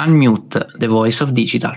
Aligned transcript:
Unmute, 0.00 0.78
the 0.78 0.88
voice 0.88 1.20
of 1.20 1.34
digital. 1.34 1.74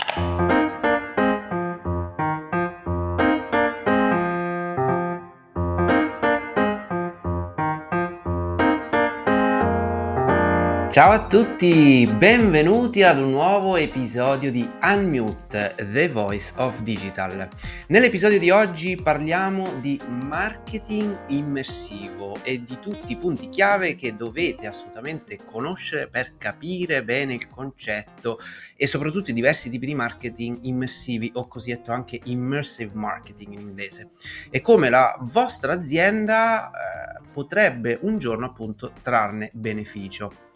Ciao 10.93 11.09
a 11.09 11.25
tutti, 11.25 12.07
benvenuti 12.17 13.01
ad 13.01 13.17
un 13.17 13.31
nuovo 13.31 13.77
episodio 13.77 14.51
di 14.51 14.69
Unmute, 14.83 15.73
The 15.91 16.07
Voice 16.07 16.53
of 16.57 16.83
Digital. 16.83 17.49
Nell'episodio 17.87 18.37
di 18.37 18.51
oggi 18.51 18.95
parliamo 18.95 19.79
di 19.79 19.99
marketing 20.07 21.17
immersivo 21.29 22.37
e 22.43 22.63
di 22.63 22.77
tutti 22.79 23.13
i 23.13 23.17
punti 23.17 23.49
chiave 23.49 23.95
che 23.95 24.15
dovete 24.15 24.67
assolutamente 24.67 25.39
conoscere 25.43 26.09
per 26.09 26.37
capire 26.37 27.03
bene 27.03 27.33
il 27.33 27.49
concetto 27.49 28.37
e 28.75 28.85
soprattutto 28.85 29.31
i 29.31 29.33
diversi 29.33 29.71
tipi 29.71 29.87
di 29.87 29.95
marketing 29.95 30.59
immersivi 30.61 31.31
o 31.33 31.47
cosiddetto 31.47 31.91
anche 31.91 32.21
immersive 32.25 32.91
marketing 32.93 33.53
in 33.53 33.61
inglese 33.61 34.09
e 34.51 34.61
come 34.61 34.89
la 34.89 35.17
vostra 35.21 35.73
azienda 35.73 36.69
eh, 36.69 37.21
potrebbe 37.33 37.97
un 38.03 38.19
giorno 38.19 38.45
appunto 38.45 38.93
trarne 39.01 39.49
beneficio. 39.53 40.51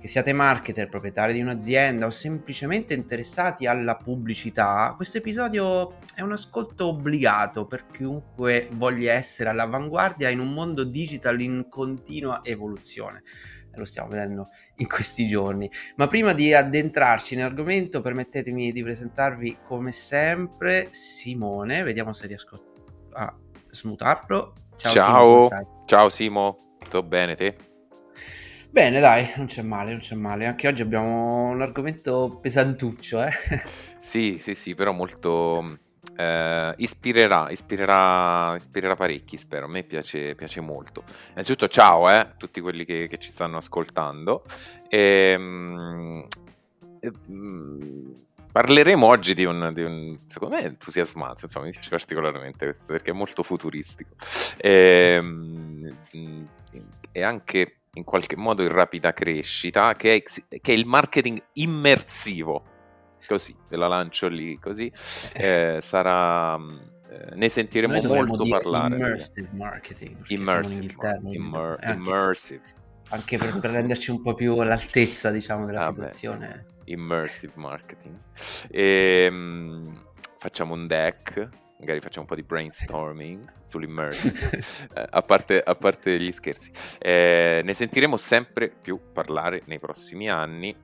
Che 0.00 0.08
siate 0.08 0.32
marketer, 0.32 0.88
proprietari 0.88 1.34
di 1.34 1.42
un'azienda 1.42 2.06
o 2.06 2.10
semplicemente 2.10 2.94
interessati 2.94 3.66
alla 3.66 3.96
pubblicità, 3.96 4.94
questo 4.96 5.18
episodio 5.18 5.98
è 6.14 6.22
un 6.22 6.32
ascolto 6.32 6.86
obbligato 6.86 7.66
per 7.66 7.84
chiunque 7.86 8.68
voglia 8.72 9.12
essere 9.12 9.50
all'avanguardia 9.50 10.30
in 10.30 10.40
un 10.40 10.54
mondo 10.54 10.84
digital 10.84 11.38
in 11.42 11.66
continua 11.68 12.40
evoluzione 12.42 13.22
lo 13.74 13.84
stiamo 13.84 14.08
vedendo 14.08 14.48
in 14.76 14.88
questi 14.88 15.26
giorni. 15.26 15.70
Ma 15.96 16.06
prima 16.06 16.32
di 16.32 16.52
addentrarci 16.52 17.36
nell'argomento, 17.36 18.00
permettetemi 18.00 18.72
di 18.72 18.82
presentarvi 18.82 19.58
come 19.64 19.92
sempre 19.92 20.88
Simone. 20.90 21.82
Vediamo 21.82 22.12
se 22.12 22.26
riesco 22.26 22.62
a 23.12 23.34
smutarlo. 23.70 24.54
Ciao, 24.76 24.92
ciao 24.92 25.40
Simo, 25.40 25.84
ciao 25.86 26.08
Simo, 26.08 26.56
tutto 26.78 27.02
bene 27.02 27.36
te? 27.36 27.69
Bene, 28.72 29.00
dai, 29.00 29.28
non 29.36 29.46
c'è 29.46 29.62
male, 29.62 29.90
non 29.90 29.98
c'è 29.98 30.14
male. 30.14 30.46
Anche 30.46 30.68
oggi 30.68 30.82
abbiamo 30.82 31.48
un 31.48 31.60
argomento 31.60 32.38
pesantuccio, 32.40 33.22
eh? 33.22 33.30
Sì, 33.98 34.38
sì, 34.40 34.54
sì, 34.54 34.74
però 34.74 34.92
molto... 34.92 35.78
Eh, 36.16 36.74
ispirerà, 36.78 37.50
ispirerà, 37.50 38.54
ispirerà 38.54 38.94
parecchi, 38.94 39.36
spero. 39.36 39.66
A 39.66 39.68
me 39.68 39.82
piace, 39.82 40.34
piace 40.36 40.60
molto. 40.60 41.02
Innanzitutto, 41.32 41.68
ciao 41.68 42.06
a 42.06 42.14
eh, 42.14 42.34
tutti 42.38 42.60
quelli 42.60 42.84
che, 42.84 43.08
che, 43.08 43.18
ci 43.18 43.30
stanno 43.30 43.58
ascoltando. 43.58 44.44
E, 44.88 45.36
mm, 45.36 46.20
e, 47.00 47.12
mm, 47.30 48.12
parleremo 48.52 49.04
oggi 49.04 49.34
di 49.34 49.44
un, 49.44 49.70
di 49.74 49.82
un, 49.82 50.16
secondo 50.26 50.54
me, 50.54 50.62
entusiasmante. 50.62 51.42
Insomma, 51.44 51.66
mi 51.66 51.72
piace 51.72 51.90
particolarmente 51.90 52.64
questo 52.66 52.86
perché 52.86 53.10
è 53.10 53.14
molto 53.14 53.42
futuristico. 53.42 54.14
E, 54.56 55.18
mm, 55.20 55.88
e 57.12 57.22
anche 57.22 57.79
in 57.94 58.04
qualche 58.04 58.36
modo 58.36 58.62
in 58.62 58.68
rapida 58.68 59.12
crescita, 59.12 59.94
che 59.94 60.16
è, 60.16 60.22
che 60.22 60.72
è 60.72 60.76
il 60.76 60.86
marketing 60.86 61.42
immersivo. 61.54 62.64
Così, 63.26 63.54
ve 63.68 63.76
la 63.76 63.88
lancio 63.88 64.28
lì, 64.28 64.58
così 64.58 64.90
eh, 65.34 65.78
sarà... 65.82 66.56
Eh, 66.56 67.34
ne 67.34 67.48
sentiremo 67.48 68.00
molto 68.02 68.46
parlare. 68.48 68.94
Immersive 68.94 69.48
marketing. 69.52 70.16
Immersive. 70.28 70.94
Immer- 71.30 71.76
anche, 71.80 71.92
immersive. 71.92 72.62
Anche 73.08 73.36
per, 73.36 73.58
per, 73.58 73.70
renderci 73.72 74.12
un 74.12 74.20
po' 74.22 74.34
più 74.34 74.56
all'altezza, 74.56 75.30
diciamo, 75.30 75.66
della 75.66 75.86
ah, 75.86 75.88
situazione. 75.88 76.66
Beh, 76.84 76.92
immersive 76.92 77.52
marketing. 77.56 78.16
E, 78.70 79.28
um, 79.28 80.04
facciamo 80.38 80.74
un 80.74 80.86
deck 80.86 81.48
magari 81.80 82.00
facciamo 82.00 82.22
un 82.22 82.26
po' 82.28 82.34
di 82.34 82.42
brainstorming 82.46 83.52
sull'immersive, 83.64 84.58
eh, 84.94 85.06
a, 85.10 85.22
parte, 85.22 85.60
a, 85.60 85.74
parte, 85.74 86.20
gli 86.20 86.30
scherzi. 86.30 86.70
Eh, 86.98 87.62
ne 87.64 87.74
sentiremo 87.74 88.16
sempre 88.16 88.68
più 88.70 89.00
parlare 89.12 89.62
nei 89.64 89.78
prossimi 89.78 90.28
anni, 90.28 90.74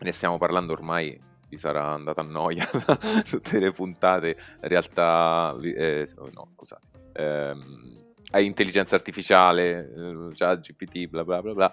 ne 0.00 0.12
stiamo 0.12 0.38
parlando 0.38 0.72
ormai, 0.72 1.18
vi 1.48 1.56
sarà 1.56 1.92
andata 1.92 2.20
a 2.20 2.24
noia 2.24 2.66
tutte 3.28 3.58
le 3.58 3.72
puntate, 3.72 4.36
in 4.62 4.68
realtà, 4.68 5.56
eh, 5.62 6.06
no 6.32 6.46
scusate, 6.48 6.88
ehm, 7.14 8.04
intelligenza 8.38 8.94
artificiale, 8.94 9.90
eh, 9.94 10.32
già 10.32 10.54
GPT, 10.56 11.06
bla 11.06 11.24
bla 11.24 11.40
bla 11.40 11.54
bla. 11.54 11.72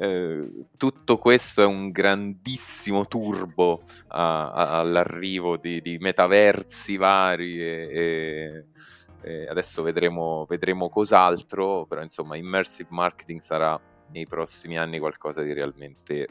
Eh, 0.00 0.66
tutto 0.76 1.18
questo 1.18 1.60
è 1.60 1.66
un 1.66 1.90
grandissimo 1.90 3.08
turbo 3.08 3.82
a, 4.08 4.52
a, 4.52 4.78
all'arrivo 4.78 5.56
di, 5.56 5.80
di, 5.80 5.98
metaversi 5.98 6.96
vari 6.96 7.60
e, 7.60 7.88
e, 7.90 8.64
e 9.20 9.48
adesso 9.48 9.82
vedremo, 9.82 10.46
vedremo, 10.48 10.88
cos'altro, 10.88 11.84
però 11.86 12.00
insomma 12.00 12.36
immersive 12.36 12.88
marketing 12.92 13.40
sarà 13.40 13.80
nei 14.10 14.24
prossimi 14.28 14.78
anni 14.78 15.00
qualcosa 15.00 15.42
di 15.42 15.52
realmente 15.52 16.28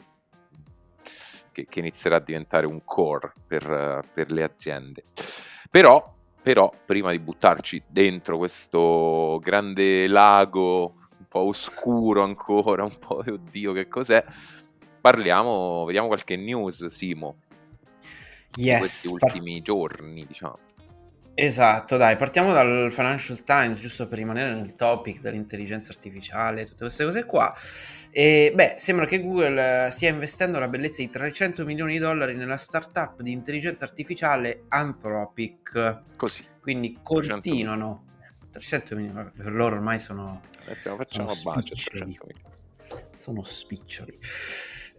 che, 1.52 1.66
che 1.68 1.78
inizierà 1.80 2.16
a 2.16 2.20
diventare 2.20 2.64
un 2.64 2.82
core 2.84 3.34
per, 3.46 4.02
per 4.14 4.32
le 4.32 4.44
aziende. 4.44 5.02
Però, 5.70 6.14
però, 6.40 6.72
prima 6.86 7.10
di 7.10 7.18
buttarci 7.18 7.82
dentro 7.86 8.38
questo 8.38 9.38
grande 9.42 10.06
lago 10.08 10.94
po' 11.28 11.40
oscuro 11.40 12.22
ancora, 12.22 12.84
un 12.84 12.98
po' 12.98 13.22
oddio 13.26 13.72
che 13.72 13.88
cos'è. 13.88 14.24
Parliamo, 15.00 15.84
vediamo 15.84 16.08
qualche 16.08 16.36
news, 16.36 16.86
Simo. 16.86 17.36
Yes, 18.56 18.78
questi 18.78 19.08
ultimi 19.08 19.54
par- 19.54 19.62
giorni, 19.62 20.26
diciamo. 20.26 20.58
Esatto, 21.40 21.96
dai, 21.96 22.16
partiamo 22.16 22.52
dal 22.52 22.88
Financial 22.90 23.44
Times, 23.44 23.78
giusto 23.78 24.08
per 24.08 24.18
rimanere 24.18 24.52
nel 24.54 24.74
topic 24.74 25.20
dell'intelligenza 25.20 25.92
artificiale, 25.92 26.64
tutte 26.64 26.82
queste 26.82 27.04
cose 27.04 27.24
qua. 27.26 27.54
E 28.10 28.50
beh, 28.52 28.74
sembra 28.76 29.06
che 29.06 29.20
Google 29.20 29.86
eh, 29.86 29.90
stia 29.90 30.08
investendo 30.08 30.58
la 30.58 30.66
bellezza 30.66 31.00
di 31.00 31.08
300 31.08 31.64
milioni 31.64 31.92
di 31.92 31.98
dollari 32.00 32.34
nella 32.34 32.56
startup 32.56 33.22
di 33.22 33.30
intelligenza 33.30 33.84
artificiale 33.84 34.64
Anthropic. 34.66 36.00
Così. 36.16 36.44
Quindi 36.60 36.98
continuano 37.00 38.02
300 38.02 38.17
milioni, 38.94 39.30
per 39.36 39.52
loro 39.52 39.76
ormai 39.76 39.98
sono... 39.98 40.42
Facciamo, 40.58 40.96
facciamo 40.96 41.28
sono 41.28 41.54
budget, 41.54 41.76
spiccioli. 41.76 42.18
Sono 43.16 43.42
spiccioli. 43.42 44.18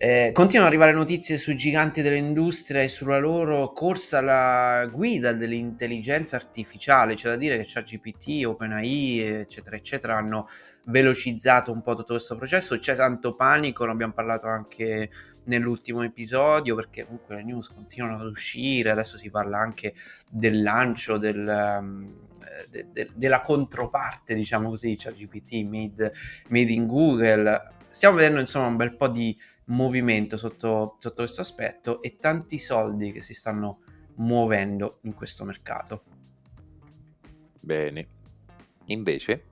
Eh, 0.01 0.31
continuano 0.33 0.69
ad 0.69 0.73
arrivare 0.77 0.97
notizie 0.97 1.37
sui 1.37 1.57
giganti 1.57 2.01
dell'industria 2.01 2.81
e 2.81 2.87
sulla 2.87 3.17
loro 3.17 3.73
corsa 3.73 4.19
alla 4.19 4.85
guida 4.89 5.33
dell'intelligenza 5.33 6.37
artificiale. 6.37 7.15
C'è 7.15 7.27
da 7.27 7.35
dire 7.35 7.57
che 7.57 7.65
ChatGPT, 7.67 8.45
OpenAI, 8.45 9.19
eccetera, 9.19 9.75
eccetera, 9.75 10.15
hanno 10.15 10.45
velocizzato 10.85 11.73
un 11.73 11.81
po' 11.81 11.95
tutto 11.95 12.13
questo 12.13 12.37
processo. 12.37 12.79
C'è 12.79 12.95
tanto 12.95 13.35
panico, 13.35 13.83
ne 13.83 13.91
abbiamo 13.91 14.13
parlato 14.13 14.47
anche 14.47 15.09
nell'ultimo 15.43 16.01
episodio, 16.01 16.75
perché 16.75 17.03
comunque 17.03 17.35
le 17.35 17.43
news 17.43 17.67
continuano 17.67 18.21
ad 18.21 18.27
uscire. 18.27 18.91
Adesso 18.91 19.17
si 19.17 19.29
parla 19.29 19.59
anche 19.59 19.93
del 20.29 20.61
lancio 20.61 21.17
del. 21.17 21.77
Um, 21.81 22.27
de, 22.69 22.91
de, 22.91 23.09
della 23.13 23.41
controparte, 23.41 24.33
diciamo 24.33 24.69
così, 24.69 24.97
cioè 24.97 25.13
GPT 25.13 25.63
made, 25.63 26.11
made, 26.49 26.71
in 26.71 26.87
Google. 26.87 27.73
Stiamo 27.89 28.17
vedendo 28.17 28.39
insomma 28.39 28.67
un 28.67 28.75
bel 28.75 28.95
po' 28.95 29.07
di 29.07 29.37
movimento 29.65 30.37
sotto, 30.37 30.97
sotto 30.99 31.15
questo 31.15 31.41
aspetto 31.41 32.01
e 32.01 32.17
tanti 32.17 32.59
soldi 32.59 33.11
che 33.11 33.21
si 33.21 33.33
stanno 33.33 33.81
muovendo 34.15 34.99
in 35.03 35.13
questo 35.13 35.45
mercato. 35.45 36.03
Bene. 37.59 38.07
Invece, 38.85 39.43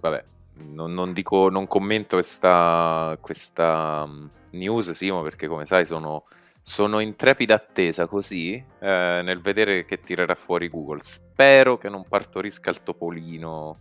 vabbè, 0.00 0.22
non, 0.54 0.92
non, 0.92 1.12
dico, 1.12 1.48
non 1.48 1.66
commento 1.66 2.16
questa, 2.16 3.16
questa 3.20 4.06
mm, 4.06 4.26
news, 4.52 4.90
Simo, 4.90 5.22
perché 5.22 5.46
come 5.46 5.66
sai 5.66 5.86
sono 5.86 6.24
sono 6.60 7.00
in 7.00 7.16
trepida 7.16 7.54
attesa 7.54 8.06
così 8.06 8.54
eh, 8.54 9.20
nel 9.24 9.40
vedere 9.40 9.84
che 9.84 10.00
tirerà 10.00 10.34
fuori 10.34 10.68
Google. 10.68 11.00
Spero 11.02 11.78
che 11.78 11.88
non 11.88 12.06
partorisca 12.06 12.70
il 12.70 12.82
topolino, 12.82 13.80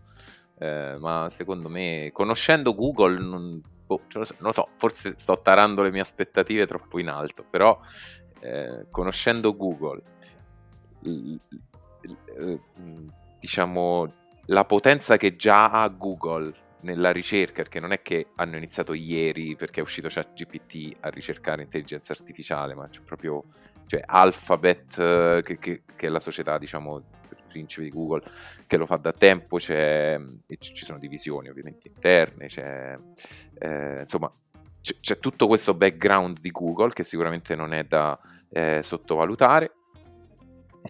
eh, 0.58 0.96
ma 1.00 1.28
secondo 1.30 1.70
me, 1.70 2.10
conoscendo 2.14 2.74
Google, 2.74 3.20
non, 3.20 3.62
boh, 3.86 4.02
non 4.14 4.26
lo 4.38 4.52
so, 4.52 4.70
forse 4.78 5.14
sto 5.18 5.40
tarando 5.42 5.82
le 5.82 5.92
mie 5.92 6.02
aspettative 6.02 6.66
troppo 6.66 7.00
in 7.00 7.10
alto, 7.10 7.44
però 7.48 7.78
eh, 8.40 8.86
conoscendo 8.90 9.56
Google, 9.56 10.02
l, 11.02 11.36
diciamo, 13.40 14.14
la 14.46 14.66
potenza 14.66 15.18
che 15.18 15.36
già 15.36 15.70
ha 15.70 15.88
Google 15.90 16.54
nella 16.82 17.12
ricerca, 17.12 17.62
perché 17.64 17.80
non 17.80 17.92
è 17.92 18.02
che 18.02 18.28
hanno 18.36 18.58
iniziato 18.58 18.94
ieri 18.94 19.56
perché 19.56 19.80
è 19.80 19.84
uscito 19.84 20.08
ChatGPT 20.10 20.98
a 21.02 21.10
ricercare 21.10 21.64
intelligenza 21.64 22.14
artificiale, 22.14 22.74
ma 22.74 22.88
c'è 22.88 23.02
proprio 23.02 23.44
cioè 23.86 24.04
Alphabet, 24.06 25.00
eh, 25.00 25.42
che, 25.44 25.58
che, 25.58 25.82
che, 25.96 26.08
è 26.08 26.10
la 26.10 26.20
società, 26.20 26.60
diciamo, 26.60 27.04
principe 27.50 27.84
di 27.84 27.90
Google, 27.90 28.22
che 28.68 28.78
lo 28.78 28.86
fa 28.86 28.98
da 28.98 29.12
tempo, 29.12 29.58
c'è, 29.58 30.18
ci 30.60 30.86
sono 30.86 31.00
divisioni 31.00 31.50
ovviamente 31.50 31.88
interne, 31.88 32.46
c'è, 32.46 32.96
eh, 33.58 34.02
insomma, 34.02 34.32
c- 34.82 35.00
c'è 35.00 35.18
tutto 35.20 35.48
questo 35.48 35.74
background 35.74 36.40
di 36.40 36.52
Google 36.52 36.94
che 36.94 37.04
sicuramente 37.04 37.56
non 37.56 37.74
è 37.74 37.84
da 37.84 38.18
eh, 38.52 38.82
sottovalutare. 38.84 39.74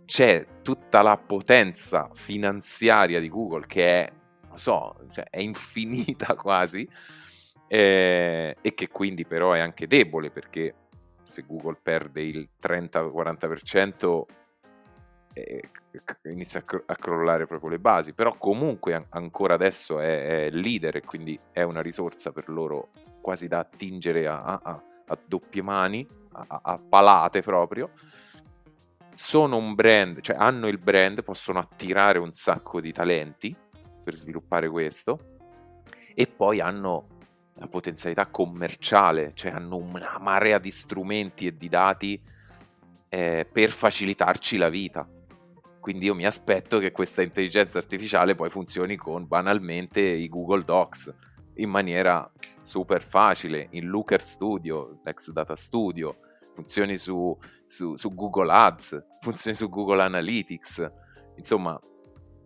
C'è 0.06 0.46
tutta 0.62 1.02
la 1.02 1.18
potenza 1.18 2.10
finanziaria 2.14 3.20
di 3.20 3.28
Google 3.28 3.66
che 3.66 3.86
è, 3.86 4.12
non 4.50 4.58
so, 4.58 4.96
cioè 5.12 5.26
è 5.30 5.40
infinita 5.40 6.36
quasi 6.38 6.88
eh, 7.68 8.58
e 8.60 8.74
che 8.74 8.88
quindi 8.88 9.26
però 9.26 9.54
è 9.54 9.60
anche 9.60 9.88
debole 9.88 10.32
perché 10.32 10.74
se 11.22 11.44
Google 11.46 11.78
perde 11.82 12.22
il 12.24 12.50
30-40% 12.62 14.24
eh, 15.34 15.70
inizia 16.24 16.62
a, 16.62 16.64
cro- 16.64 16.84
a, 16.86 16.96
crollare 16.96 17.46
proprio 17.46 17.70
le 17.70 17.78
basi, 17.80 18.14
però 18.14 18.36
comunque 18.38 18.96
an- 18.96 19.06
ancora 19.10 19.54
adesso 19.54 20.00
è, 20.00 20.48
è, 20.48 20.50
leader 20.50 20.96
e 20.96 21.02
quindi 21.02 21.40
è 21.52 21.62
una 21.62 21.82
risorsa 21.82 22.32
per 22.32 22.50
loro 22.50 22.90
quasi 23.22 23.48
da 23.48 23.60
attingere 23.60 24.26
a, 24.26 24.42
a, 24.42 24.84
a 25.06 25.18
doppie 25.24 25.62
mani, 25.62 26.06
a, 26.32 26.82
palate 26.90 27.44
proprio. 27.44 27.92
Sono 29.14 29.58
un 29.58 29.76
brand, 29.76 30.22
cioè 30.22 30.38
hanno 30.38 30.68
il 30.68 30.80
brand, 30.80 31.24
possono 31.24 31.60
attirare 31.60 32.18
un 32.18 32.34
sacco 32.34 32.82
di 32.82 32.92
talenti 32.92 33.56
per 34.10 34.16
sviluppare 34.16 34.68
questo 34.68 35.38
e 36.16 36.26
poi 36.26 36.60
hanno 36.60 37.18
la 37.54 37.68
potenzialità 37.68 38.26
commerciale, 38.28 39.34
cioè 39.34 39.52
hanno 39.52 39.76
una 39.76 40.18
marea 40.20 40.58
di 40.58 40.72
strumenti 40.72 41.46
e 41.46 41.56
di 41.56 41.70
dati 41.70 42.20
eh, 43.08 43.48
per 43.52 43.70
facilitarci 43.70 44.58
la 44.58 44.70
vita. 44.70 45.08
Quindi 45.80 46.06
io 46.06 46.16
mi 46.16 46.26
aspetto 46.26 46.80
che 46.80 46.92
questa 46.92 47.22
intelligenza 47.22 47.78
artificiale 47.78 48.36
poi 48.36 48.50
funzioni 48.50 48.96
con 48.96 49.28
banalmente 49.28 50.02
i 50.02 50.28
Google 50.28 50.64
Docs 50.64 51.14
in 51.56 51.70
maniera 51.70 52.30
super 52.62 53.04
facile, 53.04 53.68
in 53.72 53.88
Looker 53.88 54.22
Studio, 54.22 55.00
l'ex 55.04 55.30
Data 55.32 55.56
Studio, 55.56 56.18
funzioni 56.54 56.98
su, 56.98 57.38
su, 57.66 57.96
su 57.96 58.14
Google 58.16 58.52
Ads, 58.52 59.06
funzioni 59.22 59.56
su 59.56 59.70
Google 59.70 60.02
Analytics. 60.02 60.92
Insomma, 61.36 61.80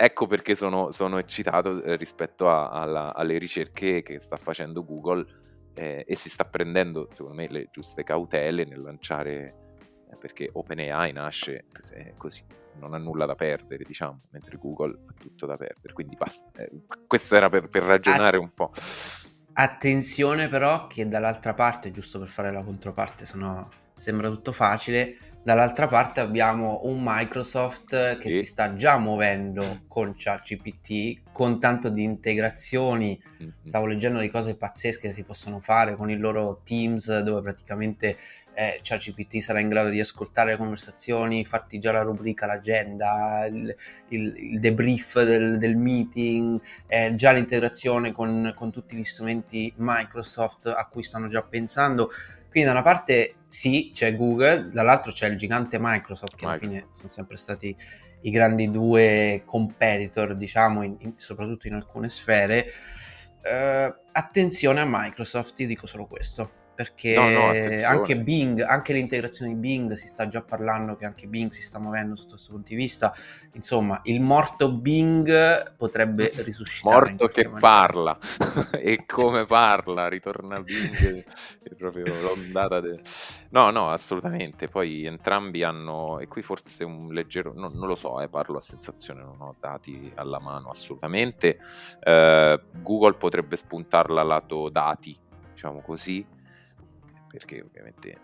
ecco 0.03 0.27
perché 0.27 0.55
sono, 0.55 0.91
sono 0.91 1.17
eccitato 1.17 1.81
eh, 1.83 1.95
rispetto 1.95 2.49
a, 2.49 2.69
alla, 2.69 3.13
alle 3.13 3.37
ricerche 3.37 4.01
che 4.01 4.19
sta 4.19 4.37
facendo 4.37 4.83
Google 4.83 5.25
eh, 5.73 6.03
e 6.07 6.15
si 6.15 6.29
sta 6.29 6.45
prendendo, 6.45 7.07
secondo 7.11 7.35
me, 7.35 7.47
le 7.47 7.69
giuste 7.71 8.03
cautele 8.03 8.65
nel 8.65 8.81
lanciare, 8.81 9.55
eh, 10.11 10.15
perché 10.17 10.49
OpenAI 10.51 11.11
nasce 11.13 11.65
eh, 11.93 12.13
così, 12.17 12.43
non 12.79 12.93
ha 12.93 12.97
nulla 12.97 13.25
da 13.25 13.35
perdere, 13.35 13.83
diciamo, 13.83 14.19
mentre 14.31 14.57
Google 14.57 14.99
ha 15.07 15.13
tutto 15.17 15.45
da 15.45 15.57
perdere. 15.57 15.93
Quindi 15.93 16.15
basta. 16.15 16.61
Eh, 16.61 16.69
questo 17.07 17.35
era 17.35 17.49
per, 17.49 17.69
per 17.69 17.83
ragionare 17.83 18.37
un 18.37 18.51
po'. 18.53 18.71
Attenzione 19.53 20.49
però 20.49 20.87
che 20.87 21.07
dall'altra 21.07 21.53
parte, 21.53 21.91
giusto 21.91 22.19
per 22.19 22.27
fare 22.27 22.51
la 22.51 22.63
controparte, 22.63 23.25
sennò 23.25 23.67
sembra 23.95 24.29
tutto 24.29 24.51
facile, 24.51 25.15
Dall'altra 25.43 25.87
parte 25.87 26.21
abbiamo 26.21 26.79
un 26.83 27.01
Microsoft 27.03 28.17
che 28.17 28.31
sì. 28.31 28.37
si 28.39 28.45
sta 28.45 28.75
già 28.75 28.97
muovendo 28.97 29.81
con 29.89 30.15
ChatGPT, 30.17 31.21
con 31.33 31.59
tanto 31.59 31.89
di 31.89 32.03
integrazioni. 32.03 33.19
Mm-hmm. 33.41 33.51
Stavo 33.63 33.87
leggendo 33.87 34.19
di 34.19 34.29
cose 34.29 34.55
pazzesche 34.55 35.07
che 35.07 35.13
si 35.13 35.23
possono 35.23 35.59
fare 35.59 35.97
con 35.97 36.09
il 36.09 36.19
loro 36.19 36.61
Teams, 36.63 37.19
dove 37.19 37.41
praticamente 37.41 38.15
eh, 38.53 38.79
ChatGPT 38.81 39.39
sarà 39.39 39.59
in 39.59 39.67
grado 39.67 39.89
di 39.89 39.99
ascoltare 39.99 40.51
le 40.51 40.57
conversazioni, 40.57 41.43
farti 41.43 41.79
già 41.79 41.91
la 41.91 42.03
rubrica, 42.03 42.45
l'agenda, 42.45 43.45
il, 43.45 43.75
il, 44.09 44.33
il 44.37 44.59
debrief 44.59 45.23
del, 45.23 45.57
del 45.57 45.75
meeting, 45.75 46.61
eh, 46.87 47.11
già 47.15 47.31
l'integrazione 47.31 48.11
con, 48.11 48.53
con 48.55 48.71
tutti 48.71 48.95
gli 48.95 49.03
strumenti 49.03 49.73
Microsoft 49.77 50.67
a 50.67 50.87
cui 50.87 51.03
stanno 51.03 51.27
già 51.27 51.41
pensando. 51.41 52.09
Quindi 52.49 52.69
da 52.69 52.75
una 52.75 52.83
parte 52.83 53.37
sì, 53.47 53.89
c'è 53.91 54.15
Google, 54.15 54.69
dall'altro 54.69 55.11
c'è 55.11 55.27
il 55.27 55.37
gigante 55.37 55.77
Microsoft, 55.79 56.35
che 56.35 56.45
Microsoft. 56.45 56.63
alla 56.63 56.81
fine 56.81 56.87
sono 56.93 57.07
sempre 57.07 57.37
stati 57.37 57.75
i 58.23 58.29
grandi 58.29 58.69
due 58.69 59.43
competitor, 59.45 60.35
diciamo, 60.35 60.83
in, 60.83 60.95
in, 60.99 61.13
soprattutto 61.15 61.67
in 61.67 61.75
alcune 61.75 62.09
sfere. 62.09 62.65
Uh, 63.43 63.93
attenzione 64.11 64.81
a 64.81 64.85
Microsoft, 64.87 65.53
ti 65.53 65.65
dico 65.65 65.85
solo 65.85 66.05
questo 66.05 66.61
perché 66.75 67.15
no, 67.15 67.29
no, 67.29 67.87
anche 67.87 68.17
Bing, 68.17 68.61
anche 68.61 68.93
l'integrazione 68.93 69.53
di 69.53 69.59
Bing 69.59 69.93
si 69.93 70.07
sta 70.07 70.27
già 70.27 70.41
parlando 70.41 70.95
che 70.95 71.05
anche 71.05 71.27
Bing 71.27 71.51
si 71.51 71.61
sta 71.61 71.79
muovendo 71.79 72.15
sotto 72.15 72.31
questo 72.31 72.51
punto 72.51 72.69
di 72.69 72.75
vista. 72.75 73.13
Insomma, 73.53 73.99
il 74.03 74.21
morto 74.21 74.71
Bing 74.71 75.75
potrebbe 75.75 76.31
risuscitare. 76.43 77.11
Morto 77.11 77.27
che 77.27 77.47
maniera. 77.47 77.59
parla 77.59 78.17
e 78.71 79.05
come 79.05 79.45
parla, 79.45 80.07
ritorna 80.07 80.61
Bing, 80.61 81.23
è 81.61 81.75
proprio 81.75 82.05
l'ondata. 82.05 82.79
De... 82.79 83.01
No, 83.49 83.69
no, 83.69 83.91
assolutamente. 83.91 84.67
Poi 84.67 85.05
entrambi 85.05 85.61
hanno, 85.61 86.19
e 86.19 86.27
qui 86.27 86.41
forse 86.41 86.83
un 86.83 87.09
leggero, 87.13 87.53
no, 87.55 87.69
non 87.69 87.87
lo 87.87 87.95
so, 87.95 88.19
eh, 88.19 88.27
parlo 88.29 88.57
a 88.57 88.61
sensazione, 88.61 89.21
non 89.21 89.39
ho 89.39 89.55
dati 89.59 90.11
alla 90.15 90.39
mano 90.39 90.69
assolutamente. 90.69 91.59
Uh, 92.03 92.59
Google 92.81 93.13
potrebbe 93.13 93.55
spuntarla 93.55 94.23
lato 94.23 94.69
dati, 94.69 95.15
diciamo 95.51 95.81
così 95.81 96.41
perché 97.33 97.61
ovviamente 97.61 98.17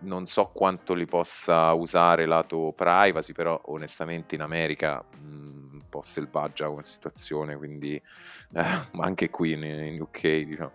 non 0.00 0.26
so 0.26 0.50
quanto 0.52 0.92
li 0.92 1.06
possa 1.06 1.72
usare 1.72 2.26
lato 2.26 2.74
privacy, 2.76 3.32
però 3.32 3.58
onestamente 3.66 4.34
in 4.34 4.42
America 4.42 5.02
mh, 5.02 5.72
un 5.72 5.82
po' 5.88 6.02
selvaggia 6.02 6.66
come 6.66 6.84
situazione, 6.84 7.56
quindi 7.56 7.94
eh, 8.52 8.64
anche 8.98 9.30
qui 9.30 9.52
in, 9.52 9.62
in 9.62 9.98
UK, 10.02 10.20
diciamo. 10.20 10.72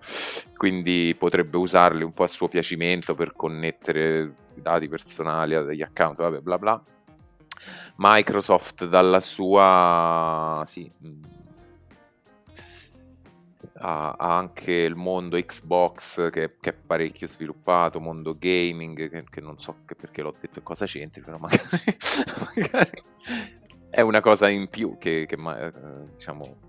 quindi 0.57 1.16
potrebbe 1.16 1.57
usarli 1.57 2.04
un 2.04 2.13
po' 2.13 2.24
a 2.24 2.28
suo 2.28 2.48
piacimento 2.48 3.13
per 3.13 3.34
connettere 3.34 4.34
dati 4.56 4.88
personali 4.88 5.54
a 5.54 5.62
degli 5.62 5.84
account, 5.84 6.18
vabbè, 6.18 6.40
bla 6.40 6.57
bla. 6.57 6.81
Microsoft 7.98 8.88
dalla 8.88 9.19
sua 9.19 10.63
sì, 10.66 10.92
mh, 10.98 11.07
mm, 11.07 11.24
ha, 13.80 14.12
ha 14.12 14.38
anche 14.38 14.72
il 14.72 14.96
mondo 14.96 15.38
Xbox 15.38 16.30
che, 16.30 16.58
che, 16.60 16.70
è 16.70 16.74
parecchio 16.74 17.28
sviluppato, 17.28 18.00
mondo 18.00 18.36
gaming, 18.38 19.10
che, 19.10 19.24
che 19.30 19.42
non 19.42 19.58
so 19.58 19.76
perché 19.86 20.22
l'ho 20.22 20.34
detto 20.40 20.60
e 20.60 20.64
cosa 20.64 20.86
c'entri, 20.86 21.22
però 21.22 21.38
magari, 21.40 21.70
magari, 22.56 23.04
è 23.90 24.02
una 24.02 24.22
cosa 24.22 24.50
in 24.50 24.70
più 24.70 24.98
che, 24.98 25.26
che 25.28 25.36
eh, 25.36 25.72
diciamo 26.14 26.68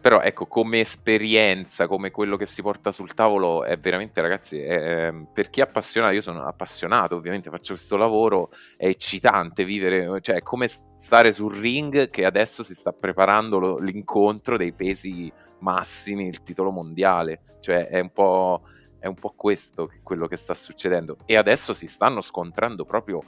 però 0.00 0.20
ecco 0.20 0.46
come 0.46 0.80
esperienza 0.80 1.86
come 1.86 2.10
quello 2.10 2.36
che 2.36 2.46
si 2.46 2.62
porta 2.62 2.90
sul 2.90 3.12
tavolo 3.12 3.64
è 3.64 3.78
veramente 3.78 4.20
ragazzi 4.20 4.58
è, 4.58 5.12
per 5.32 5.50
chi 5.50 5.60
è 5.60 5.64
appassionato 5.64 6.14
io 6.14 6.22
sono 6.22 6.42
appassionato 6.44 7.16
ovviamente 7.16 7.50
faccio 7.50 7.74
questo 7.74 7.96
lavoro 7.96 8.50
è 8.76 8.86
eccitante 8.86 9.64
vivere 9.64 10.20
cioè 10.22 10.36
è 10.36 10.42
come 10.42 10.68
stare 10.96 11.32
sul 11.32 11.54
ring 11.54 12.08
che 12.10 12.24
adesso 12.24 12.62
si 12.62 12.74
sta 12.74 12.92
preparando 12.92 13.58
lo, 13.58 13.78
l'incontro 13.78 14.56
dei 14.56 14.72
pesi 14.72 15.32
massimi 15.60 16.26
il 16.26 16.42
titolo 16.42 16.70
mondiale. 16.70 17.42
Cioè 17.60 17.88
è 17.88 18.00
un 18.00 18.10
po' 18.10 18.62
è 18.98 19.06
un 19.06 19.14
po' 19.14 19.32
questo 19.34 19.90
quello 20.02 20.26
che 20.26 20.36
sta 20.36 20.54
succedendo. 20.54 21.16
E 21.24 21.36
adesso 21.36 21.72
si 21.72 21.86
stanno 21.86 22.20
scontrando 22.20 22.84
proprio 22.84 23.22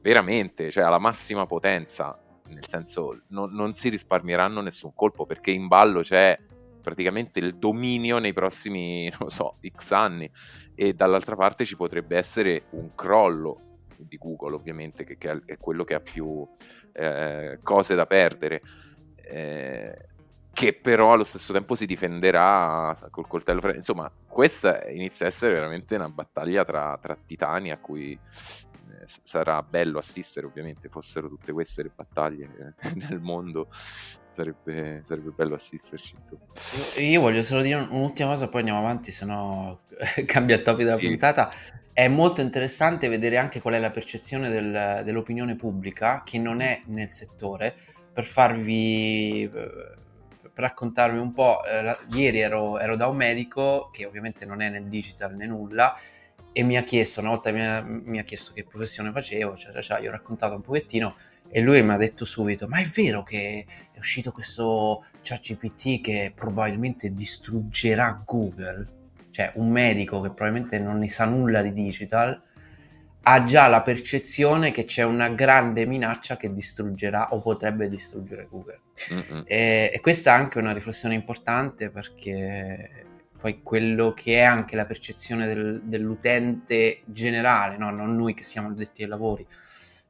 veramente 0.00 0.70
cioè 0.70 0.84
alla 0.84 0.98
massima 0.98 1.46
potenza 1.46 2.16
nel 2.48 2.66
senso 2.66 3.22
non, 3.28 3.52
non 3.52 3.74
si 3.74 3.88
risparmieranno 3.88 4.60
nessun 4.60 4.94
colpo 4.94 5.26
perché 5.26 5.50
in 5.50 5.66
ballo 5.66 6.00
c'è 6.00 6.38
praticamente 6.80 7.40
il 7.40 7.56
dominio 7.56 8.18
nei 8.18 8.32
prossimi, 8.32 9.10
non 9.18 9.30
so, 9.30 9.56
X 9.66 9.90
anni. 9.90 10.30
E 10.74 10.94
dall'altra 10.94 11.34
parte 11.34 11.64
ci 11.64 11.76
potrebbe 11.76 12.16
essere 12.16 12.66
un 12.70 12.94
crollo 12.94 13.60
di 13.96 14.16
Google 14.18 14.54
ovviamente 14.54 15.04
che, 15.04 15.16
che 15.16 15.42
è 15.46 15.56
quello 15.58 15.84
che 15.84 15.94
ha 15.94 16.00
più 16.00 16.46
eh, 16.92 17.58
cose 17.62 17.94
da 17.94 18.06
perdere 18.06 18.62
eh, 19.26 19.96
che 20.52 20.72
però 20.72 21.12
allo 21.12 21.24
stesso 21.24 21.52
tempo 21.52 21.74
si 21.74 21.84
difenderà 21.84 22.96
col 23.10 23.26
coltello 23.26 23.60
freddo 23.60 23.76
insomma 23.76 24.10
questa 24.26 24.88
inizia 24.88 25.26
a 25.26 25.28
essere 25.28 25.54
veramente 25.54 25.96
una 25.96 26.08
battaglia 26.08 26.64
tra, 26.64 26.98
tra 27.00 27.16
titani 27.16 27.70
a 27.70 27.78
cui 27.78 28.18
sarà 29.04 29.62
bello 29.62 29.98
assistere, 29.98 30.46
ovviamente, 30.46 30.88
fossero 30.88 31.28
tutte 31.28 31.52
queste 31.52 31.82
le 31.82 31.90
battaglie 31.94 32.74
eh, 32.78 32.94
nel 32.96 33.20
mondo, 33.20 33.68
sarebbe, 34.28 35.02
sarebbe 35.06 35.30
bello 35.30 35.54
assisterci. 35.54 36.16
Insomma. 36.18 37.04
Io 37.04 37.20
voglio 37.20 37.42
solo 37.42 37.62
dire 37.62 37.86
un'ultima 37.90 38.30
cosa, 38.30 38.48
poi 38.48 38.60
andiamo 38.60 38.80
avanti, 38.80 39.10
se 39.10 39.24
no 39.24 39.80
cambia 40.26 40.56
il 40.56 40.62
topic 40.62 40.84
della 40.84 40.98
sì. 40.98 41.06
puntata. 41.06 41.50
È 41.92 42.08
molto 42.08 42.42
interessante 42.42 43.08
vedere 43.08 43.38
anche 43.38 43.60
qual 43.60 43.74
è 43.74 43.78
la 43.78 43.90
percezione 43.90 44.50
del, 44.50 45.02
dell'opinione 45.02 45.56
pubblica, 45.56 46.22
che 46.24 46.38
non 46.38 46.60
è 46.60 46.82
nel 46.86 47.10
settore, 47.10 47.74
per 48.12 48.24
farvi 48.24 49.48
per 50.56 50.64
raccontarvi 50.64 51.18
un 51.18 51.32
po', 51.32 51.62
eh, 51.66 51.96
ieri 52.12 52.40
ero, 52.40 52.78
ero, 52.78 52.96
da 52.96 53.08
un 53.08 53.16
medico 53.16 53.90
che 53.92 54.06
ovviamente 54.06 54.46
non 54.46 54.62
è 54.62 54.70
nel 54.70 54.86
digital 54.86 55.34
né 55.34 55.44
nulla 55.44 55.94
e 56.58 56.62
mi 56.62 56.78
ha 56.78 56.82
chiesto, 56.84 57.20
una 57.20 57.28
volta 57.28 57.52
mi 57.52 57.60
ha, 57.60 57.82
mi 57.82 58.18
ha 58.18 58.22
chiesto 58.22 58.54
che 58.54 58.64
professione 58.64 59.12
facevo, 59.12 59.56
cioè, 59.56 59.72
cioè, 59.72 59.82
cioè, 59.82 60.00
gli 60.00 60.06
ho 60.06 60.10
raccontato 60.10 60.54
un 60.54 60.62
pochettino 60.62 61.14
e 61.50 61.60
lui 61.60 61.82
mi 61.82 61.92
ha 61.92 61.98
detto 61.98 62.24
subito, 62.24 62.66
ma 62.66 62.78
è 62.78 62.84
vero 62.84 63.22
che 63.22 63.66
è 63.92 63.98
uscito 63.98 64.32
questo 64.32 65.04
ChatGPT 65.20 66.00
che 66.00 66.32
probabilmente 66.34 67.12
distruggerà 67.12 68.22
Google? 68.24 68.86
Cioè 69.30 69.52
un 69.56 69.68
medico 69.68 70.22
che 70.22 70.28
probabilmente 70.28 70.78
non 70.78 70.96
ne 70.96 71.10
sa 71.10 71.26
nulla 71.26 71.60
di 71.60 71.72
digital 71.72 72.42
ha 73.28 73.44
già 73.44 73.66
la 73.66 73.82
percezione 73.82 74.70
che 74.70 74.86
c'è 74.86 75.02
una 75.02 75.28
grande 75.28 75.84
minaccia 75.84 76.38
che 76.38 76.54
distruggerà 76.54 77.34
o 77.34 77.42
potrebbe 77.42 77.86
distruggere 77.90 78.46
Google. 78.48 78.80
E, 79.44 79.90
e, 79.92 80.00
questa 80.00 80.30
è 80.30 80.38
anche 80.38 80.58
una 80.58 80.72
riflessione 80.72 81.14
importante 81.14 81.90
perché 81.90 83.05
poi 83.38 83.62
quello 83.62 84.12
che 84.12 84.36
è 84.36 84.42
anche 84.42 84.76
la 84.76 84.86
percezione 84.86 85.46
del, 85.46 85.82
dell'utente 85.84 87.02
generale, 87.04 87.76
no? 87.76 87.90
non 87.90 88.16
noi 88.16 88.34
che 88.34 88.42
siamo 88.42 88.68
addetti 88.68 89.02
ai 89.02 89.08
lavori, 89.08 89.46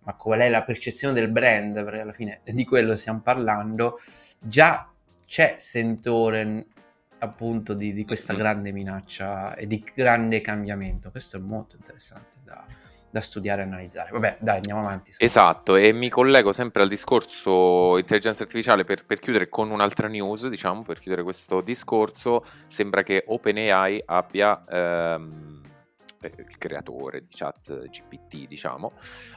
ma 0.04 0.14
qual 0.14 0.40
è 0.40 0.48
la 0.48 0.62
percezione 0.62 1.14
del 1.14 1.30
brand, 1.30 1.82
perché 1.84 2.00
alla 2.00 2.12
fine 2.12 2.40
di 2.44 2.64
quello 2.64 2.96
stiamo 2.96 3.20
parlando, 3.20 3.98
già 4.38 4.88
c'è 5.24 5.56
sentore 5.58 6.66
appunto 7.18 7.74
di, 7.74 7.92
di 7.92 8.04
questa 8.04 8.34
grande 8.34 8.72
minaccia 8.72 9.54
e 9.54 9.66
di 9.66 9.84
grande 9.94 10.40
cambiamento. 10.40 11.10
Questo 11.10 11.38
è 11.38 11.40
molto 11.40 11.76
interessante 11.76 12.38
da, 12.44 12.64
da 13.16 13.20
studiare 13.22 13.62
e 13.62 13.64
analizzare. 13.64 14.10
Vabbè, 14.12 14.36
dai, 14.40 14.56
andiamo 14.56 14.80
avanti. 14.80 15.10
Insomma. 15.10 15.28
Esatto, 15.28 15.76
e 15.76 15.92
mi 15.92 16.10
collego 16.10 16.52
sempre 16.52 16.82
al 16.82 16.88
discorso 16.88 17.96
intelligenza 17.96 18.42
artificiale 18.42 18.84
per, 18.84 19.06
per, 19.06 19.18
chiudere 19.18 19.48
con 19.48 19.70
un'altra 19.70 20.06
news, 20.06 20.46
diciamo, 20.48 20.82
per 20.82 20.98
chiudere 20.98 21.22
questo 21.22 21.62
discorso, 21.62 22.44
sembra 22.68 23.02
che 23.02 23.24
OpenAI 23.26 24.02
abbia... 24.06 24.62
Ehm, 24.68 25.54
eh, 26.20 26.32
il 26.38 26.58
creatore 26.58 27.20
di 27.20 27.28
chat 27.30 27.88
GPT, 27.88 28.46
diciamo, 28.46 28.92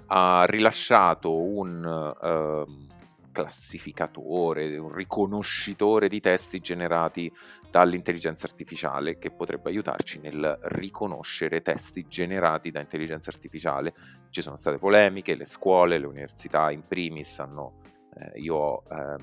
ha 0.07 0.45
rilasciato 0.47 1.35
un 1.35 1.83
uh, 1.83 2.98
classificatore, 3.31 4.77
un 4.77 4.93
riconoscitore 4.93 6.07
di 6.07 6.19
testi 6.19 6.59
generati 6.59 7.31
dall'intelligenza 7.69 8.47
artificiale 8.47 9.17
che 9.17 9.31
potrebbe 9.31 9.69
aiutarci 9.69 10.19
nel 10.19 10.57
riconoscere 10.63 11.61
testi 11.61 12.07
generati 12.07 12.71
da 12.71 12.79
intelligenza 12.79 13.29
artificiale. 13.29 13.93
Ci 14.29 14.41
sono 14.41 14.55
state 14.55 14.77
polemiche, 14.77 15.35
le 15.35 15.45
scuole, 15.45 15.97
le 15.97 16.07
università 16.07 16.71
in 16.71 16.85
primis 16.87 17.39
hanno, 17.39 17.81
eh, 18.15 18.39
io 18.39 18.55
ho 18.55 18.83
eh, 18.89 19.15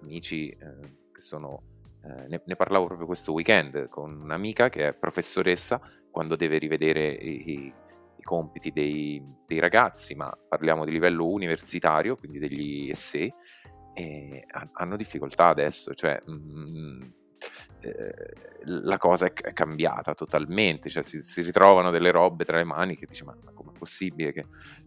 amici 0.00 0.48
eh, 0.48 0.56
che 1.12 1.20
sono, 1.20 1.62
eh, 2.04 2.28
ne, 2.28 2.42
ne, 2.44 2.56
parlavo 2.56 2.86
proprio 2.86 3.06
questo 3.06 3.32
weekend 3.32 3.88
con 3.88 4.20
un'amica 4.20 4.68
che 4.68 4.88
è 4.88 4.94
professoressa, 4.94 5.80
quando 6.10 6.36
deve 6.36 6.58
rivedere 6.58 7.08
i, 7.08 7.50
i, 7.50 7.72
compiti 8.28 8.72
dei, 8.72 9.22
dei, 9.46 9.58
ragazzi, 9.58 10.14
ma 10.14 10.30
parliamo 10.46 10.84
di 10.84 10.90
livello 10.90 11.24
universitario, 11.28 12.18
quindi 12.18 12.38
degli 12.38 12.90
essay, 12.90 13.32
e 13.94 14.44
hanno 14.72 14.96
difficoltà 14.96 15.46
adesso, 15.46 15.94
cioè 15.94 16.20
mh, 16.26 16.32
mm, 16.32 17.02
eh, 17.80 18.14
la 18.64 18.98
cosa 18.98 19.24
è, 19.24 19.32
è, 19.32 19.54
cambiata 19.54 20.12
totalmente, 20.12 20.90
cioè 20.90 21.02
si, 21.02 21.22
si, 21.22 21.40
ritrovano 21.40 21.90
delle 21.90 22.10
robe 22.10 22.44
tra 22.44 22.58
le 22.58 22.64
mani 22.64 22.96
che 22.96 23.06
dici 23.06 23.24
ma, 23.24 23.34
ma 23.42 23.50
com'è 23.52 23.72
possibile 23.72 24.32
che... 24.32 24.44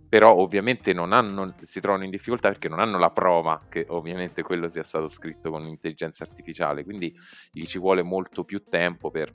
Però 0.08 0.36
ovviamente 0.36 0.94
non 0.94 1.12
hanno, 1.12 1.56
si 1.62 1.80
trovano 1.80 2.04
in 2.04 2.12
difficoltà 2.12 2.50
perché 2.50 2.70
non 2.70 2.80
hanno 2.80 3.00
la 3.00 3.10
prova 3.10 3.66
che 3.70 3.88
ovviamente 3.90 4.44
quello 4.44 4.70
sia 4.70 4.84
stato 4.84 5.08
scritto 5.08 5.50
con 5.50 5.66
intelligenza 5.66 6.24
artificiale, 6.26 6.84
quindi 6.84 7.12
gli 7.52 7.66
ci 7.66 7.80
vuole 7.80 8.04
molto 8.04 8.44
più 8.44 8.62
tempo 8.62 9.10
per... 9.10 9.34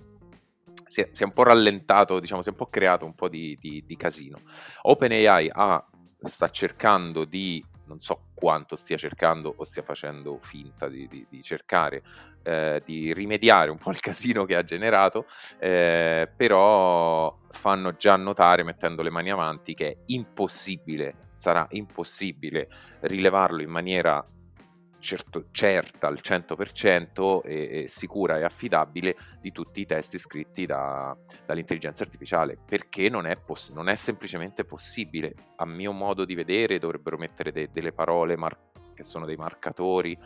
Si 0.86 1.00
è, 1.00 1.08
si 1.12 1.22
è 1.22 1.26
un 1.26 1.32
po' 1.32 1.42
rallentato, 1.42 2.20
diciamo, 2.20 2.42
si 2.42 2.48
è 2.48 2.52
un 2.52 2.58
po' 2.58 2.66
creato 2.66 3.04
un 3.04 3.14
po' 3.14 3.28
di, 3.28 3.56
di, 3.60 3.82
di 3.86 3.96
casino. 3.96 4.40
OpenAI 4.82 5.50
ha, 5.52 5.84
sta 6.22 6.48
cercando 6.48 7.24
di 7.24 7.64
non 7.86 8.00
so 8.00 8.30
quanto 8.34 8.76
stia 8.76 8.96
cercando 8.96 9.52
o 9.56 9.64
stia 9.64 9.82
facendo 9.82 10.38
finta 10.40 10.88
di, 10.88 11.06
di, 11.08 11.26
di 11.28 11.42
cercare 11.42 12.02
eh, 12.42 12.82
di 12.84 13.12
rimediare 13.12 13.70
un 13.70 13.78
po' 13.78 13.90
il 13.90 14.00
casino 14.00 14.44
che 14.44 14.56
ha 14.56 14.62
generato, 14.62 15.26
eh, 15.58 16.30
però 16.34 17.36
fanno 17.50 17.92
già 17.96 18.16
notare 18.16 18.62
mettendo 18.62 19.02
le 19.02 19.10
mani 19.10 19.30
avanti 19.30 19.74
che 19.74 19.88
è 19.88 19.96
impossibile, 20.06 21.30
sarà 21.34 21.66
impossibile 21.70 22.68
rilevarlo 23.00 23.62
in 23.62 23.70
maniera 23.70 24.24
certo, 24.98 25.46
certa 25.50 26.06
al 26.06 26.18
100% 26.20 27.42
e, 27.44 27.82
e, 27.82 27.88
sicura 27.88 28.38
e 28.38 28.44
affidabile 28.44 29.16
di 29.40 29.52
tutti 29.52 29.80
i 29.80 29.86
testi 29.86 30.18
scritti 30.18 30.66
da, 30.66 31.16
dall'intelligenza 31.44 32.02
artificiale, 32.02 32.58
perché 32.64 33.08
non 33.08 33.26
è, 33.26 33.36
poss- 33.36 33.72
non 33.72 33.88
è, 33.88 33.94
semplicemente 33.94 34.64
possibile. 34.64 35.34
A 35.56 35.66
mio 35.66 35.92
modo 35.92 36.24
di 36.24 36.34
vedere 36.34 36.78
dovrebbero 36.78 37.16
mettere 37.16 37.52
de- 37.52 37.70
delle 37.72 37.92
parole 37.92 38.36
mar- 38.36 38.58
che 38.94 39.02
sono 39.02 39.26
dei 39.26 39.36
marcatori, 39.36 40.18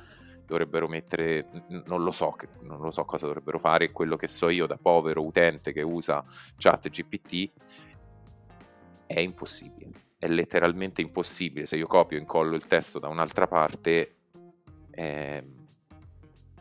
dovrebbero 0.47 0.89
mettere, 0.89 1.47
non 1.87 2.03
lo 2.03 2.11
so, 2.11 2.35
non 2.63 2.81
lo 2.81 2.91
so 2.91 3.05
cosa 3.05 3.27
dovrebbero 3.27 3.61
fare, 3.61 3.93
quello 3.93 4.17
che 4.17 4.27
so 4.27 4.49
io 4.49 4.67
da 4.67 4.77
povero 4.77 5.25
utente 5.25 5.73
che 5.73 5.83
usa 5.83 6.25
chat 6.57 6.89
GPT 6.89 7.51
è 9.07 9.21
impossibile, 9.21 9.91
è 10.19 10.27
letteralmente 10.27 11.01
impossibile. 11.01 11.67
Se 11.67 11.77
io 11.77 11.87
copio 11.87 12.17
e 12.17 12.21
incollo 12.21 12.57
il 12.57 12.67
testo 12.67 12.99
da 12.99 13.09
un'altra 13.09 13.47
parte, 13.47 14.20
eh, 15.01 15.43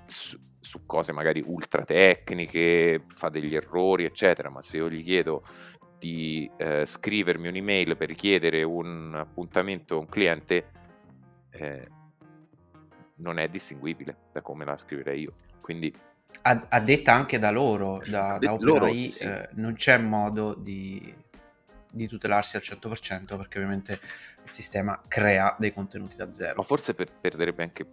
su, 0.05 0.39
su, 0.59 0.85
cose 0.85 1.11
magari 1.11 1.43
ultra 1.45 1.83
tecniche, 1.83 3.03
fa 3.09 3.27
degli 3.27 3.53
errori, 3.53 4.05
eccetera, 4.05 4.49
ma 4.49 4.61
se 4.61 4.77
io 4.77 4.89
gli 4.89 5.03
chiedo 5.03 5.43
di 5.97 6.49
eh, 6.55 6.85
scrivermi 6.85 7.49
un'email 7.49 7.97
per 7.97 8.07
richiedere 8.07 8.63
un 8.63 9.13
appuntamento 9.13 9.95
a 9.95 9.99
un 9.99 10.07
cliente, 10.07 10.71
eh, 11.49 11.87
non 13.15 13.39
è 13.39 13.49
distinguibile 13.49 14.15
da 14.31 14.41
come 14.41 14.63
la 14.63 14.77
scriverei 14.77 15.21
io. 15.21 15.33
Quindi 15.59 15.93
a, 16.43 16.65
a 16.69 16.79
detta 16.79 17.13
anche 17.13 17.39
da 17.39 17.51
loro, 17.51 18.01
da, 18.07 18.37
da 18.39 18.53
OpenAI, 18.53 19.09
sì. 19.09 19.23
eh, 19.25 19.49
non 19.55 19.73
c'è 19.73 19.97
modo 19.97 20.53
di, 20.53 21.13
di, 21.91 22.07
tutelarsi 22.07 22.55
al 22.55 22.61
100% 22.63 23.35
perché 23.35 23.57
ovviamente 23.57 23.99
il 24.43 24.49
sistema 24.49 25.01
crea 25.05 25.53
dei 25.59 25.73
contenuti 25.73 26.15
da 26.15 26.31
zero. 26.31 26.55
Ma 26.55 26.63
forse 26.63 26.93
per, 26.93 27.11
perderebbe 27.11 27.63
anche 27.63 27.85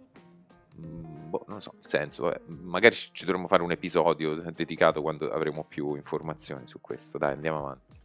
boh, 0.77 1.45
non 1.47 1.61
so, 1.61 1.73
il 1.81 1.89
senso, 1.89 2.33
eh. 2.33 2.39
magari 2.45 2.95
ci 2.95 3.25
dovremmo 3.25 3.47
fare 3.47 3.63
un 3.63 3.71
episodio 3.71 4.35
dedicato 4.51 5.01
quando 5.01 5.31
avremo 5.31 5.63
più 5.63 5.95
informazioni 5.95 6.65
su 6.65 6.79
questo. 6.81 7.17
Dai, 7.17 7.33
andiamo 7.33 7.59
avanti. 7.59 7.95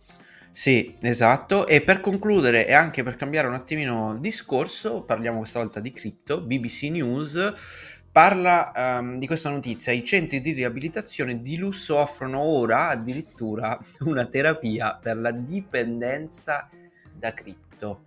Sì, 0.55 0.97
esatto. 1.01 1.67
E 1.67 1.81
per 1.81 2.01
concludere 2.01 2.67
e 2.67 2.75
anche 2.75 3.03
per 3.03 3.17
cambiare 3.17 3.49
un 3.49 3.55
attimino 3.55 4.19
discorso, 4.19 5.03
parliamo 5.03 5.39
questa 5.39 5.61
volta 5.61 5.81
di 5.81 5.93
cripto. 5.93 6.43
BBC 6.43 6.83
News 6.91 8.01
parla 8.13 8.71
um, 9.01 9.19
di 9.19 9.27
questa 9.27 9.49
notizia. 9.49 9.93
I 9.93 10.05
centri 10.05 10.43
di 10.43 10.53
riabilitazione 10.53 11.41
di 11.41 11.57
lusso 11.57 11.97
offrono 11.97 12.41
ora 12.41 12.89
addirittura 12.89 13.79
una 14.01 14.27
terapia 14.27 14.99
per 15.01 15.17
la 15.17 15.31
dipendenza 15.31 16.69
da 17.15 17.33
cripto. 17.33 18.03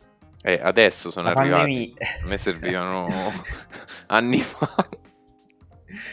Eh, 0.47 0.59
adesso 0.61 1.09
sono 1.09 1.31
la 1.31 1.39
arrivati. 1.39 1.95
Pandemia... 1.97 2.23
A 2.23 2.27
me 2.27 2.37
servivano 2.37 3.07
anni 4.07 4.41
fa. 4.41 4.89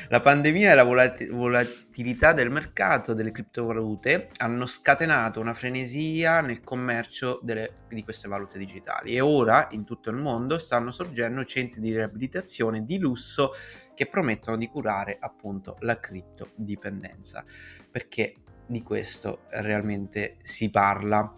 La 0.09 0.21
pandemia 0.21 0.73
e 0.73 0.75
la 0.75 0.85
volat- 0.85 1.29
volatilità 1.29 2.33
del 2.33 2.51
mercato 2.51 3.13
delle 3.13 3.31
criptovalute 3.31 4.31
hanno 4.39 4.65
scatenato 4.65 5.39
una 5.39 5.53
frenesia 5.53 6.41
nel 6.41 6.63
commercio 6.63 7.41
delle, 7.43 7.85
di 7.89 8.03
queste 8.03 8.27
valute 8.27 8.59
digitali 8.59 9.15
e 9.15 9.21
ora 9.21 9.69
in 9.73 9.85
tutto 9.85 10.09
il 10.09 10.17
mondo 10.17 10.59
stanno 10.59 10.93
sorgendo 10.93 11.45
centri 11.45 11.83
di 11.83 11.91
riabilitazione 11.91 12.85
di 12.85 12.99
lusso 12.99 13.51
che 13.95 14.07
promettono 14.07 14.57
di 14.57 14.69
curare 14.69 15.19
appunto 15.21 15.77
la 15.81 16.01
criptodipendenza. 16.01 17.45
Perché 17.91 18.37
di 18.67 18.83
questo 18.83 19.43
realmente 19.51 20.37
si 20.43 20.71
parla. 20.71 21.37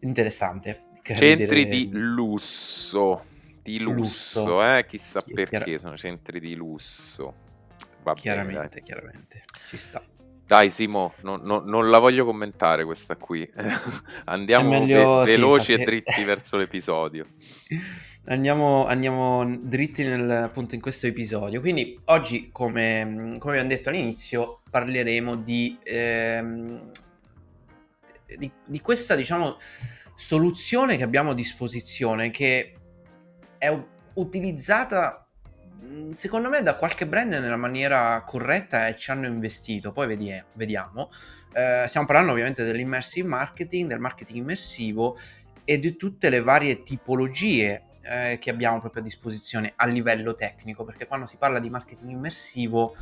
Interessante. 0.00 0.88
Centri 1.16 1.64
dire... 1.64 1.68
di 1.68 1.88
lusso, 1.92 3.24
di 3.62 3.78
lusso, 3.80 4.40
lusso. 4.40 4.64
Eh? 4.64 4.84
chissà 4.86 5.20
Chi, 5.20 5.32
perché 5.32 5.64
chiar... 5.64 5.80
sono 5.80 5.96
centri 5.96 6.40
di 6.40 6.54
lusso. 6.54 7.34
Va 8.02 8.14
chiaramente, 8.14 8.68
bene, 8.68 8.82
chiaramente, 8.82 9.44
ci 9.68 9.76
sta. 9.76 10.02
Dai 10.50 10.72
Simo, 10.72 11.14
non, 11.20 11.42
non, 11.44 11.64
non 11.66 11.90
la 11.90 11.98
voglio 11.98 12.24
commentare 12.24 12.84
questa 12.84 13.14
qui. 13.14 13.48
Andiamo 14.26 14.70
meglio, 14.70 15.18
ve- 15.18 15.36
veloci 15.36 15.74
sì, 15.76 15.80
e 15.80 15.84
dritti 15.84 16.24
verso 16.24 16.56
l'episodio. 16.56 17.24
Andiamo, 18.26 18.84
andiamo 18.84 19.44
dritti 19.60 20.02
nel, 20.02 20.28
appunto 20.28 20.74
in 20.74 20.80
questo 20.80 21.06
episodio. 21.06 21.60
Quindi 21.60 21.96
oggi, 22.06 22.50
come, 22.50 23.36
come 23.38 23.52
abbiamo 23.52 23.68
detto 23.68 23.90
all'inizio, 23.90 24.62
parleremo 24.68 25.36
di, 25.36 25.78
ehm, 25.84 26.90
di, 28.36 28.50
di 28.64 28.80
questa, 28.80 29.14
diciamo, 29.14 29.56
soluzione 30.20 30.98
che 30.98 31.02
abbiamo 31.02 31.30
a 31.30 31.34
disposizione 31.34 32.28
che 32.28 32.74
è 33.56 33.84
utilizzata 34.14 35.26
mm, 35.82 36.12
secondo 36.12 36.50
me 36.50 36.60
da 36.60 36.76
qualche 36.76 37.06
brand 37.06 37.32
nella 37.32 37.56
maniera 37.56 38.22
corretta 38.26 38.86
e 38.86 38.96
ci 38.96 39.10
hanno 39.10 39.26
investito, 39.26 39.92
poi 39.92 40.08
vedi- 40.08 40.44
vediamo. 40.54 41.08
Eh, 41.54 41.84
stiamo 41.86 42.06
parlando 42.06 42.32
ovviamente 42.32 42.64
dell'immersive 42.64 43.26
marketing, 43.26 43.88
del 43.88 43.98
marketing 43.98 44.40
immersivo 44.40 45.16
e 45.64 45.78
di 45.78 45.96
tutte 45.96 46.28
le 46.28 46.42
varie 46.42 46.82
tipologie 46.82 47.84
eh, 48.02 48.36
che 48.38 48.50
abbiamo 48.50 48.78
proprio 48.78 49.00
a 49.00 49.04
disposizione 49.04 49.72
a 49.74 49.86
livello 49.86 50.34
tecnico, 50.34 50.84
perché 50.84 51.06
quando 51.06 51.24
si 51.24 51.38
parla 51.38 51.58
di 51.58 51.70
marketing 51.70 52.10
immersivo 52.10 52.94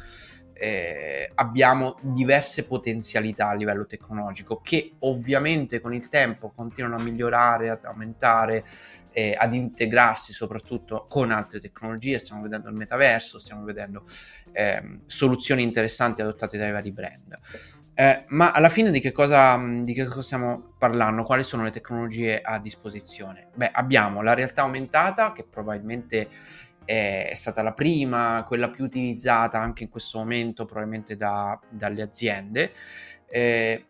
eh, 0.58 1.30
abbiamo 1.36 1.98
diverse 2.00 2.64
potenzialità 2.64 3.50
a 3.50 3.54
livello 3.54 3.86
tecnologico 3.86 4.60
che 4.60 4.94
ovviamente 5.00 5.80
con 5.80 5.94
il 5.94 6.08
tempo 6.08 6.50
continuano 6.50 6.96
a 6.96 7.02
migliorare, 7.02 7.70
ad 7.70 7.84
aumentare, 7.84 8.64
eh, 9.12 9.36
ad 9.38 9.54
integrarsi 9.54 10.32
soprattutto 10.32 11.06
con 11.08 11.30
altre 11.30 11.60
tecnologie. 11.60 12.18
Stiamo 12.18 12.42
vedendo 12.42 12.68
il 12.68 12.74
metaverso, 12.74 13.38
stiamo 13.38 13.62
vedendo 13.62 14.02
eh, 14.52 15.00
soluzioni 15.06 15.62
interessanti 15.62 16.22
adottate 16.22 16.58
dai 16.58 16.72
vari 16.72 16.90
brand. 16.90 17.38
Eh, 17.94 18.24
ma 18.28 18.52
alla 18.52 18.68
fine 18.68 18.92
di 18.92 19.00
che, 19.00 19.10
cosa, 19.10 19.60
di 19.60 19.92
che 19.92 20.04
cosa 20.04 20.22
stiamo 20.22 20.74
parlando? 20.78 21.24
Quali 21.24 21.42
sono 21.42 21.64
le 21.64 21.70
tecnologie 21.70 22.40
a 22.40 22.60
disposizione? 22.60 23.48
Beh, 23.54 23.70
abbiamo 23.72 24.22
la 24.22 24.34
realtà 24.34 24.62
aumentata, 24.62 25.32
che 25.32 25.42
probabilmente 25.42 26.28
è 26.88 27.34
stata 27.34 27.60
la 27.60 27.74
prima, 27.74 28.44
quella 28.46 28.70
più 28.70 28.84
utilizzata 28.84 29.60
anche 29.60 29.82
in 29.82 29.90
questo 29.90 30.16
momento 30.16 30.64
probabilmente 30.64 31.18
da, 31.18 31.60
dalle 31.68 32.00
aziende, 32.00 32.72
eh, 33.26 33.88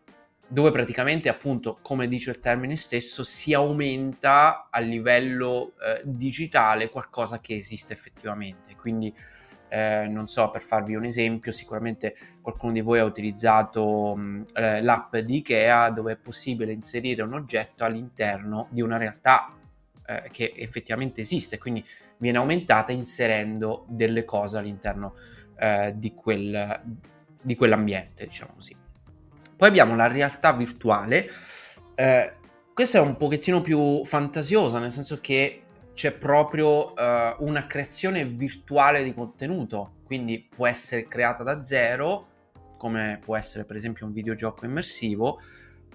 dove 0.48 0.72
praticamente 0.72 1.28
appunto, 1.28 1.78
come 1.80 2.08
dice 2.08 2.30
il 2.30 2.40
termine 2.40 2.74
stesso, 2.74 3.22
si 3.22 3.54
aumenta 3.54 4.66
a 4.68 4.80
livello 4.80 5.74
eh, 5.80 6.02
digitale 6.04 6.90
qualcosa 6.90 7.38
che 7.38 7.54
esiste 7.54 7.92
effettivamente. 7.92 8.74
Quindi 8.74 9.14
eh, 9.68 10.08
non 10.08 10.26
so, 10.26 10.50
per 10.50 10.62
farvi 10.62 10.96
un 10.96 11.04
esempio, 11.04 11.52
sicuramente 11.52 12.16
qualcuno 12.42 12.72
di 12.72 12.80
voi 12.80 12.98
ha 12.98 13.04
utilizzato 13.04 14.16
mh, 14.16 14.46
eh, 14.54 14.82
l'app 14.82 15.16
di 15.18 15.36
Ikea 15.36 15.90
dove 15.90 16.14
è 16.14 16.16
possibile 16.16 16.72
inserire 16.72 17.22
un 17.22 17.34
oggetto 17.34 17.84
all'interno 17.84 18.66
di 18.70 18.80
una 18.80 18.96
realtà 18.96 19.52
eh, 20.08 20.28
che 20.30 20.54
effettivamente 20.56 21.20
esiste, 21.20 21.58
quindi 21.58 21.84
viene 22.16 22.38
aumentata 22.38 22.92
inserendo 22.92 23.84
delle 23.88 24.24
cose 24.24 24.56
all'interno 24.56 25.14
eh, 25.58 25.92
di, 25.96 26.14
quel, 26.14 26.80
di, 27.42 27.54
quell'ambiente, 27.54 28.24
diciamo 28.24 28.52
così. 28.54 28.74
Poi 29.54 29.68
abbiamo 29.68 29.94
la 29.94 30.06
realtà 30.06 30.54
virtuale, 30.54 31.28
eh, 31.94 32.32
questa 32.72 32.98
è 32.98 33.00
un 33.02 33.16
pochettino 33.16 33.60
più 33.60 34.02
fantasiosa, 34.04 34.78
nel 34.78 34.90
senso 34.90 35.20
che 35.20 35.64
c'è 35.92 36.12
proprio 36.12 36.92
uh, 36.92 37.34
una 37.40 37.66
creazione 37.66 38.24
virtuale 38.24 39.02
di 39.02 39.12
contenuto, 39.12 39.94
quindi 40.04 40.40
può 40.40 40.68
essere 40.68 41.08
creata 41.08 41.42
da 41.42 41.60
zero, 41.60 42.28
come 42.76 43.18
può 43.20 43.36
essere 43.36 43.64
per 43.64 43.74
esempio 43.74 44.06
un 44.06 44.12
videogioco 44.12 44.64
immersivo, 44.64 45.40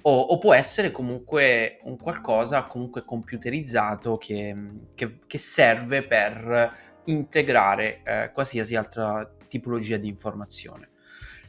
o, 0.03 0.19
o 0.19 0.37
può 0.37 0.53
essere 0.53 0.91
comunque 0.91 1.79
un 1.83 1.97
qualcosa 1.97 2.63
comunque 2.65 3.03
computerizzato 3.05 4.17
che, 4.17 4.55
che, 4.95 5.19
che 5.25 5.37
serve 5.37 6.03
per 6.03 6.71
integrare 7.05 8.01
eh, 8.03 8.31
qualsiasi 8.33 8.75
altra 8.75 9.29
tipologia 9.47 9.97
di 9.97 10.07
informazione. 10.07 10.89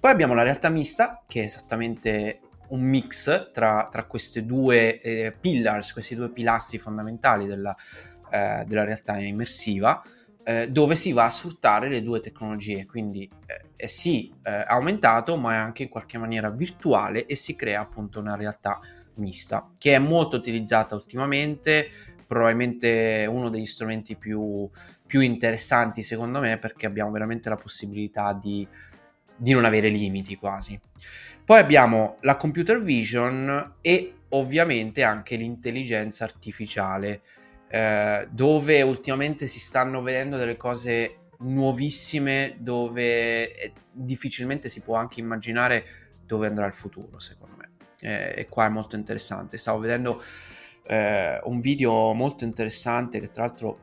Poi 0.00 0.10
abbiamo 0.10 0.34
la 0.34 0.42
realtà 0.42 0.68
mista, 0.68 1.22
che 1.26 1.42
è 1.42 1.44
esattamente 1.44 2.40
un 2.68 2.80
mix 2.80 3.50
tra, 3.52 3.88
tra 3.90 4.04
queste 4.04 4.44
due 4.44 5.00
eh, 5.00 5.34
pillars, 5.38 5.92
questi 5.92 6.14
due 6.14 6.30
pilastri 6.30 6.78
fondamentali 6.78 7.46
della, 7.46 7.74
eh, 8.30 8.64
della 8.66 8.84
realtà 8.84 9.16
immersiva, 9.18 10.02
eh, 10.44 10.68
dove 10.68 10.94
si 10.94 11.12
va 11.12 11.24
a 11.24 11.30
sfruttare 11.30 11.88
le 11.88 12.02
due 12.02 12.20
tecnologie, 12.20 12.86
quindi 12.86 13.28
eh, 13.46 13.64
è 13.76 13.86
sì 13.86 14.32
eh, 14.42 14.64
aumentato, 14.66 15.36
ma 15.36 15.54
è 15.54 15.56
anche 15.56 15.84
in 15.84 15.88
qualche 15.88 16.18
maniera 16.18 16.50
virtuale 16.50 17.26
e 17.26 17.34
si 17.34 17.56
crea 17.56 17.80
appunto 17.80 18.20
una 18.20 18.36
realtà 18.36 18.78
mista, 19.14 19.70
che 19.78 19.94
è 19.94 19.98
molto 19.98 20.36
utilizzata 20.36 20.94
ultimamente, 20.94 21.88
probabilmente 22.26 23.26
uno 23.28 23.48
degli 23.48 23.66
strumenti 23.66 24.16
più, 24.16 24.68
più 25.06 25.20
interessanti 25.20 26.02
secondo 26.02 26.40
me, 26.40 26.58
perché 26.58 26.86
abbiamo 26.86 27.10
veramente 27.10 27.48
la 27.48 27.56
possibilità 27.56 28.32
di, 28.32 28.66
di 29.36 29.52
non 29.52 29.64
avere 29.64 29.88
limiti 29.88 30.36
quasi. 30.36 30.78
Poi 31.44 31.58
abbiamo 31.58 32.16
la 32.20 32.36
computer 32.36 32.80
vision 32.80 33.76
e 33.80 34.14
ovviamente 34.30 35.02
anche 35.02 35.36
l'intelligenza 35.36 36.24
artificiale 36.24 37.22
eh, 37.74 38.28
dove 38.30 38.82
ultimamente 38.82 39.48
si 39.48 39.58
stanno 39.58 40.00
vedendo 40.00 40.36
delle 40.36 40.56
cose 40.56 41.22
nuovissime 41.38 42.54
dove 42.60 43.52
eh, 43.52 43.72
difficilmente 43.90 44.68
si 44.68 44.80
può 44.80 44.94
anche 44.94 45.18
immaginare 45.18 45.84
dove 46.24 46.46
andrà 46.46 46.66
il 46.66 46.72
futuro, 46.72 47.18
secondo 47.18 47.56
me. 47.56 47.70
Eh, 47.98 48.42
e 48.42 48.48
qua 48.48 48.66
è 48.66 48.68
molto 48.68 48.94
interessante. 48.94 49.56
Stavo 49.56 49.80
vedendo 49.80 50.22
eh, 50.86 51.40
un 51.42 51.58
video 51.58 52.12
molto 52.12 52.44
interessante 52.44 53.18
che 53.18 53.32
tra 53.32 53.44
l'altro 53.44 53.78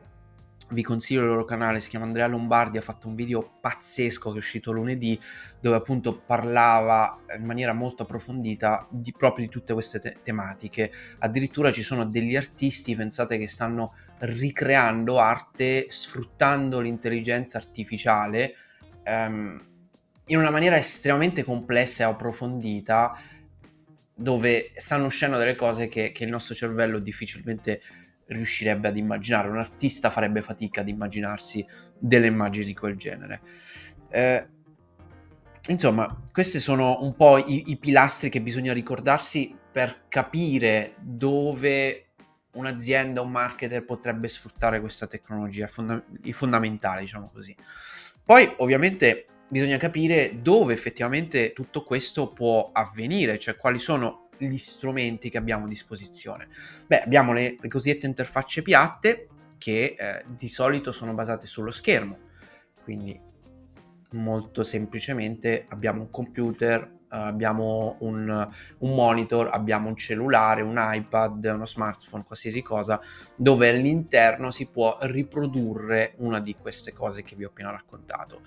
vi 0.71 0.83
consiglio 0.83 1.21
il 1.21 1.27
loro 1.27 1.45
canale, 1.45 1.79
si 1.79 1.89
chiama 1.89 2.05
Andrea 2.05 2.27
Lombardi, 2.27 2.77
ha 2.77 2.81
fatto 2.81 3.07
un 3.07 3.15
video 3.15 3.57
pazzesco 3.59 4.29
che 4.29 4.35
è 4.35 4.39
uscito 4.39 4.71
lunedì 4.71 5.19
dove 5.59 5.75
appunto 5.75 6.17
parlava 6.17 7.19
in 7.37 7.45
maniera 7.45 7.73
molto 7.73 8.03
approfondita 8.03 8.87
di, 8.89 9.13
proprio 9.15 9.45
di 9.45 9.51
tutte 9.51 9.73
queste 9.73 9.99
te- 9.99 10.17
tematiche. 10.21 10.91
Addirittura 11.19 11.71
ci 11.71 11.83
sono 11.83 12.05
degli 12.05 12.35
artisti, 12.35 12.95
pensate, 12.95 13.37
che 13.37 13.47
stanno 13.47 13.93
ricreando 14.19 15.19
arte 15.19 15.87
sfruttando 15.89 16.79
l'intelligenza 16.79 17.57
artificiale 17.57 18.55
ehm, 19.03 19.65
in 20.27 20.37
una 20.37 20.51
maniera 20.51 20.77
estremamente 20.77 21.43
complessa 21.43 22.03
e 22.03 22.07
approfondita 22.07 23.17
dove 24.13 24.71
stanno 24.75 25.05
uscendo 25.05 25.37
delle 25.37 25.55
cose 25.55 25.87
che, 25.87 26.11
che 26.11 26.23
il 26.23 26.29
nostro 26.29 26.53
cervello 26.53 26.99
difficilmente 26.99 27.81
riuscirebbe 28.33 28.87
ad 28.87 28.97
immaginare, 28.97 29.49
un 29.49 29.57
artista 29.57 30.09
farebbe 30.09 30.41
fatica 30.41 30.81
ad 30.81 30.89
immaginarsi 30.89 31.65
delle 31.97 32.27
immagini 32.27 32.65
di 32.65 32.73
quel 32.73 32.95
genere. 32.95 33.41
Eh, 34.09 34.47
insomma, 35.69 36.21
questi 36.31 36.59
sono 36.59 36.99
un 37.01 37.15
po' 37.15 37.37
i, 37.37 37.71
i, 37.71 37.77
pilastri 37.77 38.29
che 38.29 38.41
bisogna 38.41 38.73
ricordarsi 38.73 39.55
per 39.71 40.05
capire 40.07 40.95
dove 40.99 42.07
un'azienda, 42.53 43.21
un 43.21 43.31
marketer 43.31 43.85
potrebbe 43.85 44.27
sfruttare 44.27 44.79
questa 44.81 45.07
tecnologia, 45.07 45.67
fonda- 45.67 46.03
i 46.23 46.33
fondamentali, 46.33 47.01
diciamo 47.01 47.29
così. 47.31 47.55
Poi, 48.23 48.53
ovviamente, 48.57 49.25
bisogna 49.47 49.77
capire 49.77 50.41
dove 50.41 50.73
effettivamente 50.73 51.53
tutto 51.53 51.83
questo 51.83 52.31
può 52.31 52.69
avvenire, 52.71 53.37
cioè 53.37 53.57
quali 53.57 53.79
sono 53.79 54.20
gli 54.45 54.57
strumenti 54.57 55.29
che 55.29 55.37
abbiamo 55.37 55.65
a 55.65 55.67
disposizione? 55.67 56.47
Beh, 56.87 57.01
abbiamo 57.01 57.33
le, 57.33 57.57
le 57.59 57.67
cosiddette 57.67 58.05
interfacce 58.05 58.61
piatte 58.61 59.27
che 59.57 59.95
eh, 59.97 60.23
di 60.27 60.47
solito 60.47 60.91
sono 60.91 61.13
basate 61.13 61.45
sullo 61.45 61.71
schermo, 61.71 62.17
quindi 62.83 63.19
molto 64.13 64.63
semplicemente 64.63 65.65
abbiamo 65.69 66.01
un 66.01 66.09
computer, 66.09 66.99
abbiamo 67.09 67.97
un, 67.99 68.49
un, 68.79 68.95
monitor, 68.95 69.49
abbiamo 69.51 69.89
un 69.89 69.95
cellulare, 69.95 70.61
un 70.61 70.79
iPad, 70.79 71.43
uno 71.53 71.65
smartphone, 71.65 72.23
qualsiasi 72.23 72.61
cosa, 72.61 72.99
dove 73.35 73.69
all'interno 73.69 74.51
si 74.51 74.67
può 74.67 74.97
riprodurre 75.01 76.13
una 76.17 76.39
di 76.39 76.55
queste 76.55 76.93
cose 76.93 77.23
che 77.23 77.35
vi 77.35 77.43
ho 77.43 77.49
appena 77.49 77.71
raccontato. 77.71 78.41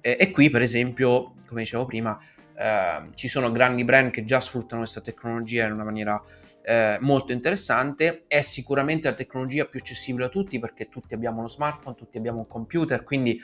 E, 0.00 0.16
e 0.18 0.30
qui, 0.30 0.50
per 0.50 0.62
esempio, 0.62 1.34
come 1.46 1.62
dicevo 1.62 1.86
prima, 1.86 2.18
eh, 2.60 3.08
ci 3.14 3.26
sono 3.26 3.50
grandi 3.50 3.84
brand 3.84 4.10
che 4.10 4.22
già 4.24 4.38
sfruttano 4.38 4.82
questa 4.82 5.00
tecnologia 5.00 5.64
in 5.64 5.72
una 5.72 5.84
maniera 5.84 6.22
eh, 6.62 6.98
molto 7.00 7.32
interessante. 7.32 8.24
È 8.26 8.42
sicuramente 8.42 9.08
la 9.08 9.14
tecnologia 9.14 9.64
più 9.64 9.80
accessibile 9.80 10.26
a 10.26 10.28
tutti 10.28 10.58
perché 10.58 10.90
tutti 10.90 11.14
abbiamo 11.14 11.38
uno 11.38 11.48
smartphone, 11.48 11.96
tutti 11.96 12.18
abbiamo 12.18 12.40
un 12.40 12.46
computer, 12.46 13.02
quindi 13.02 13.40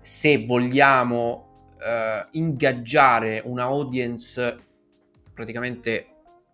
se 0.00 0.44
vogliamo 0.44 1.74
eh, 1.84 2.24
ingaggiare 2.32 3.42
una 3.44 3.64
audience 3.64 4.56
praticamente 5.34 6.06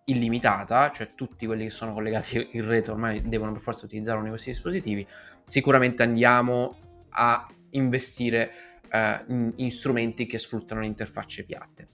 illimitata, 0.05 0.89
cioè 0.89 1.13
tutti 1.13 1.45
quelli 1.45 1.65
che 1.65 1.69
sono 1.69 1.93
collegati 1.93 2.49
in 2.53 2.67
rete 2.67 2.89
ormai 2.89 3.21
devono 3.21 3.51
per 3.51 3.61
forza 3.61 3.85
utilizzare 3.85 4.15
uno 4.15 4.25
di 4.25 4.31
questi 4.31 4.49
dispositivi, 4.49 5.05
sicuramente 5.43 6.01
andiamo 6.01 6.75
a 7.11 7.47
investire 7.71 8.51
eh, 8.91 9.23
in, 9.55 9.71
strumenti 9.71 10.25
che 10.25 10.37
sfruttano 10.37 10.81
le 10.81 10.87
interfacce 10.87 11.43
piatte. 11.43 11.87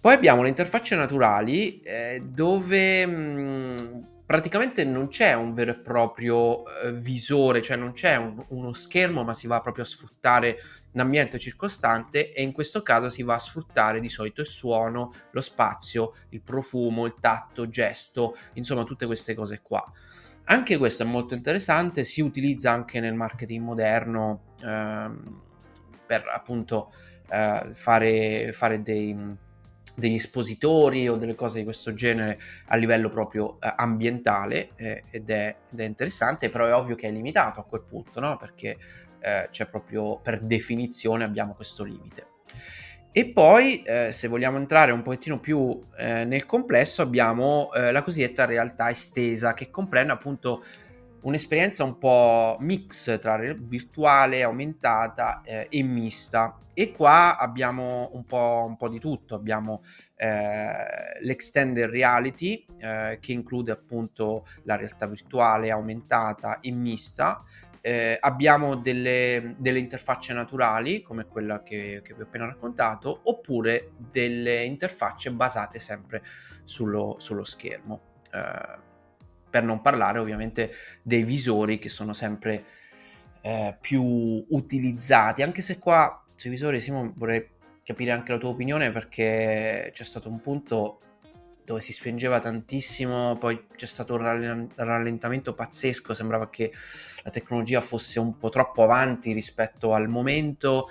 Poi 0.00 0.14
abbiamo 0.14 0.42
le 0.42 0.48
interfacce 0.48 0.96
naturali 0.96 1.80
eh, 1.80 2.22
dove 2.24 3.06
mh, 3.06 4.06
praticamente 4.32 4.82
non 4.84 5.08
c'è 5.08 5.34
un 5.34 5.52
vero 5.52 5.72
e 5.72 5.78
proprio 5.78 6.64
eh, 6.66 6.92
visore, 6.94 7.60
cioè 7.60 7.76
non 7.76 7.92
c'è 7.92 8.16
un, 8.16 8.42
uno 8.48 8.72
schermo, 8.72 9.24
ma 9.24 9.34
si 9.34 9.46
va 9.46 9.60
proprio 9.60 9.84
a 9.84 9.86
sfruttare 9.86 10.56
l'ambiente 10.92 11.38
circostante 11.38 12.32
e 12.32 12.42
in 12.42 12.52
questo 12.52 12.82
caso 12.82 13.10
si 13.10 13.22
va 13.22 13.34
a 13.34 13.38
sfruttare 13.38 14.00
di 14.00 14.08
solito 14.08 14.40
il 14.40 14.46
suono, 14.46 15.12
lo 15.32 15.40
spazio, 15.42 16.14
il 16.30 16.40
profumo, 16.40 17.04
il 17.04 17.16
tatto, 17.20 17.62
il 17.62 17.70
gesto, 17.70 18.34
insomma 18.54 18.84
tutte 18.84 19.04
queste 19.04 19.34
cose 19.34 19.60
qua. 19.60 19.84
Anche 20.44 20.78
questo 20.78 21.02
è 21.02 21.06
molto 21.06 21.34
interessante, 21.34 22.02
si 22.02 22.20
utilizza 22.20 22.72
anche 22.72 23.00
nel 23.00 23.14
marketing 23.14 23.62
moderno. 23.62 24.54
Ehm, 24.62 25.40
per 26.04 26.24
appunto 26.28 26.92
eh, 27.30 27.70
fare, 27.72 28.52
fare 28.52 28.82
dei, 28.82 29.16
degli 29.94 30.14
espositori 30.14 31.08
o 31.08 31.16
delle 31.16 31.34
cose 31.34 31.58
di 31.58 31.64
questo 31.64 31.92
genere 31.94 32.38
a 32.66 32.76
livello 32.76 33.08
proprio 33.08 33.58
eh, 33.60 33.72
ambientale 33.76 34.70
eh, 34.76 35.04
ed, 35.10 35.30
è, 35.30 35.56
ed, 35.70 35.80
è, 35.80 35.84
interessante, 35.84 36.48
però 36.48 36.66
è 36.66 36.74
ovvio 36.74 36.94
che 36.94 37.08
è 37.08 37.10
limitato 37.10 37.60
a 37.60 37.64
quel 37.64 37.82
punto, 37.82 38.20
no? 38.20 38.36
perché 38.36 38.78
eh, 39.20 39.48
c'è 39.50 39.66
proprio 39.66 40.18
per 40.18 40.40
definizione 40.40 41.24
abbiamo 41.24 41.54
questo 41.54 41.84
limite. 41.84 42.26
E 43.14 43.30
poi, 43.30 43.82
eh, 43.82 44.10
se 44.10 44.26
vogliamo 44.26 44.56
entrare 44.56 44.90
un 44.90 45.02
pochettino 45.02 45.38
più 45.38 45.78
eh, 45.98 46.24
nel 46.24 46.46
complesso, 46.46 47.02
abbiamo 47.02 47.70
eh, 47.74 47.92
la 47.92 48.02
cosiddetta 48.02 48.46
realtà 48.46 48.88
estesa, 48.88 49.52
che 49.52 49.70
comprende 49.70 50.14
appunto 50.14 50.62
un'esperienza 51.22 51.84
un 51.84 51.98
po' 51.98 52.56
mix 52.60 53.18
tra 53.18 53.36
virtuale, 53.36 54.42
aumentata 54.42 55.40
eh, 55.44 55.66
e 55.70 55.82
mista. 55.82 56.58
E 56.74 56.92
qua 56.92 57.36
abbiamo 57.36 58.10
un 58.14 58.24
po', 58.24 58.64
un 58.66 58.76
po 58.78 58.88
di 58.88 58.98
tutto, 58.98 59.34
abbiamo 59.34 59.82
eh, 60.16 61.20
l'extended 61.20 61.90
reality 61.90 62.64
eh, 62.78 63.18
che 63.20 63.32
include 63.32 63.72
appunto 63.72 64.46
la 64.62 64.76
realtà 64.76 65.06
virtuale, 65.06 65.70
aumentata 65.70 66.60
e 66.60 66.72
mista, 66.72 67.44
eh, 67.82 68.16
abbiamo 68.18 68.76
delle, 68.76 69.56
delle, 69.58 69.80
interfacce 69.80 70.32
naturali, 70.32 71.02
come 71.02 71.26
quella 71.26 71.62
che, 71.62 72.00
che, 72.02 72.14
vi 72.14 72.22
ho 72.22 72.24
appena 72.24 72.46
raccontato, 72.46 73.20
oppure 73.24 73.90
delle 74.10 74.62
interfacce 74.62 75.30
basate 75.32 75.78
sempre 75.78 76.22
sullo, 76.64 77.16
sullo 77.18 77.44
schermo. 77.44 78.20
Eh, 78.32 78.90
per 79.52 79.64
non 79.64 79.82
parlare 79.82 80.18
ovviamente 80.18 80.72
dei 81.02 81.24
visori 81.24 81.78
che 81.78 81.90
sono 81.90 82.14
sempre 82.14 82.64
eh, 83.42 83.76
più 83.78 84.02
utilizzati, 84.48 85.42
anche 85.42 85.60
se 85.60 85.78
qua 85.78 86.24
sui 86.34 86.48
visori 86.48 86.80
Simon 86.80 87.12
vorrei 87.16 87.46
capire 87.84 88.12
anche 88.12 88.32
la 88.32 88.38
tua 88.38 88.48
opinione 88.48 88.90
perché 88.90 89.90
c'è 89.92 90.04
stato 90.04 90.30
un 90.30 90.40
punto 90.40 91.00
dove 91.64 91.80
si 91.80 91.92
spingeva 91.92 92.38
tantissimo, 92.38 93.36
poi 93.36 93.66
c'è 93.76 93.86
stato 93.86 94.14
un 94.14 94.68
rallentamento 94.74 95.52
pazzesco, 95.52 96.14
sembrava 96.14 96.48
che 96.48 96.72
la 97.22 97.30
tecnologia 97.30 97.82
fosse 97.82 98.18
un 98.18 98.38
po' 98.38 98.48
troppo 98.48 98.82
avanti 98.82 99.32
rispetto 99.32 99.92
al 99.92 100.08
momento. 100.08 100.88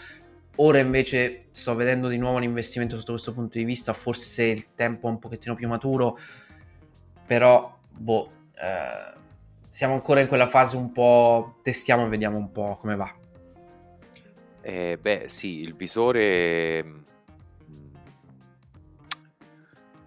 Ora 0.58 0.78
invece 0.80 1.46
sto 1.50 1.74
vedendo 1.74 2.08
di 2.08 2.18
nuovo 2.18 2.38
un 2.38 2.44
investimento 2.44 2.96
sotto 2.98 3.14
questo 3.14 3.34
punto 3.34 3.58
di 3.58 3.64
vista, 3.64 3.92
forse 3.94 4.44
il 4.44 4.74
tempo 4.76 5.08
è 5.08 5.12
un 5.12 5.20
pochettino 5.20 5.56
più 5.56 5.68
maturo, 5.68 6.18
però 7.26 7.78
boh, 7.90 8.32
eh, 8.62 9.20
siamo 9.68 9.94
ancora 9.96 10.22
in 10.22 10.28
quella 10.28 10.48
fase 10.48 10.76
un 10.76 10.92
po' 10.92 11.56
testiamo 11.64 12.06
e 12.06 12.10
vediamo 12.10 12.38
un 12.38 12.52
po' 12.52 12.78
come 12.80 12.96
va. 12.96 13.16
Eh, 14.62 15.00
beh, 15.02 15.26
sì, 15.28 15.62
il 15.62 15.76
visore 15.76 16.80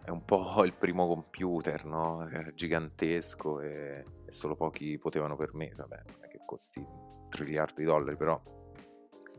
è 0.04 0.10
un 0.10 0.24
po' 0.24 0.64
il 0.64 0.74
primo 0.74 1.08
computer, 1.08 1.84
no? 1.84 2.28
Era 2.28 2.52
gigantesco 2.54 3.60
e, 3.60 4.04
solo 4.28 4.54
pochi 4.54 4.98
potevano 4.98 5.34
permettere. 5.34 5.88
Vabbè, 5.88 6.02
non 6.12 6.24
è 6.24 6.28
che 6.28 6.38
costi 6.44 6.86
triliardi 7.30 7.82
di 7.82 7.84
dollari, 7.84 8.16
però 8.16 8.40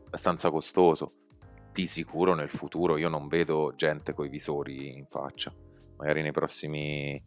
abbastanza 0.08 0.50
costoso. 0.50 1.14
Di 1.72 1.88
sicuro 1.88 2.34
nel 2.34 2.50
futuro 2.50 2.98
io 2.98 3.10
non 3.10 3.28
vedo 3.28 3.74
gente 3.76 4.14
con 4.14 4.26
i 4.26 4.30
visori 4.30 4.94
in 4.94 5.06
faccia. 5.06 5.54
Magari 5.98 6.22
nei 6.22 6.32
prossimi 6.32 7.24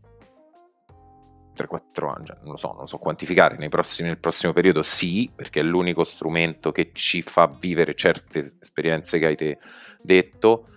3-4 1.59 2.09
anni, 2.15 2.27
cioè, 2.27 2.37
non 2.43 2.53
lo 2.53 2.57
so, 2.57 2.69
non 2.69 2.81
lo 2.81 2.87
so 2.87 2.99
quantificare, 2.99 3.69
prossimi, 3.69 4.09
nel 4.09 4.19
prossimo 4.19 4.53
periodo 4.53 4.83
sì, 4.83 5.31
perché 5.35 5.61
è 5.61 5.63
l'unico 5.63 6.05
strumento 6.05 6.73
che 6.73 6.91
ci 6.93 7.23
fa 7.23 7.47
vivere 7.47 7.95
certe 7.95 8.39
esperienze 8.39 9.19
che 9.19 9.27
hai 9.27 9.37
te 9.37 9.59
detto 10.01 10.69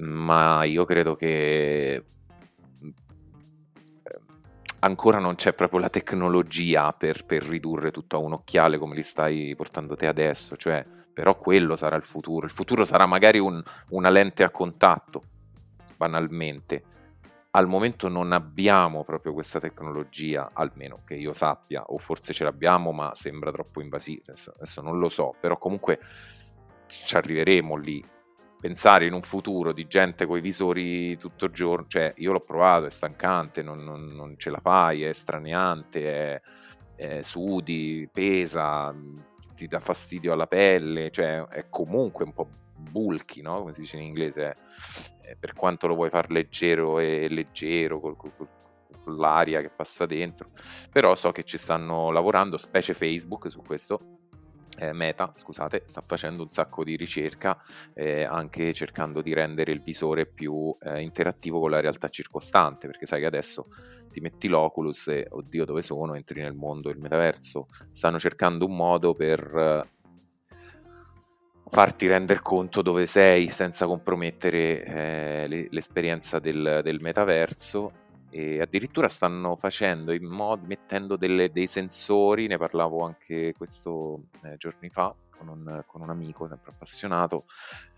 ma 0.00 0.64
io 0.64 0.84
credo 0.84 1.14
che 1.14 1.94
eh, 1.94 2.04
ancora 4.80 5.18
non 5.18 5.34
c'è 5.34 5.52
proprio 5.52 5.80
la 5.80 5.90
tecnologia 5.90 6.92
per, 6.92 7.24
per, 7.24 7.42
ridurre 7.42 7.90
tutto 7.90 8.16
a 8.16 8.20
un 8.20 8.32
occhiale 8.32 8.78
come 8.78 8.94
li 8.94 9.02
stai 9.02 9.54
portando 9.56 9.96
te 9.96 10.06
adesso, 10.06 10.56
cioè, 10.56 10.84
però 11.12 11.36
quello 11.36 11.76
sarà 11.76 11.96
il 11.96 12.02
futuro. 12.02 12.46
Il 12.46 12.52
futuro 12.52 12.84
sarà 12.84 13.06
magari 13.06 13.38
un, 13.38 13.62
una 13.90 14.10
lente 14.10 14.42
a 14.42 14.50
contatto, 14.50 15.24
banalmente. 15.96 16.84
Al 17.52 17.66
momento 17.66 18.08
non 18.08 18.32
abbiamo 18.32 19.02
proprio 19.02 19.32
questa 19.32 19.58
tecnologia, 19.58 20.50
almeno 20.52 21.00
che 21.04 21.14
io 21.14 21.32
sappia, 21.32 21.82
o 21.84 21.98
forse 21.98 22.32
ce 22.32 22.44
l'abbiamo, 22.44 22.92
ma 22.92 23.12
sembra 23.14 23.50
troppo 23.50 23.80
invasiva. 23.80 24.22
Adesso, 24.28 24.52
adesso 24.56 24.80
non 24.82 24.98
lo 24.98 25.08
so, 25.08 25.34
però 25.40 25.58
comunque 25.58 25.98
ci 26.86 27.16
arriveremo 27.16 27.76
lì 27.76 28.04
pensare 28.60 29.06
in 29.06 29.14
un 29.14 29.22
futuro 29.22 29.72
di 29.72 29.86
gente 29.86 30.26
con 30.26 30.36
i 30.36 30.42
visori 30.42 31.16
tutto 31.16 31.46
il 31.46 31.52
giorno, 31.52 31.86
cioè 31.88 32.12
io 32.18 32.32
l'ho 32.32 32.40
provato, 32.40 32.86
è 32.86 32.90
stancante, 32.90 33.62
non, 33.62 33.82
non, 33.82 34.14
non 34.14 34.36
ce 34.36 34.50
la 34.50 34.60
fai, 34.60 35.02
è 35.02 35.12
straniante, 35.12 36.02
è, 36.04 36.40
è 36.94 37.22
sudi, 37.22 38.08
pesa, 38.12 38.94
ti 39.54 39.66
dà 39.66 39.80
fastidio 39.80 40.32
alla 40.34 40.46
pelle, 40.46 41.10
cioè 41.10 41.42
è 41.46 41.68
comunque 41.70 42.24
un 42.24 42.32
po' 42.34 42.48
bulky, 42.80 43.42
no? 43.42 43.58
come 43.60 43.72
si 43.72 43.80
dice 43.80 43.96
in 43.96 44.04
inglese, 44.04 44.56
eh, 45.22 45.36
per 45.38 45.54
quanto 45.54 45.86
lo 45.86 45.94
vuoi 45.94 46.10
far 46.10 46.30
leggero 46.30 46.98
e 46.98 47.28
leggero, 47.28 48.00
con 48.00 48.18
l'aria 49.16 49.60
che 49.60 49.70
passa 49.70 50.06
dentro, 50.06 50.50
però 50.90 51.14
so 51.14 51.30
che 51.30 51.44
ci 51.44 51.58
stanno 51.58 52.10
lavorando, 52.10 52.56
specie 52.56 52.94
Facebook 52.94 53.50
su 53.50 53.62
questo, 53.62 54.18
eh, 54.80 54.92
Meta, 54.92 55.30
scusate, 55.34 55.82
sta 55.84 56.00
facendo 56.00 56.42
un 56.42 56.50
sacco 56.50 56.84
di 56.84 56.96
ricerca 56.96 57.58
eh, 57.92 58.24
anche 58.24 58.72
cercando 58.72 59.20
di 59.20 59.34
rendere 59.34 59.72
il 59.72 59.82
visore 59.82 60.26
più 60.26 60.74
eh, 60.80 61.02
interattivo 61.02 61.60
con 61.60 61.70
la 61.70 61.80
realtà 61.80 62.08
circostante, 62.08 62.86
perché 62.86 63.06
sai 63.06 63.20
che 63.20 63.26
adesso 63.26 63.68
ti 64.10 64.20
metti 64.20 64.48
l'Oculus 64.48 65.08
e 65.08 65.26
oddio 65.28 65.64
dove 65.64 65.82
sono, 65.82 66.14
entri 66.14 66.40
nel 66.40 66.54
mondo 66.54 66.88
del 66.88 66.98
metaverso, 66.98 67.68
stanno 67.90 68.18
cercando 68.18 68.66
un 68.66 68.74
modo 68.74 69.14
per 69.14 69.40
eh, 69.54 69.99
farti 71.70 72.08
rendere 72.08 72.40
conto 72.42 72.82
dove 72.82 73.06
sei 73.06 73.48
senza 73.48 73.86
compromettere 73.86 74.84
eh, 74.84 75.68
l'esperienza 75.70 76.40
del, 76.40 76.80
del 76.82 77.00
metaverso. 77.00 78.08
E 78.32 78.60
addirittura 78.60 79.08
stanno 79.08 79.56
facendo 79.56 80.12
in 80.12 80.24
modo, 80.24 80.66
mettendo 80.66 81.16
delle, 81.16 81.50
dei 81.50 81.66
sensori, 81.66 82.46
ne 82.46 82.58
parlavo 82.58 83.04
anche 83.04 83.54
questo 83.56 84.26
eh, 84.42 84.56
giorni 84.56 84.88
fa 84.88 85.14
con 85.36 85.48
un, 85.48 85.82
con 85.86 86.00
un, 86.02 86.10
amico 86.10 86.46
sempre 86.46 86.70
appassionato, 86.70 87.44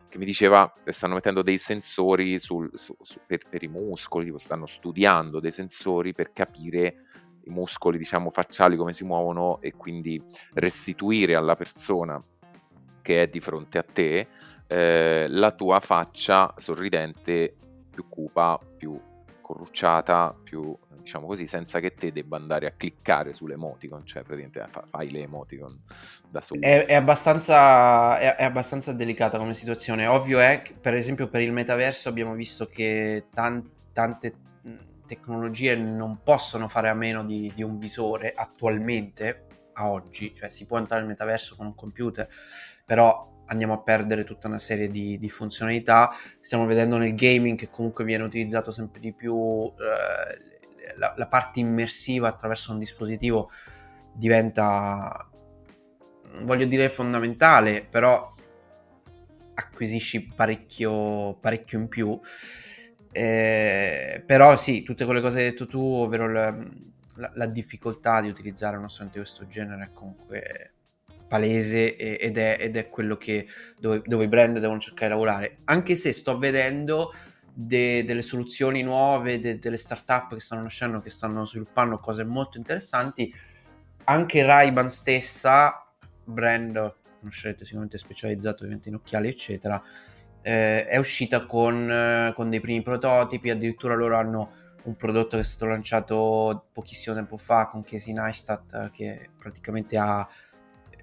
che 0.08 0.16
mi 0.16 0.24
diceva 0.24 0.72
che 0.84 0.92
stanno 0.92 1.14
mettendo 1.14 1.42
dei 1.42 1.58
sensori 1.58 2.38
sul, 2.38 2.70
su, 2.72 2.94
su, 3.00 3.20
per, 3.26 3.40
per, 3.48 3.62
i 3.62 3.68
muscoli, 3.68 4.26
tipo 4.26 4.38
stanno 4.38 4.64
studiando 4.64 5.38
dei 5.38 5.52
sensori 5.52 6.12
per 6.12 6.32
capire 6.32 7.04
i 7.44 7.50
muscoli, 7.50 7.98
diciamo, 7.98 8.30
facciali 8.30 8.76
come 8.76 8.94
si 8.94 9.04
muovono 9.04 9.60
e 9.60 9.72
quindi 9.72 10.22
restituire 10.54 11.34
alla 11.34 11.56
persona 11.56 12.22
che 13.02 13.22
è 13.22 13.28
di 13.28 13.40
fronte 13.40 13.78
a 13.78 13.82
te 13.82 14.28
eh, 14.66 15.26
la 15.28 15.50
tua 15.50 15.80
faccia 15.80 16.54
sorridente 16.56 17.54
più 17.90 18.08
cupa, 18.08 18.58
più 18.76 18.98
corrucciata, 19.40 20.34
più 20.42 20.76
diciamo 21.02 21.26
così, 21.26 21.46
senza 21.46 21.80
che 21.80 21.94
te 21.94 22.12
debba 22.12 22.36
andare 22.36 22.66
a 22.66 22.70
cliccare 22.70 23.34
sull'emoticon, 23.34 24.06
cioè 24.06 24.22
praticamente 24.22 24.64
fai 24.88 25.10
le 25.10 25.22
emoticon 25.22 25.78
da 26.30 26.40
solo. 26.40 26.60
È, 26.60 26.86
è, 26.86 26.94
abbastanza, 26.94 28.18
è, 28.18 28.36
è, 28.36 28.44
abbastanza, 28.44 28.92
delicata 28.92 29.36
come 29.36 29.52
situazione. 29.52 30.06
Ovvio 30.06 30.38
è 30.38 30.62
che, 30.62 30.74
per 30.74 30.94
esempio, 30.94 31.28
per 31.28 31.42
il 31.42 31.52
metaverso 31.52 32.08
abbiamo 32.08 32.34
visto 32.34 32.66
che 32.66 33.26
tan, 33.32 33.68
tante 33.92 34.34
tecnologie 35.06 35.74
non 35.76 36.20
possono 36.22 36.68
fare 36.68 36.88
a 36.88 36.94
meno 36.94 37.24
di, 37.24 37.52
di 37.54 37.62
un 37.62 37.78
visore 37.78 38.32
attualmente, 38.34 39.46
a 39.74 39.90
oggi, 39.90 40.34
cioè 40.34 40.48
si 40.48 40.66
può 40.66 40.78
entrare 40.78 41.02
nel 41.02 41.10
metaverso 41.10 41.56
con 41.56 41.66
un 41.66 41.74
computer, 41.74 42.28
però 42.84 43.30
andiamo 43.46 43.74
a 43.74 43.82
perdere 43.82 44.24
tutta 44.24 44.48
una 44.48 44.58
serie 44.58 44.88
di, 44.88 45.18
di, 45.18 45.28
funzionalità. 45.28 46.10
Stiamo 46.40 46.66
vedendo 46.66 46.96
nel 46.96 47.14
gaming 47.14 47.56
che 47.56 47.70
comunque 47.70 48.04
viene 48.04 48.24
utilizzato 48.24 48.70
sempre 48.70 49.00
di 49.00 49.12
più 49.12 49.72
eh, 49.78 50.96
la, 50.96 51.12
la, 51.16 51.28
parte 51.28 51.60
immersiva 51.60 52.28
attraverso 52.28 52.72
un 52.72 52.78
dispositivo 52.78 53.50
diventa, 54.12 55.28
voglio 56.42 56.64
dire 56.64 56.88
fondamentale, 56.88 57.86
però 57.88 58.32
acquisisci 59.54 60.26
parecchio, 60.34 61.34
parecchio 61.34 61.78
in 61.78 61.88
più. 61.88 62.18
Eh, 63.14 64.22
però 64.24 64.56
sì, 64.56 64.82
tutte 64.82 65.04
quelle 65.04 65.20
cose 65.20 65.36
che 65.36 65.44
hai 65.44 65.50
detto 65.50 65.66
tu, 65.66 65.80
ovvero 65.80 66.30
la, 66.30 66.56
la, 67.16 67.30
la 67.34 67.46
difficoltà 67.46 68.20
di 68.20 68.28
utilizzare 68.28 68.76
uno 68.76 68.88
strumento 68.88 69.18
di 69.18 69.24
questo 69.24 69.46
genere 69.46 69.84
è 69.84 69.92
comunque 69.92 70.72
palese 71.32 71.96
ed 71.96 72.36
è, 72.36 72.58
ed 72.60 72.76
è 72.76 72.90
quello 72.90 73.16
che, 73.16 73.46
dove, 73.78 74.02
dove, 74.04 74.24
i 74.24 74.28
brand 74.28 74.58
devono 74.58 74.78
cercare 74.78 75.06
di 75.06 75.12
lavorare. 75.12 75.58
Anche 75.64 75.94
se 75.96 76.12
sto 76.12 76.36
vedendo 76.36 77.10
de, 77.54 78.04
delle 78.04 78.20
soluzioni 78.20 78.82
nuove, 78.82 79.40
de, 79.40 79.58
delle 79.58 79.78
startup 79.78 80.34
che 80.34 80.40
stanno 80.40 80.62
nascendo, 80.62 81.00
che 81.00 81.08
stanno 81.08 81.46
sviluppando 81.46 81.98
cose 81.98 82.24
molto 82.24 82.58
interessanti, 82.58 83.32
anche 84.04 84.44
ray 84.44 84.72
stessa, 84.88 85.86
brand 86.24 86.94
conoscerete 87.20 87.62
sicuramente 87.64 87.98
specializzato 87.98 88.64
ovviamente 88.64 88.88
in 88.88 88.96
occhiali 88.96 89.28
eccetera, 89.28 89.80
eh, 90.42 90.86
è 90.86 90.98
uscita 90.98 91.46
con, 91.46 91.90
eh, 91.90 92.32
con, 92.34 92.50
dei 92.50 92.60
primi 92.60 92.82
prototipi, 92.82 93.48
addirittura 93.48 93.94
loro 93.94 94.16
hanno 94.16 94.52
un 94.84 94.96
prodotto 94.96 95.36
che 95.36 95.42
è 95.42 95.44
stato 95.44 95.66
lanciato 95.66 96.66
pochissimo 96.72 97.14
tempo 97.14 97.36
fa 97.36 97.68
con 97.68 97.82
Casey 97.82 98.12
Neistat 98.12 98.90
che 98.90 99.30
praticamente 99.38 99.96
ha... 99.98 100.26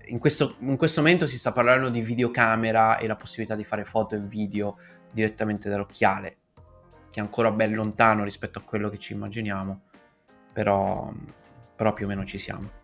In 0.08 0.18
questo, 0.18 0.56
in 0.60 0.76
questo 0.76 1.02
momento 1.02 1.28
si 1.28 1.38
sta 1.38 1.52
parlando 1.52 1.90
di 1.90 2.02
videocamera 2.02 2.98
e 2.98 3.06
la 3.06 3.16
possibilità 3.16 3.56
di 3.56 3.64
fare 3.64 3.86
foto 3.86 4.16
e 4.16 4.20
video 4.20 4.78
direttamente 5.12 5.70
dall'occhiale, 5.70 6.38
che 7.10 7.20
è 7.20 7.22
ancora 7.22 7.52
ben 7.52 7.74
lontano 7.74 8.24
rispetto 8.24 8.58
a 8.58 8.64
quello 8.64 8.90
che 8.90 8.98
ci 8.98 9.14
immaginiamo, 9.14 9.82
però, 10.52 11.14
però 11.76 11.94
più 11.94 12.06
o 12.06 12.08
meno 12.08 12.26
ci 12.26 12.40
siamo. 12.40 12.79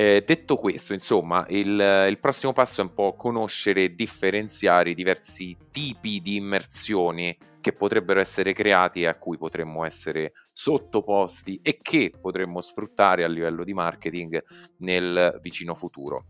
Eh, 0.00 0.22
detto 0.24 0.54
questo, 0.54 0.92
insomma, 0.92 1.44
il, 1.48 2.06
il, 2.08 2.18
prossimo 2.20 2.52
passo 2.52 2.80
è 2.80 2.84
un 2.84 2.94
po' 2.94 3.16
conoscere 3.16 3.82
e 3.82 3.94
differenziare 3.96 4.90
i 4.90 4.94
diversi 4.94 5.56
tipi 5.72 6.20
di 6.20 6.36
immersioni 6.36 7.36
che 7.60 7.72
potrebbero 7.72 8.20
essere 8.20 8.52
creati 8.52 9.02
e 9.02 9.06
a 9.06 9.16
cui 9.16 9.36
potremmo 9.36 9.84
essere 9.84 10.34
sottoposti 10.52 11.58
e 11.64 11.80
che 11.82 12.12
potremmo 12.16 12.60
sfruttare 12.60 13.24
a 13.24 13.26
livello 13.26 13.64
di 13.64 13.74
marketing 13.74 14.40
nel 14.76 15.36
vicino 15.42 15.74
futuro. 15.74 16.26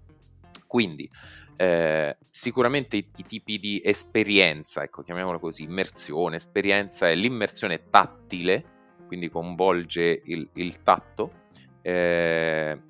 Quindi, 0.66 1.06
eh, 1.56 2.16
sicuramente 2.30 2.96
i, 2.96 3.06
i, 3.16 3.22
tipi 3.22 3.58
di 3.58 3.82
esperienza, 3.84 4.82
ecco, 4.82 5.02
chiamiamolo 5.02 5.38
così, 5.38 5.64
immersione, 5.64 6.36
esperienza 6.36 7.10
è 7.10 7.14
l'immersione 7.14 7.90
tattile, 7.90 8.64
quindi 9.06 9.28
coinvolge 9.28 10.22
il, 10.24 10.48
il 10.54 10.82
tatto. 10.82 11.44
Eh, 11.82 12.86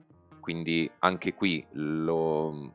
quindi 0.49 0.91
anche 1.01 1.35
qui 1.35 1.63
lo, 1.73 2.51
mhmm, 2.51 2.73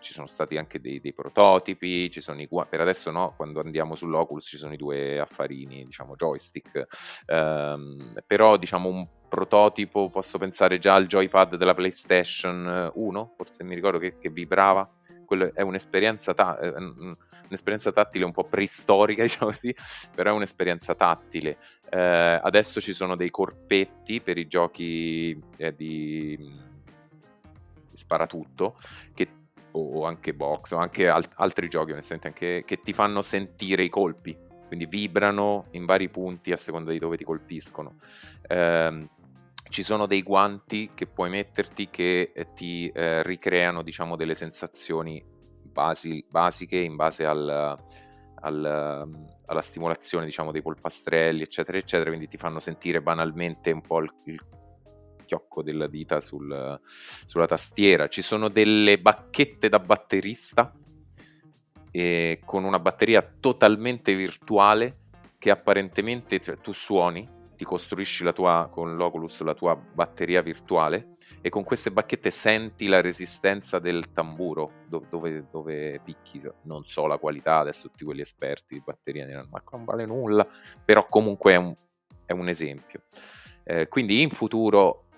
ci 0.00 0.12
sono 0.12 0.26
stati 0.26 0.56
anche 0.56 0.80
dei, 0.80 0.98
dei 0.98 1.12
prototipi, 1.12 2.10
i, 2.10 2.48
per 2.68 2.80
adesso 2.80 3.12
no, 3.12 3.32
quando 3.36 3.60
andiamo 3.60 3.94
sull'Oculus 3.94 4.44
ci 4.44 4.56
sono 4.56 4.72
i 4.72 4.76
due 4.76 5.20
affarini, 5.20 5.84
diciamo 5.84 6.16
joystick, 6.16 6.86
ehm, 7.26 8.22
però 8.26 8.56
diciamo 8.56 8.88
un 8.88 9.06
prototipo, 9.28 10.10
posso 10.10 10.36
pensare 10.38 10.78
già 10.78 10.94
al 10.94 11.06
joypad 11.06 11.54
della 11.54 11.74
PlayStation 11.74 12.90
1, 12.92 13.34
forse 13.36 13.62
mi 13.62 13.76
ricordo 13.76 13.98
che, 13.98 14.18
che 14.18 14.28
vibrava, 14.28 14.90
quello 15.24 15.54
è 15.54 15.60
un'esperienza, 15.60 16.34
ta- 16.34 16.58
un'esperienza, 16.58 17.92
tattile 17.92 18.24
un 18.24 18.32
po' 18.32 18.48
preistorica, 18.48 19.22
diciamo 19.22 19.52
così, 19.52 19.72
però 20.12 20.32
è 20.32 20.34
un'esperienza 20.34 20.96
tattile. 20.96 21.56
Eh, 21.88 22.40
adesso 22.42 22.80
ci 22.80 22.92
sono 22.92 23.14
dei 23.14 23.30
corpetti 23.30 24.20
per 24.20 24.38
i 24.38 24.48
giochi 24.48 25.40
eh, 25.56 25.72
di 25.76 26.68
sparatutto, 28.00 28.78
che, 29.14 29.28
o 29.72 30.04
anche 30.04 30.34
box, 30.34 30.72
o 30.72 30.78
anche 30.78 31.08
al- 31.08 31.28
altri 31.36 31.68
giochi, 31.68 31.92
onestamente, 31.92 32.28
anche, 32.28 32.62
che 32.64 32.80
ti 32.82 32.92
fanno 32.92 33.22
sentire 33.22 33.84
i 33.84 33.88
colpi, 33.88 34.36
quindi 34.66 34.86
vibrano 34.86 35.66
in 35.72 35.84
vari 35.84 36.08
punti 36.08 36.52
a 36.52 36.56
seconda 36.56 36.90
di 36.90 36.98
dove 36.98 37.16
ti 37.16 37.24
colpiscono. 37.24 37.96
Eh, 38.46 39.08
ci 39.68 39.82
sono 39.84 40.06
dei 40.06 40.22
guanti 40.22 40.90
che 40.94 41.06
puoi 41.06 41.30
metterti 41.30 41.88
che 41.90 42.32
eh, 42.34 42.52
ti 42.54 42.88
eh, 42.88 43.22
ricreano, 43.22 43.82
diciamo, 43.82 44.16
delle 44.16 44.34
sensazioni 44.34 45.22
basi- 45.62 46.24
basiche 46.28 46.76
in 46.76 46.96
base 46.96 47.24
al, 47.24 47.78
al, 48.40 49.08
alla 49.46 49.62
stimolazione, 49.62 50.24
diciamo, 50.24 50.50
dei 50.50 50.62
polpastrelli, 50.62 51.42
eccetera, 51.42 51.78
eccetera, 51.78 52.10
quindi 52.10 52.28
ti 52.28 52.36
fanno 52.36 52.58
sentire 52.58 53.00
banalmente 53.00 53.70
un 53.70 53.80
po' 53.80 54.00
il, 54.00 54.12
il 54.24 54.40
chiocco 55.30 55.62
della 55.62 55.86
dita 55.86 56.20
sul, 56.20 56.80
sulla 56.82 57.46
tastiera. 57.46 58.08
Ci 58.08 58.20
sono 58.20 58.48
delle 58.48 58.98
bacchette 58.98 59.68
da 59.68 59.78
batterista 59.78 60.72
eh, 61.92 62.40
con 62.44 62.64
una 62.64 62.80
batteria 62.80 63.22
totalmente 63.38 64.12
virtuale 64.16 64.96
che 65.38 65.50
apparentemente 65.50 66.40
cioè, 66.40 66.58
tu 66.58 66.72
suoni, 66.72 67.28
ti 67.56 67.64
costruisci 67.64 68.24
la 68.24 68.32
tua, 68.32 68.68
con 68.72 68.96
l'Oculus 68.96 69.42
la 69.42 69.54
tua 69.54 69.76
batteria 69.76 70.42
virtuale 70.42 71.14
e 71.40 71.48
con 71.48 71.62
queste 71.62 71.92
bacchette 71.92 72.32
senti 72.32 72.88
la 72.88 73.00
resistenza 73.00 73.78
del 73.78 74.10
tamburo 74.10 74.72
do, 74.88 75.04
dove, 75.08 75.46
dove, 75.48 76.00
picchi. 76.02 76.42
Non 76.62 76.82
so 76.82 77.06
la 77.06 77.18
qualità, 77.18 77.58
adesso 77.58 77.88
tutti 77.88 78.04
quelli 78.04 78.22
esperti 78.22 78.74
di 78.74 78.82
batteria 78.84 79.26
diranno 79.26 79.48
ma 79.50 79.62
non 79.70 79.84
vale 79.84 80.06
nulla, 80.06 80.44
però 80.84 81.06
comunque 81.06 81.52
è 81.52 81.56
un, 81.56 81.72
è 82.26 82.32
un 82.32 82.48
esempio. 82.48 83.02
Eh, 83.62 83.86
quindi 83.86 84.20
in 84.22 84.30
futuro 84.30 85.09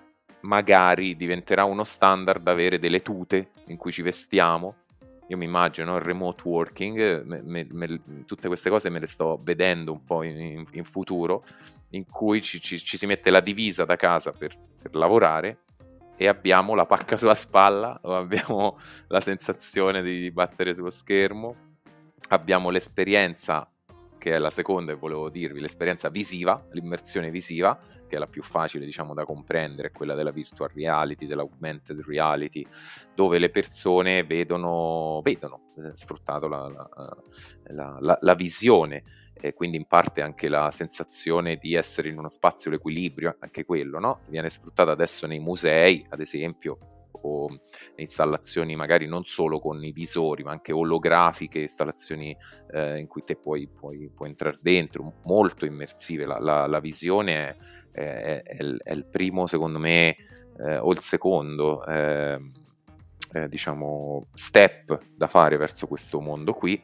magari 0.43 1.17
diventerà 1.17 1.65
uno 1.65 1.85
standard 1.85 2.47
avere 2.47 2.79
delle 2.79 3.03
tute 3.03 3.51
in 3.67 3.77
cui 3.77 3.93
ci 3.93 4.03
vestiamo. 4.03 4.77
Io 5.29 5.37
mi 5.37 5.45
immagino 5.45 5.97
il 5.97 6.03
remote 6.03 6.43
working, 6.47 7.25
me, 7.25 7.41
me, 7.43 7.67
me, 7.71 8.01
tutte 8.27 8.49
queste 8.49 8.69
cose 8.69 8.91
me 8.91 8.99
le 8.99 9.07
sto 9.07 9.39
vedendo 9.43 9.93
un 9.93 10.05
po' 10.05 10.23
in, 10.23 10.65
in 10.71 10.85
futuro, 10.85 11.45
in 11.91 12.05
cui 12.07 12.43
ci, 12.43 12.61
ci, 12.61 12.79
ci, 12.79 12.97
si 12.97 13.07
mette 13.07 13.31
la 13.31 13.41
divisa 13.41 13.85
da 13.85 13.97
casa 13.97 14.33
per, 14.33 14.57
per 14.81 14.95
lavorare 14.95 15.59
e 16.17 16.29
abbiamo 16.29 16.75
la 16.75 16.87
pacca 16.87 17.17
sulla 17.17 17.35
spalla 17.35 17.99
abbiamo 18.03 18.79
la 19.09 19.21
sensazione 19.21 20.03
di 20.03 20.31
battere 20.31 20.75
sullo 20.75 20.91
schermo, 20.91 21.55
abbiamo 22.29 22.71
l'esperienza 22.71 23.67
che 24.19 24.35
è 24.35 24.39
la 24.39 24.51
seconda 24.51 24.93
e 24.93 24.95
volevo 24.95 25.29
dirvi, 25.31 25.59
l'esperienza 25.59 26.09
visiva, 26.09 26.65
l'immersione 26.71 27.29
visiva, 27.29 27.77
che 28.13 28.17
è 28.17 28.19
la 28.19 28.27
più 28.27 28.43
facile 28.43 28.85
diciamo 28.85 29.15
da 29.15 29.25
comprendere, 29.25 29.89
è 29.89 29.91
quella 29.91 30.13
della 30.15 30.33
virtual 30.33 30.71
reality, 30.75 31.27
dell'augmented 31.27 32.03
reality, 32.07 32.67
dove 33.15 33.39
le 33.39 33.49
persone 33.49 34.23
vedono, 34.25 35.23
vedono 35.23 35.63
eh, 35.79 35.95
sfruttato 35.95 36.47
la, 36.47 36.69
la, 37.69 37.99
la, 38.01 38.19
la 38.21 38.35
visione 38.35 39.03
e 39.33 39.55
quindi 39.55 39.79
in 39.79 39.87
parte 39.87 40.21
anche 40.21 40.51
la 40.51 40.71
sensazione 40.71 41.57
di 41.57 41.73
essere 41.73 42.11
in 42.11 42.19
uno 42.19 42.29
spazio, 42.29 42.71
l'equilibrio, 42.71 43.37
anche 43.41 43.65
quello, 43.65 43.99
no? 43.99 44.21
Viene 44.29 44.51
sfruttata 44.51 44.91
adesso 44.91 45.27
nei 45.27 45.39
musei, 45.39 46.05
ad 46.11 46.21
esempio, 46.21 46.93
o 47.23 47.61
installazioni 47.97 48.77
magari 48.77 49.07
non 49.07 49.25
solo 49.25 49.59
con 49.61 49.83
i 49.85 49.93
visori, 49.93 50.43
ma 50.43 50.51
anche 50.51 50.73
olografiche, 50.73 51.61
installazioni 51.61 52.37
eh, 52.73 52.99
in 52.99 53.07
cui 53.07 53.23
te 53.25 53.37
puoi, 53.37 53.69
puoi, 53.69 54.11
puoi, 54.15 54.29
entrare 54.29 54.59
dentro, 54.61 55.15
molto 55.25 55.65
immersive. 55.65 56.25
La, 56.25 56.39
la, 56.39 56.67
la 56.67 56.81
visione 56.81 57.49
è, 57.49 57.57
è, 57.93 58.43
è, 58.45 58.57
il, 58.63 58.81
è, 58.83 58.93
il, 58.93 59.05
primo, 59.05 59.47
secondo 59.47 59.79
me, 59.79 60.17
eh, 60.59 60.79
o 60.79 60.91
il 60.93 61.01
secondo. 61.01 61.85
Eh, 61.87 62.41
eh, 63.35 63.49
diciamo 63.49 64.27
step 64.35 65.01
da 65.17 65.27
fare 65.27 65.57
verso 65.57 65.87
questo 65.87 66.21
mondo 66.21 66.53
qui 66.53 66.79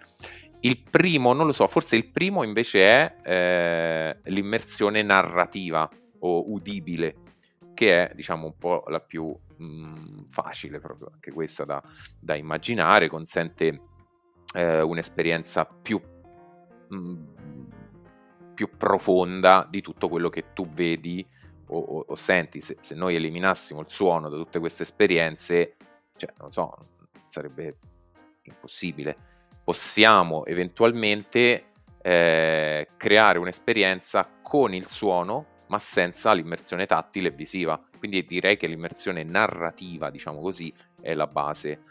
il 0.61 0.83
primo, 0.83 1.33
non 1.33 1.47
lo 1.47 1.53
so, 1.53 1.67
forse 1.69 1.97
il 1.97 2.11
primo 2.11 2.43
invece 2.43 2.81
è 2.81 3.17
eh, 3.23 4.31
l'immersione 4.31 5.03
narrativa 5.03 5.89
o 6.21 6.51
udibile, 6.51 7.17
che 7.75 8.07
è 8.07 8.15
diciamo 8.15 8.47
un 8.47 8.59
po' 8.59 8.85
la 8.89 9.01
più 9.01 9.27
mh, 9.57 9.65
mhmm, 9.65 10.27
facile 10.29 10.81
proprio 10.81 11.11
anche 11.13 11.31
questa 11.31 11.65
da, 11.65 11.83
da 12.19 12.35
immaginare, 12.35 13.09
consente 13.09 13.81
eh, 14.55 14.81
un'esperienza 14.81 15.65
più, 15.65 16.01
mh, 16.89 16.97
mhmm, 16.97 17.35
più, 18.59 18.77
profonda 18.77 19.65
di 19.71 19.81
tutto 19.81 20.09
quello 20.09 20.29
che 20.29 20.53
tu 20.53 20.65
vedi 20.69 21.25
o, 21.69 21.79
o, 21.79 22.05
o 22.09 22.17
senti. 22.17 22.61
Se, 22.61 22.77
se, 22.81 22.97
noi 22.97 23.15
eliminassimo 23.15 23.81
il 23.81 23.87
suono 23.89 24.29
da 24.29 24.37
tutte 24.37 24.59
queste 24.59 24.83
esperienze, 24.83 25.77
cioè, 26.17 26.33
non 26.41 26.51
so, 26.51 26.75
sarebbe 27.25 27.77
impossibile. 28.43 29.17
Possiamo 29.63 30.45
eventualmente 30.45 31.67
eh, 32.03 32.89
creare 32.97 33.39
un'esperienza 33.39 34.29
con 34.43 34.75
il 34.75 34.87
suono 34.87 35.57
ma 35.69 35.79
senza 35.79 36.33
l'immersione 36.33 36.87
tattile 36.87 37.29
e 37.29 37.33
visiva. 37.33 37.81
Quindi 37.99 38.25
direi 38.25 38.57
che 38.57 38.67
l'immersione 38.67 39.23
narrativa, 39.23 40.11
diciamo 40.11 40.41
così, 40.41 40.73
è 41.01 41.13
la 41.13 41.27
base 41.27 41.83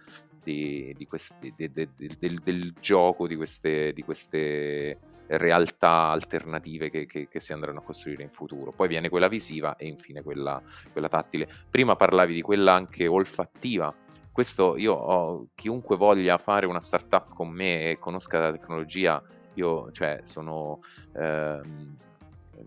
di, 0.44 0.92
di 0.98 1.06
questi, 1.06 1.54
de, 1.56 1.72
de, 1.72 1.90
de, 1.96 2.10
del, 2.18 2.40
del, 2.40 2.74
gioco 2.80 3.28
di 3.28 3.36
queste, 3.36 3.94
di 3.94 4.02
queste 4.02 4.98
realtà 5.28 6.10
alternative 6.10 6.90
che, 6.90 7.06
che, 7.06 7.28
che, 7.28 7.40
si 7.40 7.54
andranno 7.54 7.80
a 7.80 7.84
costruire 7.84 8.24
in 8.24 8.30
futuro. 8.30 8.72
Poi 8.72 8.88
viene 8.88 9.10
quella 9.10 9.28
visiva 9.28 9.76
e 9.76 9.88
infine 9.88 10.22
quella, 10.22 10.62
quella 10.92 11.08
tattile. 11.08 11.48
Prima 11.70 11.96
parlavi 11.96 12.34
di 12.34 12.42
quella 12.42 12.74
anche 12.74 13.08
olfattiva. 13.08 13.94
Questo 14.32 14.78
io 14.78 14.94
ho, 14.94 15.48
chiunque 15.56 15.98
voglia 15.98 16.38
fare 16.38 16.66
una 16.66 16.80
startup 16.80 17.34
con 17.34 17.50
me 17.50 17.92
e 17.92 18.00
conosca 18.00 18.40
la 18.40 18.52
tecnologia, 18.52 19.22
io 19.56 19.92
cioè 19.92 20.20
sono 20.24 20.80
ehm, 21.16 21.96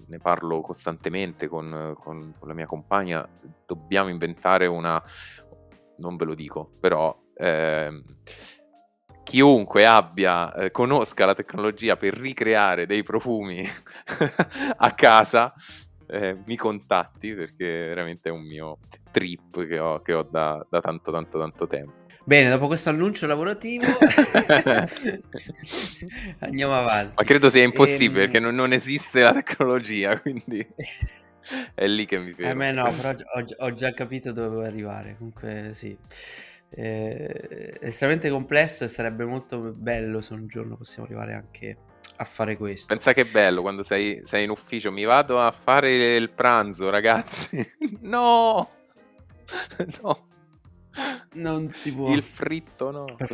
ne 0.06 0.18
parlo 0.18 0.60
costantemente 0.60 1.48
con, 1.48 1.94
con, 1.98 2.34
con, 2.38 2.48
la 2.48 2.54
mia 2.54 2.66
compagna, 2.66 3.26
dobbiamo 3.66 4.08
inventare 4.08 4.66
una, 4.66 5.02
non 5.98 6.16
ve 6.16 6.24
lo 6.24 6.34
dico, 6.34 6.70
però 6.80 7.16
eh, 7.34 8.02
chiunque 9.30 9.86
abbia, 9.86 10.52
eh, 10.54 10.72
conosca 10.72 11.24
la 11.24 11.36
tecnologia 11.36 11.96
per 11.96 12.14
ricreare 12.14 12.84
dei 12.84 13.04
profumi 13.04 13.64
a 14.76 14.90
casa, 14.90 15.54
eh, 16.08 16.36
mi 16.44 16.56
contatti 16.56 17.32
perché 17.32 17.64
veramente 17.64 18.28
è 18.28 18.32
un 18.32 18.44
mio 18.44 18.78
trip 19.12 19.64
che 19.68 19.78
ho, 19.78 20.02
che 20.02 20.14
ho 20.14 20.24
da, 20.24 20.66
da 20.68 20.80
tanto 20.80 21.12
tanto 21.12 21.38
tanto 21.38 21.68
tempo. 21.68 21.92
Bene, 22.24 22.50
dopo 22.50 22.66
questo 22.66 22.90
annuncio 22.90 23.28
lavorativo 23.28 23.86
andiamo 26.40 26.76
avanti. 26.76 27.14
Ma 27.16 27.22
credo 27.22 27.50
sia 27.50 27.62
impossibile 27.62 28.24
ehm... 28.24 28.30
perché 28.30 28.40
non, 28.40 28.56
non, 28.56 28.72
esiste 28.72 29.20
la 29.20 29.32
tecnologia, 29.32 30.18
quindi 30.22 30.66
è 31.72 31.86
lì 31.86 32.04
che 32.04 32.18
mi 32.18 32.32
fermo. 32.32 32.50
A 32.50 32.54
me 32.54 32.72
no, 32.72 32.92
però 32.92 33.10
ho, 33.10 33.44
ho 33.58 33.72
già 33.74 33.92
capito 33.92 34.32
dove 34.32 34.48
vuoi 34.48 34.66
arrivare. 34.66 35.14
Comunque 35.16 35.70
sì, 35.72 35.96
è 36.70 37.78
estremamente 37.80 38.30
complesso 38.30 38.84
e 38.84 38.88
sarebbe 38.88 39.24
molto 39.24 39.72
bello 39.74 40.20
se 40.20 40.34
un 40.34 40.46
giorno 40.46 40.76
possiamo 40.76 41.04
arrivare 41.04 41.34
anche 41.34 41.76
a 42.16 42.24
fare 42.24 42.56
questo. 42.56 42.86
Pensa 42.86 43.12
che 43.12 43.24
bello 43.24 43.62
quando 43.62 43.82
sei, 43.82 44.20
sei 44.24 44.44
in 44.44 44.50
ufficio, 44.50 44.92
mi 44.92 45.04
vado 45.04 45.40
a 45.40 45.50
fare 45.50 46.16
il 46.16 46.30
pranzo, 46.30 46.90
ragazzi. 46.90 47.66
no! 48.02 48.70
no! 50.02 50.28
Non 51.32 51.70
si 51.70 51.94
può. 51.94 52.12
Il 52.12 52.22
fritto 52.22 52.90
no. 52.90 53.04
Per, 53.04 53.30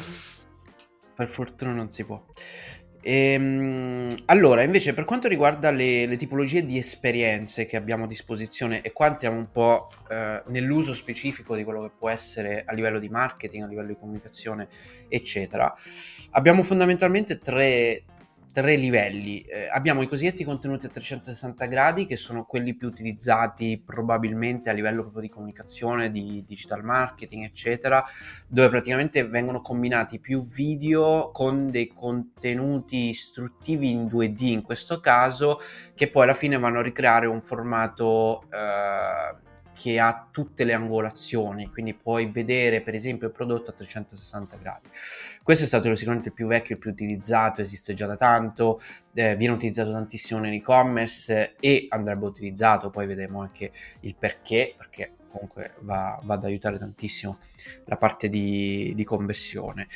per 1.15 1.29
fortuna 1.29 1.73
non 1.73 1.91
si 1.91 2.05
può. 2.05 2.23
Ehm, 3.09 4.09
allora, 4.25 4.65
invece, 4.65 4.93
per 4.93 5.05
quanto 5.05 5.29
riguarda 5.29 5.71
le, 5.71 6.07
le, 6.07 6.17
tipologie 6.17 6.67
di 6.67 6.77
esperienze 6.77 7.65
che 7.65 7.77
abbiamo 7.77 8.03
a 8.03 8.07
disposizione, 8.09 8.81
e 8.81 8.93
qua 8.93 9.07
entriamo 9.07 9.37
un 9.37 9.49
po' 9.53 9.89
eh, 10.11 10.43
nell'uso 10.49 10.93
specifico 10.93 11.55
di 11.55 11.63
quello 11.63 11.83
che 11.83 11.93
può 11.97 12.09
essere 12.09 12.65
a 12.67 12.75
livello 12.75 12.99
di 12.99 13.09
marketing, 13.09 13.63
a 13.63 13.69
livello 13.69 13.87
di 13.87 13.97
comunicazione, 13.97 14.67
eccetera, 15.09 15.73
abbiamo 16.33 16.65
fondamentalmente 16.65 17.39
tre, 17.39 18.03
tre 18.57 18.77
livelli. 18.77 19.43
Eh, 19.43 19.69
abbiamo 19.69 20.01
i 20.01 20.09
cosiddetti 20.09 20.43
contenuti 20.43 20.87
a 20.87 20.89
360 20.89 21.67
gradi, 21.67 22.07
che 22.07 22.17
sono 22.17 22.47
quelli 22.47 22.75
più 22.75 22.89
utilizzati 22.89 23.79
probabilmente 23.85 24.71
a 24.71 24.73
livello 24.73 25.03
proprio 25.03 25.21
di 25.21 25.29
comunicazione, 25.29 26.11
di 26.11 26.43
digital 26.47 26.83
marketing, 26.83 27.45
eccetera, 27.45 28.03
dove 28.49 28.71
praticamente 28.71 29.29
vengono 29.29 29.61
combinati 29.61 30.21
più 30.21 30.43
video 30.47 31.33
con 31.33 31.71
dei 31.71 31.89
contenuti 31.89 33.11
istruttivi 33.11 33.91
in 33.91 34.07
2D 34.07 34.45
in 34.45 34.63
questo 34.63 35.01
caso, 35.01 35.59
che 35.95 36.09
poi 36.09 36.23
alla 36.23 36.33
fine 36.33 36.59
vanno 36.59 36.79
a 36.79 36.83
ricreare 36.83 37.27
un 37.27 37.43
formato 37.43 38.45
eh, 38.45 39.45
che 39.77 40.01
ha 40.01 40.27
tutte 40.31 40.65
le 40.65 40.73
angolazioni, 40.73 41.69
quindi 41.69 41.93
puoi 41.93 42.31
vedere 42.31 42.81
per 42.81 42.95
esempio 42.95 43.27
il 43.27 43.33
prodotto 43.35 43.71
a 43.71 43.75
360 43.75 44.57
gradi. 44.57 44.89
Questo 45.43 45.65
è 45.65 45.67
stato 45.67 45.95
sicuramente 45.95 46.31
il 46.31 46.35
più 46.35 46.47
vecchio, 46.47 46.77
il 46.77 46.81
più 46.81 46.91
utilizzato, 46.91 47.61
esiste 47.61 47.93
già 47.93 48.07
da 48.07 48.17
tanto, 48.17 48.81
eh, 49.13 49.37
viene 49.37 49.53
utilizzato 49.53 49.93
tantissimo 49.93 50.41
nell'e-commerce 50.41 51.57
e 51.61 51.87
andrebbe 51.91 52.25
utilizzato, 52.25 52.89
poi 52.89 53.07
vedremo 53.07 53.43
anche 53.43 53.71
il 54.01 54.17
perché, 54.19 54.75
perché 54.79 55.13
comunque 55.29 55.75
va, 55.81 56.19
va 56.23 56.35
ad 56.35 56.45
aiutare 56.45 56.79
tantissimo 56.79 57.37
la 57.85 57.99
parte 57.99 58.31
di, 58.31 58.95
di 58.97 59.05
conversione. 59.05 59.89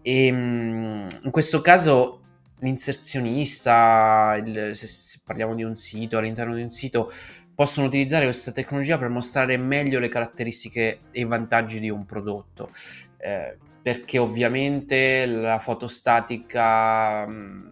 E 0.00 0.26
ehm, 0.26 1.06
in 1.24 1.30
questo 1.30 1.60
caso 1.60 2.17
l'inserzionista, 2.60 4.40
il, 4.44 4.70
se, 4.74 4.86
se, 4.86 5.20
parliamo 5.24 5.54
di 5.54 5.62
un 5.62 5.76
sito, 5.76 6.18
all'interno 6.18 6.54
di 6.54 6.62
un 6.62 6.70
sito 6.70 7.10
possono 7.54 7.86
utilizzare 7.86 8.24
questa 8.24 8.52
tecnologia 8.52 8.98
per 8.98 9.08
mostrare 9.08 9.56
meglio 9.56 9.98
le 9.98 10.08
caratteristiche 10.08 11.00
e 11.10 11.20
i 11.20 11.24
vantaggi 11.24 11.80
di 11.80 11.90
un 11.90 12.04
prodotto. 12.04 12.70
Eh, 13.18 13.56
perché 13.82 14.18
ovviamente 14.18 15.24
la 15.26 15.58
foto 15.58 15.86
statica 15.86 17.26
mh, 17.26 17.70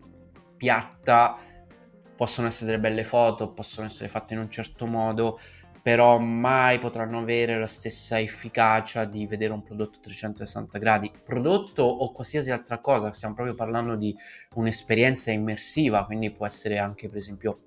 piatta 0.56 1.36
possono 2.16 2.46
essere 2.46 2.70
delle 2.70 2.80
belle 2.80 3.04
foto, 3.04 3.52
possono 3.52 3.86
essere 3.86 4.08
fatte 4.08 4.34
in 4.34 4.40
un 4.40 4.50
certo 4.50 4.86
modo, 4.86 5.38
però 5.86 6.18
mai 6.18 6.80
potranno 6.80 7.20
avere 7.20 7.56
la 7.60 7.68
stessa 7.68 8.18
efficacia 8.18 9.04
di 9.04 9.24
vedere 9.24 9.52
un 9.52 9.62
prodotto 9.62 10.00
a 10.00 10.02
360 10.02 10.78
gradi. 10.80 11.12
Prodotto 11.22 11.84
o 11.84 12.10
qualsiasi 12.10 12.50
altra 12.50 12.80
cosa, 12.80 13.12
stiamo 13.12 13.34
proprio 13.34 13.54
parlando 13.54 13.94
di 13.94 14.12
un'esperienza 14.54 15.30
immersiva, 15.30 16.04
quindi 16.04 16.32
può 16.32 16.44
essere 16.44 16.78
anche 16.78 17.08
per 17.08 17.18
esempio 17.18 17.65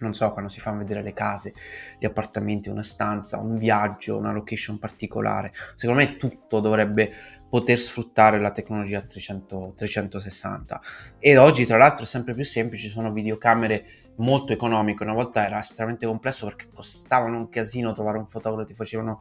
non 0.00 0.14
so, 0.14 0.30
quando 0.32 0.50
si 0.50 0.60
fanno 0.60 0.78
vedere 0.78 1.02
le 1.02 1.12
case, 1.12 1.52
gli 1.98 2.04
appartamenti, 2.04 2.68
una 2.68 2.82
stanza, 2.82 3.38
un 3.38 3.56
viaggio, 3.56 4.16
una 4.16 4.32
location 4.32 4.78
particolare. 4.78 5.52
Secondo 5.74 6.02
me 6.02 6.16
tutto 6.16 6.60
dovrebbe 6.60 7.12
poter 7.48 7.78
sfruttare 7.78 8.38
la 8.40 8.50
tecnologia 8.50 9.00
300, 9.02 9.74
360. 9.76 10.80
Ed 11.18 11.36
oggi, 11.38 11.64
tra 11.64 11.76
l'altro, 11.76 12.04
è 12.04 12.08
sempre 12.08 12.34
più 12.34 12.44
semplice, 12.44 12.88
sono 12.88 13.12
videocamere 13.12 13.86
molto 14.16 14.52
economiche. 14.52 15.02
Una 15.02 15.14
volta 15.14 15.44
era 15.44 15.58
estremamente 15.58 16.06
complesso 16.06 16.46
perché 16.46 16.68
costavano 16.72 17.36
un 17.36 17.48
casino 17.48 17.92
trovare 17.92 18.18
un 18.18 18.26
fotografo, 18.26 18.66
ti 18.66 18.74
facevano 18.74 19.20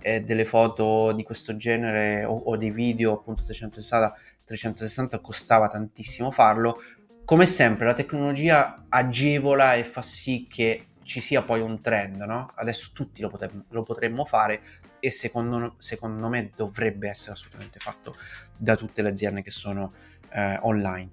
eh, 0.00 0.20
delle 0.20 0.44
foto 0.44 1.12
di 1.12 1.22
questo 1.22 1.56
genere 1.56 2.24
o, 2.24 2.36
o 2.36 2.56
dei 2.56 2.70
video 2.70 3.14
appunto 3.14 3.42
360, 3.42 4.16
360 4.44 5.18
costava 5.20 5.66
tantissimo 5.66 6.30
farlo 6.30 6.78
come 7.26 7.44
sempre 7.44 7.86
la 7.86 7.92
tecnologia 7.92 8.84
agevola 8.88 9.74
e 9.74 9.82
fa 9.82 10.00
sì 10.00 10.46
che 10.48 10.86
ci 11.02 11.20
sia 11.20 11.42
poi 11.42 11.60
un 11.60 11.80
trend, 11.80 12.20
no? 12.22 12.52
Adesso 12.54 12.90
tutti 12.94 13.20
lo, 13.20 13.28
potremmo, 13.28 13.64
lo 13.70 13.82
potremmo 13.82 14.24
fare 14.24 14.62
e 15.00 15.10
secondo, 15.10 15.74
secondo, 15.78 16.28
me 16.28 16.50
dovrebbe 16.54 17.08
essere 17.08 17.32
assolutamente 17.32 17.80
fatto 17.80 18.16
da 18.56 18.76
tutte 18.76 19.02
le 19.02 19.08
aziende 19.08 19.42
che 19.42 19.50
sono 19.50 19.92
eh, 20.30 20.56
online. 20.62 21.10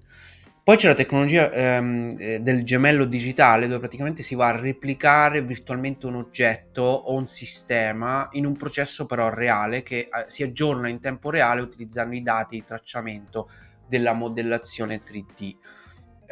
Poi 0.62 0.76
c'è 0.76 0.86
la 0.86 0.94
tecnologia 0.94 1.50
ehm, 1.50 2.16
eh, 2.16 2.40
del 2.40 2.62
gemello 2.62 3.06
digitale 3.06 3.66
dove 3.66 3.80
praticamente 3.80 4.22
si 4.22 4.36
va 4.36 4.48
a 4.48 4.56
replicare 4.56 5.42
virtualmente 5.42 6.06
un 6.06 6.14
oggetto 6.14 6.82
o 6.82 7.14
un 7.16 7.26
sistema 7.26 8.28
in 8.32 8.46
un 8.46 8.56
processo 8.56 9.04
però 9.04 9.30
reale 9.30 9.82
che 9.82 9.98
eh, 9.98 10.24
si 10.28 10.44
aggiorna 10.44 10.88
in 10.88 11.00
tempo 11.00 11.30
reale 11.30 11.60
utilizzando 11.60 12.14
i 12.14 12.22
dati 12.22 12.56
di 12.56 12.64
tracciamento 12.64 13.50
della 13.88 14.12
modellazione 14.12 15.02
3D. 15.04 15.56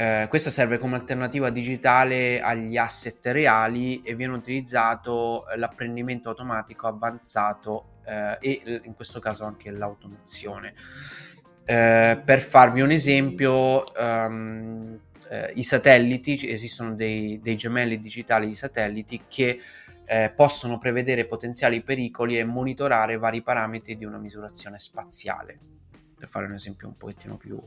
Eh, 0.02 0.26
questa 0.28 0.50
serve 0.50 0.78
come 0.78 0.96
alternativa 0.96 1.48
digitale 1.50 2.40
agli 2.40 2.76
asset 2.76 3.24
reali 3.26 4.02
e 4.02 4.16
viene 4.16 4.32
utilizzato 4.32 5.44
l'apprendimento 5.54 6.28
automatico 6.30 6.88
avanzato 6.88 7.98
eh, 8.04 8.36
e 8.40 8.80
in 8.82 8.96
questo 8.96 9.20
caso 9.20 9.44
anche 9.44 9.70
l'automazione. 9.70 10.74
Eh, 11.64 12.20
per 12.24 12.40
farvi 12.40 12.80
un 12.80 12.90
esempio, 12.90 13.84
um, 13.96 14.98
i 15.54 15.62
satelliti, 15.62 16.50
esistono 16.50 16.94
dei, 16.96 17.38
dei, 17.40 17.54
gemelli 17.54 18.00
digitali 18.00 18.48
di 18.48 18.54
satelliti 18.56 19.22
che 19.28 19.60
eh, 20.04 20.32
possono 20.34 20.78
prevedere 20.78 21.26
potenziali 21.26 21.80
pericoli 21.80 22.38
e 22.38 22.44
monitorare 22.44 23.18
vari 23.18 23.40
parametri 23.40 23.96
di 23.96 24.04
una 24.04 24.18
misurazione 24.18 24.80
spaziale 24.80 25.81
per 26.22 26.30
fare 26.30 26.46
un 26.46 26.54
esempio 26.54 26.86
un 26.86 26.96
pochettino 26.96 27.36
più, 27.36 27.60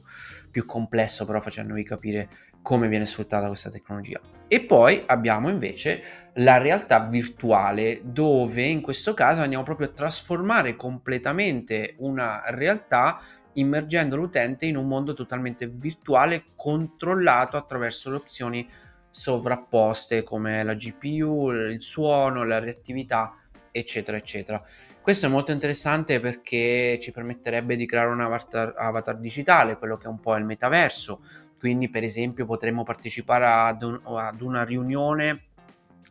più 0.50 0.66
complesso, 0.66 1.26
però 1.26 1.42
facendovi 1.42 1.84
capire 1.84 2.30
come 2.62 2.88
viene 2.88 3.06
sfruttata 3.06 3.48
questa 3.48 3.70
tecnologia. 3.70 4.22
E 4.48 4.62
poi 4.62 5.04
abbiamo 5.08 5.50
invece 5.50 6.02
la 6.36 6.58
realtà 6.58 7.06
virtuale, 7.06 8.00
dove 8.02 8.64
in 8.64 8.80
questo 8.80 9.14
caso 9.14 9.42
andiamo 9.42 9.66
proprio 9.66 9.88
a 9.88 9.92
trasformare 9.92 10.78
completamente 10.78 11.96
una 11.98 12.44
realtà 12.46 13.20
immergendo 13.56 14.16
l'utente 14.16 14.66
in 14.66 14.78
un 14.78 14.88
mondo 14.88 15.14
totalmente 15.14 15.68
virtuale 15.68 16.46
controllato 16.56 17.58
attraverso 17.58 18.10
le 18.10 18.16
opzioni 18.16 18.70
sovrapposte 19.10 20.24
come 20.24 20.64
la 20.64 20.76
GPU, 20.76 21.52
il 21.52 21.82
suono, 21.82 22.46
la 22.46 22.60
reattività 22.60 23.34
eccetera, 23.80 24.18
eccetera. 24.18 24.62
Questo 25.02 25.26
è 25.26 25.30
molto 25.30 25.52
interessante 25.52 26.20
perché 26.20 26.98
ci 27.02 27.12
permetterebbe 27.12 27.76
di 27.76 27.86
creare 27.86 28.10
un 28.10 28.22
avatar, 28.22 28.74
avatar 28.78 29.18
digitale, 29.18 29.78
quello 29.78 29.98
che 29.98 30.06
è 30.06 30.10
un 30.10 30.20
po' 30.20 30.36
il 30.36 30.46
metaverso. 30.46 31.20
Quindi, 31.60 31.90
per 31.90 32.04
esempio, 32.04 32.46
potremmo 32.46 32.84
partecipare 32.84 33.46
ad, 33.46 33.84
un, 33.84 34.00
ad 34.04 34.42
una 34.42 34.64
riunione 34.64 35.48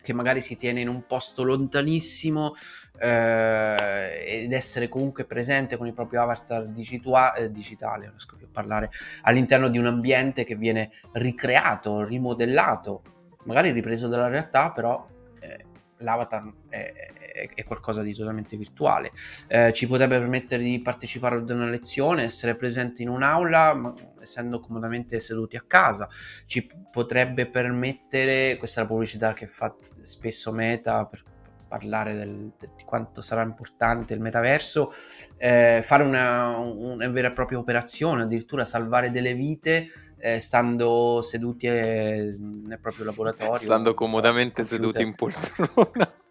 che 0.03 0.12
magari 0.12 0.42
si 0.42 0.57
tiene 0.59 0.83
in 0.83 0.88
un 0.88 1.07
posto 1.07 1.44
lontanissimo 1.44 2.53
eh, 3.00 4.42
ed 4.42 4.53
essere 4.53 4.88
comunque 4.88 5.24
presente 5.24 5.79
con 5.79 5.87
il 5.87 5.94
proprio 5.94 6.20
avatar 6.20 6.66
digitua- 6.66 7.33
eh, 7.33 7.50
digitale, 7.50 8.03
non 8.03 8.11
riesco 8.11 8.37
più 8.37 8.46
a 8.46 8.50
parlare, 8.53 8.90
all'interno 9.22 9.68
di 9.68 9.79
un 9.79 9.87
ambiente 9.87 10.44
che 10.44 10.57
viene 10.57 10.90
ricreato, 11.12 12.05
rimodellato, 12.05 13.03
magari 13.44 13.70
ripreso 13.70 14.07
dalla 14.07 14.29
realtà, 14.29 14.70
però 14.72 15.09
eh, 15.40 15.64
l'avatar 15.98 16.53
è, 16.68 16.92
è, 17.35 17.64
qualcosa 17.64 18.03
di 18.03 18.14
totalmente 18.14 18.57
virtuale. 18.57 19.11
Eh, 19.49 19.73
ci 19.73 19.87
potrebbe 19.87 20.18
permettere 20.18 20.62
di 20.62 20.81
partecipare 20.81 21.37
ad 21.37 21.51
una 21.51 21.68
lezione, 21.68 22.23
essere 22.23 22.55
presenti 22.55 23.03
in 23.03 23.09
un'aula, 23.09 23.75
ma, 23.75 23.94
essendo 24.20 24.61
comodamente 24.61 25.19
seduti 25.19 25.56
a 25.56 25.65
casa. 25.67 26.09
Ci 26.46 26.69
potrebbe 26.90 27.48
permettere, 27.50 28.56
questa 28.56 28.81
è 28.81 28.83
la 28.85 28.88
pubblicità 28.88 29.33
che 29.33 29.48
fa 29.48 29.75
spesso 30.00 30.52
Meta 30.52 31.04
per 31.06 31.25
parlare 31.67 32.15
del, 32.15 32.52
di 32.77 32.85
quanto 32.85 33.21
sarà 33.21 33.42
importante 33.42 34.15
il 34.15 34.21
metaverso, 34.21 34.92
eh, 35.37 35.81
fare 35.83 36.04
una, 36.04 36.56
una, 36.56 37.09
vera 37.09 37.29
e 37.29 37.33
propria 37.33 37.59
operazione, 37.59 38.23
addirittura 38.23 38.65
salvare 38.65 39.11
delle 39.11 39.35
vite 39.35 39.87
eh, 40.19 40.38
stando 40.38 41.21
seduti 41.21 41.67
eh, 41.67 42.37
nel 42.38 42.79
proprio 42.79 43.06
laboratorio. 43.06 43.59
Stando 43.59 43.92
comodamente 43.92 44.65
seduti 44.65 45.02
in 45.02 45.17
poltrona. 45.17 46.23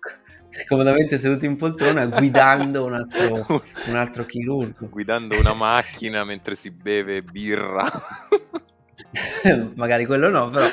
comodamente 0.68 1.18
seduti 1.18 1.46
in 1.46 1.56
poltrona 1.56 2.06
guidando 2.06 2.86
un 2.86 2.94
altro, 2.94 3.46
un 3.88 3.96
altro 3.96 4.26
chirurgo. 4.26 4.90
Guidando 4.90 5.38
una 5.38 5.54
macchina 5.54 6.24
mentre 6.24 6.56
si 6.56 6.70
beve 6.70 7.22
birra. 7.22 7.86
Magari 9.76 10.06
quello 10.06 10.30
no, 10.30 10.50
però 10.50 10.68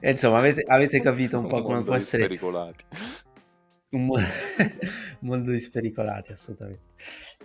insomma 0.00 0.38
avete, 0.38 0.62
avete 0.66 1.00
capito 1.00 1.38
un, 1.38 1.44
un 1.44 1.50
po' 1.50 1.62
come 1.62 1.82
può 1.82 1.94
essere... 1.94 2.26
Un, 3.90 4.06
mo- 4.06 4.16
un 4.16 5.18
mondo 5.20 5.52
di 5.52 5.60
spericolati, 5.60 6.32
assolutamente. 6.32 6.82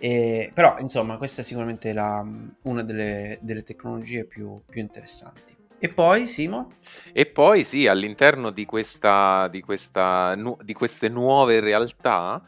E, 0.00 0.50
però 0.52 0.76
insomma 0.78 1.16
questa 1.16 1.42
è 1.42 1.44
sicuramente 1.44 1.92
la, 1.92 2.26
una 2.62 2.82
delle, 2.82 3.38
delle 3.40 3.62
tecnologie 3.62 4.24
più, 4.24 4.60
più 4.68 4.80
interessanti. 4.80 5.49
E 5.82 5.88
poi, 5.88 6.26
Simo? 6.26 6.74
E 7.12 7.24
poi 7.24 7.64
sì, 7.64 7.86
all'interno 7.86 8.50
di, 8.50 8.66
questa, 8.66 9.48
di, 9.48 9.62
questa, 9.62 10.34
nu- 10.34 10.58
di 10.62 10.74
queste 10.74 11.08
nuove 11.08 11.60
realtà, 11.60 12.42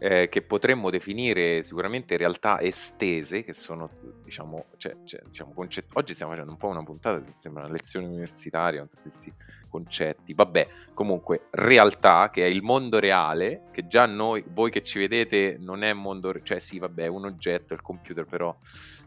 eh, 0.00 0.28
che 0.30 0.40
potremmo 0.42 0.88
definire 0.88 1.62
sicuramente 1.62 2.16
realtà 2.16 2.60
estese, 2.62 3.42
che 3.44 3.52
sono, 3.52 3.90
diciamo, 4.24 4.66
cioè, 4.78 4.96
cioè, 5.04 5.20
diciamo 5.26 5.52
concett- 5.52 5.90
oggi 5.94 6.14
stiamo 6.14 6.32
facendo 6.32 6.52
un 6.52 6.56
po' 6.56 6.68
una 6.68 6.82
puntata, 6.82 7.22
sembra 7.36 7.64
una 7.64 7.72
lezione 7.72 8.06
universitaria 8.06 8.78
con 8.78 8.88
tutti 8.88 9.02
questi 9.02 9.34
concetti, 9.68 10.32
vabbè, 10.32 10.68
comunque, 10.94 11.48
realtà, 11.50 12.30
che 12.30 12.44
è 12.44 12.48
il 12.48 12.62
mondo 12.62 12.98
reale, 13.00 13.64
che 13.70 13.86
già 13.86 14.06
noi, 14.06 14.42
voi 14.48 14.70
che 14.70 14.82
ci 14.82 14.98
vedete, 14.98 15.58
non 15.60 15.82
è 15.82 15.92
mondo, 15.92 16.32
re- 16.32 16.40
cioè 16.42 16.58
sì, 16.58 16.78
vabbè, 16.78 17.04
è 17.04 17.08
un 17.08 17.26
oggetto, 17.26 17.74
il 17.74 17.82
computer, 17.82 18.24
però, 18.24 18.56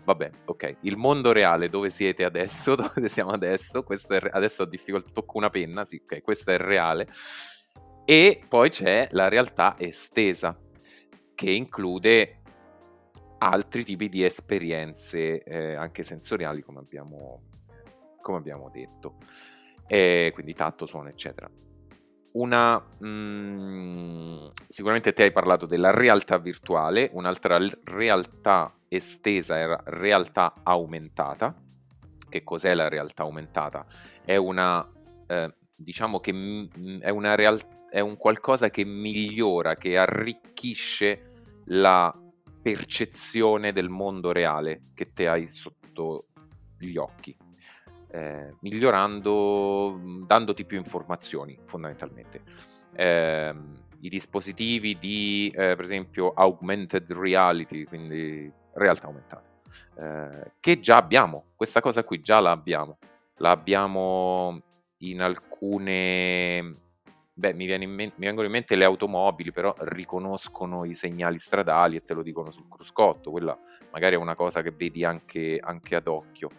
vabbè, 0.04 0.32
ok, 0.46 0.78
il 0.82 0.98
mondo 0.98 1.32
reale 1.32 1.70
dove 1.70 1.90
siete 1.90 2.24
adesso, 2.24 2.76
dove 2.76 3.10
siamo 3.10 3.32
adesso, 3.32 3.84
questo 3.84 4.14
è, 4.14 4.30
adesso 4.32 4.64
ho 4.64 4.66
difficoltà, 4.66 5.12
tocco 5.12 5.38
una 5.38 5.50
penna, 5.50 5.86
sì, 5.86 6.02
ok, 6.04 6.22
questo 6.22 6.52
è 6.52 6.54
il 6.54 6.60
reale, 6.60 7.08
e 8.06 8.44
poi 8.48 8.70
c'è 8.70 9.08
la 9.12 9.28
realtà 9.28 9.76
estesa, 9.78 10.58
che 11.34 11.52
include 11.52 12.42
altri 13.40 13.84
tipi 13.84 14.10
di 14.10 14.24
esperienze 14.24 15.44
eh, 15.44 15.74
anche 15.74 16.04
sensoriali 16.04 16.62
come 16.62 16.80
abbiamo, 16.80 17.44
come 18.22 18.38
abbiamo 18.38 18.70
detto. 18.70 19.18
Eh, 19.88 20.32
quindi 20.34 20.54
tatto, 20.54 20.86
suono 20.86 21.10
eccetera 21.10 21.50
una 22.34 22.78
mh, 22.78 23.08
mm, 23.08 24.48
sicuramente 24.68 25.14
te 25.14 25.24
hai 25.24 25.32
parlato 25.32 25.66
della 25.66 25.92
realtà 25.92 26.38
virtuale 26.38 27.10
un'altra 27.14 27.60
realtà 27.84 28.74
estesa 28.88 29.58
era 29.58 29.82
realtà 29.86 30.54
aumentata. 30.64 31.56
Che 32.30 32.44
cos'è 32.44 32.74
la 32.74 32.88
realtà 32.88 33.24
aumentata? 33.24 33.86
È 34.24 34.36
una 34.36 34.88
eh, 35.28 35.54
diciamo 35.76 36.20
che 36.20 36.32
m- 36.32 37.00
è 37.00 37.10
una 37.10 37.36
realtà 37.36 37.80
è 37.92 38.00
un 38.00 38.16
qualcosa 38.16 38.70
che 38.70 38.86
migliora, 38.86 39.76
che 39.76 39.98
arricchisce 39.98 41.34
la 41.66 42.18
percezione 42.62 43.74
del 43.74 43.90
mondo 43.90 44.32
reale 44.32 44.80
che 44.94 45.12
te 45.12 45.28
hai 45.28 45.46
sotto 45.46 46.28
gli 46.78 46.96
occhi, 46.96 47.36
eh, 48.12 48.56
migliorando, 48.60 50.00
dandoti 50.26 50.66
più 50.66 50.78
informazioni 50.78 51.58
fondamentalmente. 51.66 52.42
Eh, 52.94 53.56
I 54.02 54.10
dispositivi 54.10 54.98
di, 54.98 55.52
eh, 55.54 55.76
per 55.76 55.82
esempio, 55.82 56.34
augmented 56.34 57.12
reality, 57.12 57.86
quindi 57.86 58.52
realtà 58.74 59.08
aumentata, 59.08 59.50
eh, 59.98 60.52
che 60.60 60.80
già 60.80 60.98
abbiamo, 60.98 61.46
questa 61.56 61.82
cosa 61.82 62.04
qui 62.04 62.22
già 62.22 62.40
la 62.40 62.52
abbiamo, 62.52 62.98
la 63.38 63.52
abbiamo 63.52 64.62
in 64.98 65.22
alcune 65.22 66.80
Beh, 67.34 67.54
mi, 67.54 67.66
in 67.66 67.90
men- 67.90 68.12
mi, 68.18 68.26
vengono 68.26 68.46
in 68.46 68.52
mente 68.52 68.76
le 68.76 68.84
automobili, 68.84 69.52
però 69.52 69.74
riconoscono 69.80 70.84
i 70.86 70.94
segnali 70.94 71.40
stradali 71.40 71.96
e 71.96 72.04
te 72.04 72.14
lo 72.14 72.22
dicono 72.22 72.52
sul 72.52 72.68
cruscotto. 72.68 73.32
Quella 73.32 73.58
magari 73.92 74.16
è 74.16 74.18
una 74.18 74.36
cosa 74.36 74.62
che 74.62 74.72
vedi 74.72 75.04
anche, 75.04 75.58
anche 75.60 75.96
ad 75.96 76.08
occhio. 76.08 76.52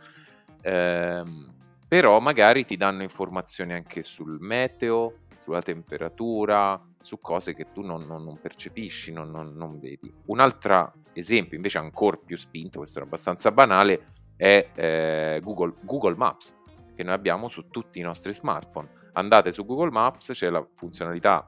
Ehm, 0.63 1.55
però 1.87 2.21
magari 2.21 2.65
ti 2.65 2.77
danno 2.77 3.03
informazioni 3.03 3.75
anche 3.75 4.03
sul 4.03 4.39
meteo, 4.41 5.19
sulla 5.37 5.61
temperatura, 5.61 6.81
su 7.01 7.21
cose 7.21 7.55
che 7.55 7.73
tu 7.73 7.83
non, 7.83 8.07
non, 8.07 8.25
non 8.25 8.39
percepisci, 8.41 9.13
non, 9.13 9.31
non, 9.31 9.79
vedi. 9.79 10.13
Un 10.27 10.41
altro 10.41 10.93
esempio, 11.13 11.57
invece, 11.57 11.79
ancora 11.79 12.17
più 12.17 12.37
spinto, 12.37 12.79
questo 12.79 13.01
è 13.01 13.03
abbastanza 13.03 13.51
banale, 13.51 14.07
è 14.37 14.71
eh, 14.75 15.41
Google, 15.43 15.75
Google 15.83 16.17
Maps, 16.17 16.57
che 16.95 17.03
noi 17.03 17.15
abbiamo 17.15 17.49
su 17.49 17.69
tutti 17.69 17.99
i 17.99 18.03
nostri 18.03 18.33
smartphone 18.33 19.01
andate 19.13 19.53
su 19.53 19.65
Google 19.65 19.91
Maps, 19.91 20.33
c'è 20.33 20.49
la 20.49 20.67
funzionalità 20.75 21.45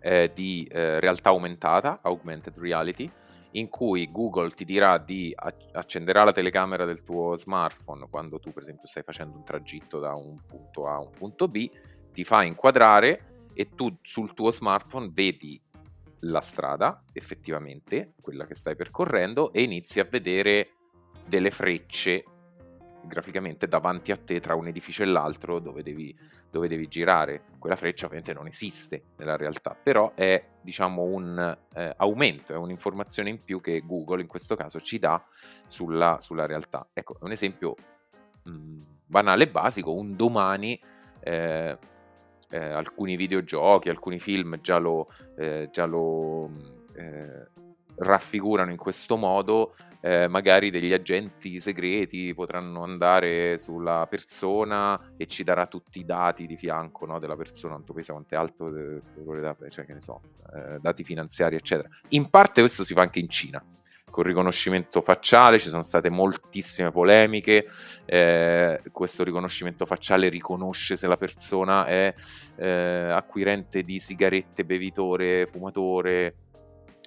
eh, 0.00 0.30
di 0.34 0.68
eh, 0.70 1.00
realtà 1.00 1.30
aumentata, 1.30 2.00
augmented 2.02 2.58
reality, 2.58 3.10
in 3.52 3.68
cui 3.68 4.10
Google 4.10 4.50
ti 4.50 4.64
dirà 4.64 4.98
di 4.98 5.34
accenderà 5.72 6.24
la 6.24 6.32
telecamera 6.32 6.84
del 6.84 7.02
tuo 7.02 7.36
smartphone 7.36 8.06
quando 8.08 8.38
tu 8.38 8.52
per 8.52 8.62
esempio 8.62 8.86
stai 8.86 9.02
facendo 9.02 9.36
un 9.36 9.44
tragitto 9.44 9.98
da 9.98 10.14
un 10.14 10.38
punto 10.46 10.86
A 10.86 10.94
a 10.94 11.00
un 11.00 11.10
punto 11.10 11.48
B, 11.48 11.70
ti 12.12 12.24
fa 12.24 12.42
inquadrare 12.42 13.48
e 13.54 13.70
tu 13.74 13.96
sul 14.02 14.34
tuo 14.34 14.50
smartphone 14.50 15.10
vedi 15.12 15.60
la 16.20 16.40
strada 16.40 17.04
effettivamente, 17.12 18.14
quella 18.20 18.46
che 18.46 18.54
stai 18.54 18.76
percorrendo 18.76 19.52
e 19.52 19.62
inizi 19.62 20.00
a 20.00 20.04
vedere 20.04 20.70
delle 21.26 21.50
frecce 21.50 22.24
graficamente 23.06 23.68
davanti 23.68 24.12
a 24.12 24.16
te 24.16 24.40
tra 24.40 24.54
un 24.54 24.66
edificio 24.66 25.02
e 25.02 25.06
l'altro 25.06 25.58
dove 25.60 25.82
devi, 25.82 26.14
dove 26.50 26.68
devi 26.68 26.88
girare. 26.88 27.44
Quella 27.58 27.76
freccia 27.76 28.06
ovviamente 28.06 28.34
non 28.34 28.46
esiste 28.46 29.04
nella 29.16 29.36
realtà, 29.36 29.76
però 29.80 30.12
è 30.14 30.44
diciamo 30.66 31.02
un 31.02 31.56
eh, 31.74 31.94
aumento, 31.96 32.52
è 32.52 32.56
un'informazione 32.56 33.30
in 33.30 33.42
più 33.42 33.60
che 33.60 33.84
Google 33.86 34.20
in 34.20 34.26
questo 34.26 34.56
caso 34.56 34.80
ci 34.80 34.98
dà 34.98 35.24
sulla, 35.68 36.18
sulla 36.20 36.44
realtà. 36.44 36.88
Ecco, 36.92 37.16
un 37.20 37.30
esempio 37.30 37.76
mh, 38.42 38.50
mm, 38.50 38.78
banale 39.06 39.44
e 39.44 39.48
basico, 39.48 39.94
un 39.94 40.16
domani... 40.16 40.78
Eh, 41.20 41.78
eh, 42.48 42.58
alcuni 42.58 43.16
videogiochi, 43.16 43.88
alcuni 43.88 44.20
film 44.20 44.60
già 44.60 44.78
lo, 44.78 45.08
eh, 45.36 45.68
già 45.72 45.84
lo 45.84 46.48
eh, 46.94 47.48
raffigurano 47.96 48.70
in 48.70 48.76
questo 48.76 49.16
modo, 49.16 49.74
eh, 50.00 50.28
magari 50.28 50.70
degli 50.70 50.92
agenti 50.92 51.60
segreti 51.60 52.34
potranno 52.34 52.82
andare 52.82 53.58
sulla 53.58 54.06
persona 54.08 55.14
e 55.16 55.26
ci 55.26 55.42
darà 55.42 55.66
tutti 55.66 55.98
i 56.00 56.04
dati 56.04 56.46
di 56.46 56.56
fianco 56.56 57.06
no, 57.06 57.18
della 57.18 57.36
persona, 57.36 57.74
quanto 57.74 57.92
pesa, 57.92 58.12
quanto 58.12 58.34
è 58.34 58.38
alto, 58.38 58.72
cioè 59.68 59.84
che 59.84 59.92
ne 59.92 60.00
so, 60.00 60.20
eh, 60.54 60.78
dati 60.80 61.04
finanziari, 61.04 61.56
eccetera. 61.56 61.88
In 62.10 62.30
parte 62.30 62.60
questo 62.60 62.84
si 62.84 62.94
fa 62.94 63.02
anche 63.02 63.18
in 63.18 63.28
Cina 63.28 63.62
con 64.16 64.24
riconoscimento 64.24 65.02
facciale, 65.02 65.58
ci 65.58 65.68
sono 65.68 65.82
state 65.82 66.08
moltissime 66.08 66.90
polemiche, 66.90 67.66
eh, 68.06 68.80
questo 68.90 69.22
riconoscimento 69.22 69.84
facciale 69.84 70.30
riconosce 70.30 70.96
se 70.96 71.06
la 71.06 71.18
persona 71.18 71.84
è 71.84 72.14
eh, 72.56 73.10
acquirente 73.10 73.82
di 73.82 74.00
sigarette, 74.00 74.64
bevitore, 74.64 75.46
fumatore, 75.46 76.45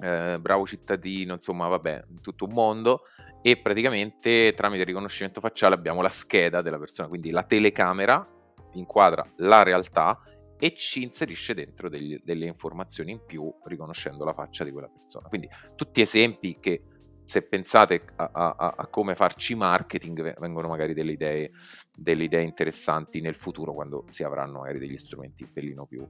eh, 0.01 0.37
bravo 0.39 0.65
cittadino, 0.65 1.33
insomma, 1.33 1.67
vabbè, 1.67 2.05
tutto 2.21 2.45
un 2.45 2.53
mondo. 2.53 3.01
E 3.41 3.57
praticamente 3.57 4.53
tramite 4.53 4.83
riconoscimento 4.83 5.39
facciale 5.39 5.75
abbiamo 5.75 6.01
la 6.01 6.09
scheda 6.09 6.61
della 6.61 6.77
persona, 6.77 7.07
quindi 7.07 7.29
la 7.31 7.43
telecamera 7.43 8.27
inquadra 8.73 9.25
la 9.37 9.63
realtà 9.63 10.19
e 10.59 10.75
ci 10.75 11.03
inserisce 11.03 11.53
dentro 11.53 11.87
degli, 11.87 12.19
delle 12.21 12.45
informazioni 12.45 13.13
in 13.13 13.21
più 13.25 13.49
riconoscendo 13.63 14.25
la 14.25 14.33
faccia 14.33 14.65
di 14.65 14.71
quella 14.71 14.89
persona. 14.89 15.29
Quindi 15.29 15.47
tutti 15.75 16.01
esempi 16.01 16.59
che 16.59 16.83
se 17.29 17.43
pensate 17.43 18.01
a, 18.15 18.31
a, 18.33 18.73
a, 18.75 18.87
come 18.87 19.13
farci 19.13 19.53
marketing, 19.53 20.39
vengono 20.39 20.67
magari 20.67 20.95
delle 20.95 21.11
idee, 21.11 21.51
delle 21.95 22.23
idee, 22.23 22.41
interessanti 22.41 23.21
nel 23.21 23.35
futuro 23.35 23.71
quando 23.71 24.05
si 24.09 24.23
avranno 24.23 24.61
magari 24.61 24.79
degli 24.79 24.97
strumenti 24.97 25.43
un 25.43 25.53
pelino 25.53 25.85
più, 25.85 26.07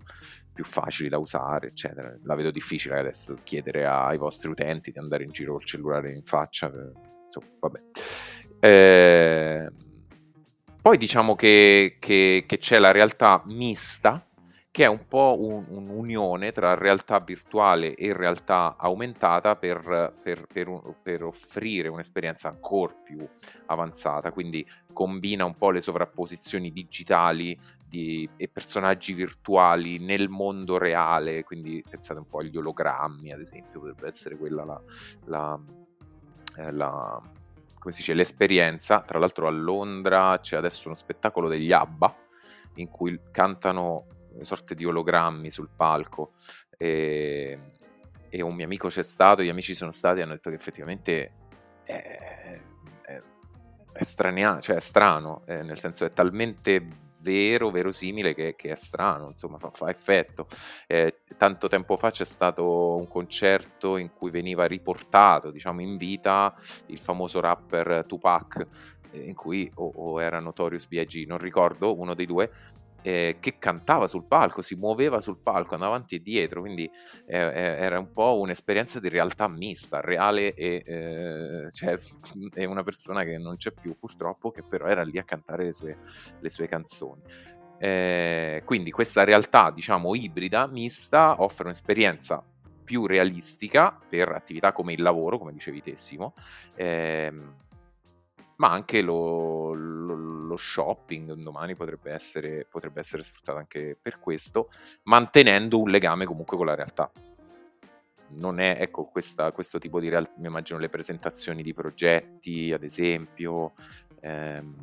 più 0.54 0.64
facili 0.64 1.10
da 1.10 1.18
usare, 1.18 1.68
eccetera. 1.68 2.18
La 2.24 2.36
vedo 2.36 2.52
difficile 2.52 3.00
adesso 3.00 3.36
chiedere 3.44 3.86
ai 3.86 4.18
vostri 4.18 4.50
utenti 4.50 4.92
di 4.92 5.00
andare 5.00 5.26
in 5.26 5.32
giro 5.32 5.56
col 5.56 5.66
cellulare 5.66 6.14
in 6.14 6.24
faccia, 6.24 6.68
eh, 6.68 6.94
insomma, 7.26 7.52
vabbè. 7.60 7.82
Eh, 8.62 9.70
poi 10.82 10.98
diciamo 10.98 11.36
che, 11.36 11.98
che, 12.00 12.46
che 12.48 12.58
c'è 12.60 12.80
la 12.80 12.92
realtà 12.92 13.44
mista, 13.46 14.26
che 14.72 14.84
è 14.84 14.88
un 14.88 15.08
po' 15.08 15.36
un, 15.40 15.66
un'unione 15.68 16.52
tra 16.52 16.76
realtà 16.76 17.20
virtuale 17.20 17.96
e 17.96 18.14
realtà 18.14 18.76
aumentata 18.78 19.56
per, 19.56 20.14
per, 20.22 20.46
per, 20.52 20.68
un, 20.68 20.96
per, 21.02 21.24
offrire 21.24 21.88
un'esperienza 21.88 22.50
ancora 22.50 22.94
più 22.94 23.28
avanzata, 23.66 24.32
quindi 24.32 24.66
combina 24.94 25.44
un 25.46 25.56
po' 25.56 25.72
le 25.72 25.82
sovrapposizioni 25.82 26.72
digitali 26.72 27.58
di, 27.84 28.30
e 28.38 28.48
personaggi 28.48 29.14
virtuali 29.14 29.98
nel 29.98 30.30
mondo 30.30 30.78
reale, 30.78 31.44
quindi 31.44 31.84
pensate 31.88 32.20
un 32.20 32.28
po' 32.28 32.40
agli 32.40 32.56
ologrammi, 32.56 33.32
ad 33.32 33.40
esempio, 33.40 33.80
potrebbe 33.80 34.08
essere 34.08 34.38
quella 34.38 34.64
la, 34.64 34.82
la, 35.26 35.60
eh, 36.58 36.72
la 36.72 37.20
come 37.80 37.94
si 37.94 38.02
dice, 38.02 38.14
l'esperienza. 38.14 39.02
Tra 39.02 39.18
l'altro 39.18 39.48
a 39.48 39.52
Londra 39.52 40.38
c'è 40.40 40.58
adesso 40.58 40.88
uno 40.88 40.96
spettacolo 40.96 41.48
degli 41.48 41.72
ABBA 41.72 42.16
in 42.76 42.90
cui 42.90 43.20
cantano 43.32 44.06
sorte 44.42 44.76
di 44.76 44.86
ologrammi 44.86 45.52
sul 45.52 45.70
palco 45.76 46.34
e, 46.78 47.60
e, 48.30 48.42
un 48.42 48.56
mio 48.56 48.66
amico 48.66 48.88
c'è 48.88 49.04
stato, 49.04 49.42
gli 49.42 49.50
amici 49.50 49.76
sono 49.76 49.92
stati 49.92 50.20
e 50.20 50.24
hanno 50.24 50.34
detto 50.34 50.50
che 50.50 50.56
effettivamente 50.56 51.32
è, 51.84 52.62
è, 53.04 53.22
è, 53.92 54.04
strania, 54.04 54.60
cioè 54.60 54.78
è 54.78 54.80
strano, 54.80 55.44
eh, 55.46 55.62
nel 55.64 55.78
senso 55.78 56.06
è 56.06 56.14
talmente 56.14 57.08
vero, 57.22 57.70
verosimile 57.70 58.34
che, 58.34 58.56
che, 58.56 58.72
è 58.72 58.76
strano, 58.76 59.30
insomma 59.30 59.58
fa, 59.58 59.72
fa 59.72 59.90
effetto. 59.90 60.48
Eh, 60.88 61.22
tanto 61.38 61.68
tempo 61.68 61.98
fa 61.98 62.12
c'è 62.12 62.26
stato 62.26 62.96
un 62.96 63.08
concerto 63.08 63.98
in 63.98 64.14
cui 64.14 64.30
veniva 64.30 64.66
riportato, 64.66 65.52
diciamo, 65.52 65.82
in 65.82 65.98
vita 65.98 66.56
il 66.88 67.00
famoso 67.00 67.40
rapper 67.40 68.06
Tupac, 68.08 68.68
eh, 69.12 69.20
in 69.20 69.36
cui 69.36 69.70
o, 69.76 69.92
o 69.94 70.22
era 70.22 70.40
Notorious 70.40 70.88
B.I.G., 70.88 71.26
non 71.28 71.38
ricordo, 71.38 72.00
uno 72.00 72.14
dei 72.14 72.26
due, 72.26 72.52
eh, 73.02 73.38
che 73.40 73.58
cantava 73.58 74.08
sul 74.08 74.26
palco, 74.26 74.62
si 74.62 74.76
muoveva 74.76 75.20
sul 75.20 75.38
palco, 75.38 75.74
andava 75.74 75.96
avanti 75.96 76.16
e 76.16 76.20
dietro, 76.22 76.62
quindi 76.62 76.90
eh, 77.28 77.38
eh 77.38 77.78
era 77.80 78.00
un 78.00 78.12
po' 78.12 78.40
un'esperienza 78.40 79.00
di 79.00 79.10
realtà 79.10 79.48
mista, 79.48 80.02
reale 80.02 80.54
e 80.54 80.84
eh, 80.86 81.68
cioè, 81.74 81.98
è 82.54 82.66
una 82.66 82.84
persona 82.84 83.24
che 83.24 83.38
non 83.38 83.58
c'è 83.58 83.72
più 83.72 83.98
purtroppo, 83.98 84.52
che 84.52 84.64
però 84.64 84.88
era 84.88 85.04
lì 85.04 85.18
a 85.18 85.24
cantare 85.24 85.66
le 85.66 85.74
sue, 85.74 85.98
le 86.40 86.50
sue 86.50 86.68
canzoni. 86.68 87.22
Eh, 87.82 88.62
quindi 88.66 88.92
questa 88.92 89.24
realtà, 89.24 89.72
diciamo, 89.72 90.14
ibrida, 90.14 90.68
mista, 90.68 91.42
offre 91.42 91.66
un'esperienza 91.66 92.44
più 92.84 93.06
realistica 93.06 93.98
per 94.10 94.30
attività 94.30 94.74
come 94.74 94.94
il 94.94 95.02
lavoro, 95.02 95.38
come 95.38 95.54
dicevi 95.54 95.82
te 95.82 95.96
Simo, 95.96 96.34
ehm, 96.76 97.56
ma 98.60 98.72
anche 98.72 99.02
lo, 99.02 99.74
lo, 99.74 100.16
lo 100.16 100.58
shopping 100.58 101.34
domani 101.34 101.76
potrebbe 101.76 102.12
essere, 102.12 102.66
potrebbe 102.70 103.00
essere 103.00 103.24
sfruttato 103.24 103.58
anche 103.58 103.98
per 104.00 104.20
questo, 104.20 104.70
mantenendo 105.04 105.80
un 105.80 105.90
legame 105.90 106.26
comunque 106.26 106.58
con 106.58 106.66
la 106.66 106.76
realtà. 106.76 107.10
Non 108.32 108.60
è, 108.60 108.78
ecco, 108.80 109.06
questa, 109.06 109.52
questo 109.52 109.80
tipo 109.80 110.00
di 110.00 110.10
realtà, 110.10 110.34
mi 110.38 110.48
immagino 110.48 110.78
le 110.78 110.90
presentazioni 110.90 111.64
di 111.64 111.74
progetti, 111.74 112.72
ad 112.74 112.84
esempio, 112.84 113.74
ehm, 114.20 114.76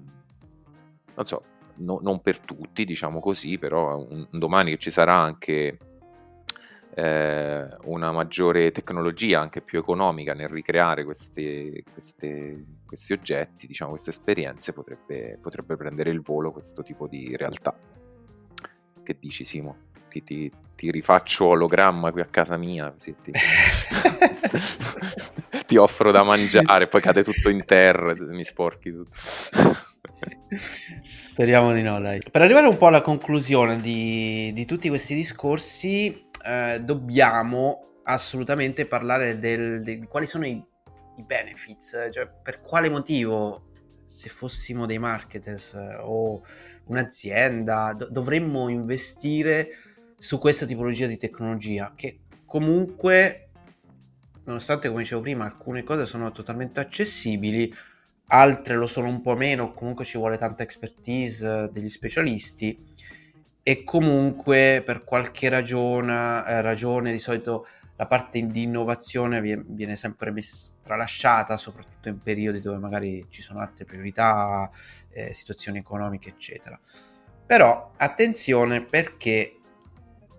non 1.15 1.25
so, 1.25 1.43
no, 1.77 1.99
non 2.03 2.21
per 2.21 2.41
tutti, 2.41 2.85
diciamo 2.85 3.21
così, 3.21 3.59
però 3.59 3.99
un, 3.99 4.27
un 4.31 4.39
domani 4.39 4.71
che 4.71 4.79
ci 4.79 4.91
sarà 4.91 5.17
anche 5.17 5.79
eh, 6.99 7.69
una 7.85 8.11
maggiore 8.11 8.71
tecnologia, 8.71 9.39
anche 9.39 9.61
più 9.61 9.79
economica, 9.79 10.33
nel 10.33 10.49
ricreare 10.49 11.05
queste, 11.05 11.83
queste, 11.93 12.65
questi 12.87 13.13
oggetti, 13.13 13.67
diciamo, 13.67 13.91
queste 13.91 14.09
esperienze, 14.11 14.73
potrebbe, 14.73 15.39
potrebbe, 15.43 15.77
prendere 15.77 16.09
il 16.09 16.23
volo 16.23 16.53
questo 16.53 16.83
tipo 16.83 17.07
di 17.07 17.37
realtà. 17.37 17.77
Che 19.03 19.17
dici, 19.21 19.45
Simo? 19.45 19.77
Ti, 20.09 20.23
ti, 20.23 20.51
ti 20.75 20.91
rifaccio 20.91 21.49
ologramma 21.49 22.13
qui 22.13 22.23
a 22.23 22.27
casa 22.27 22.57
mia, 22.57 22.91
così 22.91 23.15
ti, 23.21 23.33
ti 25.67 25.77
offro 25.77 26.11
da 26.11 26.23
mangiare, 26.23 26.87
poi 26.87 27.03
cade 27.03 27.23
tutto 27.23 27.51
in 27.51 27.67
terra, 27.67 28.15
mi 28.17 28.45
sporchi 28.45 28.91
tutto. 28.91 29.11
Speriamo 31.15 31.75
di 31.75 31.83
no, 31.83 32.01
dai. 32.01 32.21
Per 32.31 32.41
arrivare 32.41 32.67
un 32.67 32.79
po' 32.79 32.87
alla 32.87 33.03
conclusione 33.03 33.81
di, 33.81 34.51
di 34.55 34.65
tutti 34.65 34.89
questi 34.89 35.15
discorsi, 35.15 36.26
eh, 36.47 36.81
dobbiamo 36.81 38.01
assolutamente 38.05 38.87
parlare 38.87 39.39
del, 39.39 39.83
di 39.83 40.07
quali 40.07 40.27
sono 40.27 40.47
i, 40.47 40.65
i 41.17 41.23
benefits, 41.25 42.09
cioè 42.13 42.29
per 42.29 42.61
quale 42.61 42.89
motivo 42.89 43.67
se 44.07 44.29
fossimo 44.29 44.87
dei 44.87 44.99
marketers 44.99 45.75
eh, 45.75 45.97
o 46.01 46.41
un'azienda 46.85 47.93
do- 47.93 48.09
dovremmo 48.09 48.69
investire 48.69 49.69
su 50.17 50.39
questa 50.39 50.65
tipologia 50.65 51.07
di 51.07 51.19
tecnologia 51.19 51.93
che 51.95 52.21
comunque 52.47 53.51
nonostante 54.45 54.89
come 54.89 55.03
dicevo 55.03 55.23
prima 55.23 55.45
alcune 55.45 55.83
cose 55.83 56.07
sono 56.07 56.31
totalmente 56.31 56.79
accessibili 56.79 57.75
altre 58.29 58.77
lo 58.77 58.87
sono 58.87 59.09
un 59.09 59.21
po' 59.21 59.35
meno 59.35 59.75
comunque 59.75 60.05
ci 60.05 60.17
vuole 60.19 60.37
tanta 60.37 60.63
expertise 60.63 61.65
eh, 61.65 61.69
degli 61.71 61.91
specialisti 61.91 62.95
e 63.69 63.83
comunque 63.83 64.81
per 64.87 65.03
qualche 65.03 65.49
ragione, 65.49 66.47
eh, 66.47 66.61
ragione 66.61 67.11
di 67.11 67.19
solito 67.19 67.67
la 67.97 68.07
parte 68.07 68.47
di 68.47 68.63
innovazione 68.63 69.41
viene, 69.41 69.97
sempre 69.97 70.33
tralasciata, 70.81 71.57
soprattutto 71.57 72.09
in 72.09 72.21
periodi 72.21 72.61
dove 72.61 72.79
magari 72.79 73.27
ci 73.29 73.43
sono 73.43 73.59
altre 73.59 73.85
priorità, 73.85 74.71
eh, 75.11 75.33
situazioni 75.33 75.79
economiche, 75.79 76.29
eccetera. 76.29 76.79
Però 77.45 77.91
attenzione 77.97 78.85
perché 78.85 79.57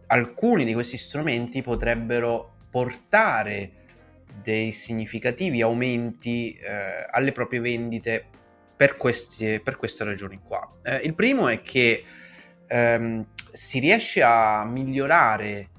alcuni 0.08 0.64
di 0.64 0.74
questi 0.74 0.96
strumenti 0.96 1.62
potrebbero 1.62 2.54
portare 2.70 3.72
dei 4.42 4.72
significativi 4.72 5.62
aumenti 5.62 6.54
eh, 6.54 7.06
alle 7.10 7.34
proprie 7.34 7.60
vendite 7.60 8.26
per, 8.74 8.96
questi, 8.96 9.60
per 9.62 9.76
queste 9.76 10.06
ragioni 10.06 10.40
qua. 10.42 10.66
Eh, 10.82 11.02
il 11.04 11.14
primo 11.14 11.50
è 11.50 11.60
che 11.60 12.06
ehm, 12.68 13.26
si 13.52 13.80
riesce 13.80 14.22
a 14.22 14.66
migliorare 14.66 15.70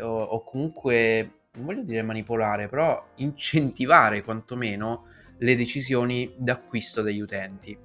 o, 0.00 0.22
o, 0.22 0.44
comunque, 0.44 1.30
non 1.54 1.66
voglio 1.66 1.82
dire 1.82 2.02
manipolare, 2.02 2.68
però 2.68 3.10
incentivare 3.16 4.22
quantomeno 4.22 5.06
le 5.38 5.56
decisioni 5.56 6.32
d'acquisto 6.36 7.02
degli 7.02 7.20
utenti. 7.20 7.76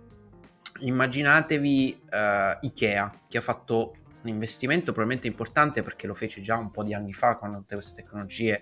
Immaginatevi 0.81 2.01
uh, 2.05 2.65
Ikea 2.65 3.13
che 3.27 3.37
ha 3.37 3.41
fatto 3.41 3.95
un 4.21 4.29
investimento 4.29 4.91
probabilmente 4.91 5.27
importante 5.27 5.81
perché 5.83 6.07
lo 6.07 6.13
fece 6.13 6.41
già 6.41 6.57
un 6.57 6.71
po' 6.71 6.83
di 6.83 6.93
anni 6.93 7.13
fa 7.13 7.35
quando 7.35 7.59
tutte 7.59 7.75
queste 7.75 8.01
tecnologie 8.01 8.61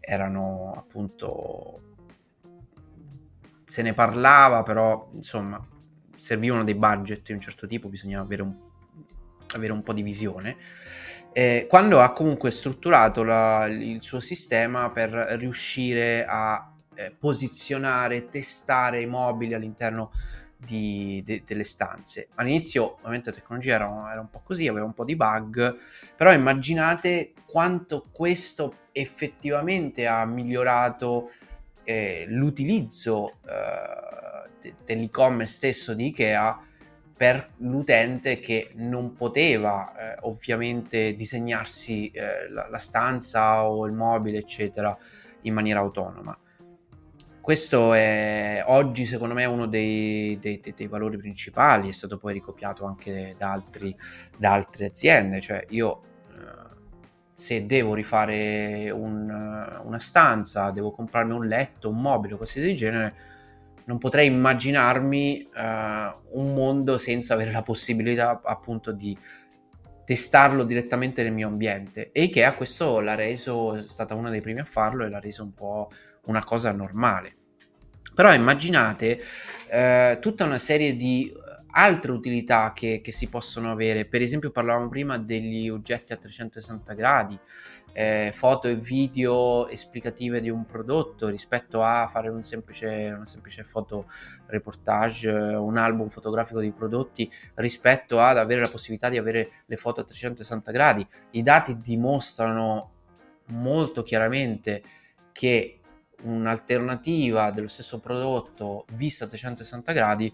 erano 0.00 0.74
appunto 0.76 1.80
se 3.64 3.82
ne 3.82 3.94
parlava 3.94 4.62
però 4.62 5.08
insomma 5.12 5.64
servivano 6.14 6.64
dei 6.64 6.74
budget 6.74 7.22
di 7.22 7.32
un 7.32 7.40
certo 7.40 7.66
tipo 7.66 7.88
bisognava 7.88 8.24
avere 8.24 8.42
un 8.42 8.65
avere 9.54 9.72
un 9.72 9.82
po' 9.82 9.92
di 9.92 10.02
visione, 10.02 10.56
eh, 11.32 11.66
quando 11.68 12.00
ha 12.00 12.12
comunque 12.12 12.50
strutturato 12.50 13.22
la, 13.22 13.66
il 13.66 14.02
suo 14.02 14.20
sistema 14.20 14.90
per 14.90 15.10
riuscire 15.10 16.24
a 16.26 16.72
eh, 16.94 17.14
posizionare, 17.16 18.28
testare 18.28 19.00
i 19.00 19.06
mobili 19.06 19.54
all'interno 19.54 20.10
di, 20.56 21.22
de, 21.24 21.42
delle 21.44 21.64
stanze. 21.64 22.28
All'inizio 22.36 22.94
ovviamente 22.94 23.30
la 23.30 23.36
tecnologia 23.36 23.74
era, 23.74 24.08
era, 24.10 24.20
un 24.20 24.30
po' 24.30 24.40
così, 24.42 24.66
aveva 24.66 24.86
un 24.86 24.94
po' 24.94 25.04
di 25.04 25.14
bug, 25.14 25.76
però 26.16 26.32
immaginate 26.32 27.34
quanto 27.46 28.06
questo 28.10 28.88
effettivamente 28.92 30.06
ha 30.06 30.24
migliorato 30.24 31.30
eh, 31.84 32.24
l'utilizzo 32.28 33.36
eh, 33.46 34.48
de, 34.60 34.74
dell'e-commerce 34.84 35.54
stesso 35.54 35.94
di 35.94 36.06
Ikea 36.06 36.58
per 37.16 37.52
l'utente 37.58 38.38
che 38.40 38.72
non 38.74 39.14
poteva 39.14 39.94
eh, 39.94 40.18
ovviamente 40.22 41.14
disegnarsi 41.14 42.10
eh, 42.10 42.50
la, 42.50 42.68
la, 42.68 42.78
stanza 42.78 43.66
o 43.66 43.86
il 43.86 43.92
mobile 43.92 44.38
eccetera 44.38 44.94
in 45.42 45.54
maniera 45.54 45.80
autonoma. 45.80 46.38
Questo 47.40 47.94
è 47.94 48.62
oggi 48.66 49.06
secondo 49.06 49.32
me 49.32 49.44
uno 49.46 49.66
dei, 49.66 50.36
dei, 50.40 50.60
dei, 50.60 50.74
dei 50.76 50.86
valori 50.88 51.16
principali 51.16 51.88
è 51.88 51.92
stato 51.92 52.18
poi 52.18 52.34
ricopiato 52.34 52.84
anche 52.84 53.34
da, 53.38 53.52
altri, 53.52 53.96
da 54.36 54.52
altre 54.52 54.86
aziende. 54.86 55.40
Cioè 55.40 55.64
io 55.70 56.02
eh, 56.32 56.76
se 57.32 57.64
devo 57.64 57.94
rifare 57.94 58.90
un, 58.90 59.80
una 59.84 59.98
stanza 59.98 60.70
devo 60.70 60.90
comprarmi 60.90 61.32
un 61.32 61.46
letto 61.46 61.88
un 61.88 62.00
mobile 62.00 62.36
qualsiasi 62.36 62.74
genere 62.74 63.14
non 63.86 63.98
potrei 63.98 64.26
immaginarmi 64.26 65.48
uh, 65.54 66.38
un 66.38 66.54
mondo 66.54 66.98
senza 66.98 67.34
avere 67.34 67.52
la 67.52 67.62
possibilità 67.62 68.40
appunto 68.44 68.92
di 68.92 69.16
testarlo 70.04 70.64
direttamente 70.64 71.22
nel 71.22 71.32
mio 71.32 71.48
ambiente 71.48 72.10
e 72.12 72.24
Ikea 72.24 72.54
questo 72.54 73.00
l'ha 73.00 73.16
reso, 73.16 73.74
è 73.74 73.82
stata 73.82 74.14
una 74.14 74.30
dei 74.30 74.40
primi 74.40 74.60
a 74.60 74.64
farlo 74.64 75.04
e 75.04 75.08
l'ha 75.08 75.18
reso 75.18 75.42
un 75.42 75.52
po' 75.52 75.90
una 76.26 76.44
cosa 76.44 76.70
normale. 76.72 77.34
Però 78.14 78.32
immaginate 78.32 79.20
uh, 79.70 80.18
tutta 80.20 80.44
una 80.44 80.58
serie 80.58 80.96
di 80.96 81.32
altre 81.78 82.10
utilità 82.10 82.72
che, 82.72 83.00
che, 83.02 83.12
si 83.12 83.28
possono 83.28 83.70
avere. 83.70 84.06
Per 84.06 84.22
esempio, 84.22 84.50
parlavamo 84.50 84.88
prima 84.88 85.18
degli 85.18 85.68
oggetti 85.68 86.12
a 86.12 86.16
360 86.16 86.94
gradi, 86.94 87.38
eh, 87.92 88.30
foto 88.34 88.68
e 88.68 88.76
video 88.76 89.68
esplicative 89.68 90.40
di 90.40 90.48
un 90.48 90.64
prodotto 90.64 91.28
rispetto 91.28 91.82
a 91.82 92.06
fare 92.06 92.28
un 92.30 92.42
semplice, 92.42 93.12
una 93.14 93.26
semplice 93.26 93.62
foto 93.62 94.06
reportage, 94.46 95.30
un 95.30 95.76
album 95.76 96.08
fotografico 96.08 96.60
di 96.60 96.72
prodotti, 96.72 97.30
rispetto 97.54 98.20
ad 98.20 98.38
avere 98.38 98.62
la 98.62 98.68
possibilità 98.68 99.10
di 99.10 99.18
avere 99.18 99.50
le 99.66 99.76
foto 99.76 100.00
a 100.00 100.04
360 100.04 100.72
gradi. 100.72 101.06
I 101.32 101.42
dati 101.42 101.78
dimostrano 101.78 102.92
molto 103.48 104.02
chiaramente 104.02 104.82
che 105.32 105.80
un'alternativa 106.22 107.50
dello 107.50 107.68
stesso 107.68 107.98
prodotto 107.98 108.86
vista 108.94 109.26
a 109.26 109.28
360 109.28 109.92
gradi 109.92 110.32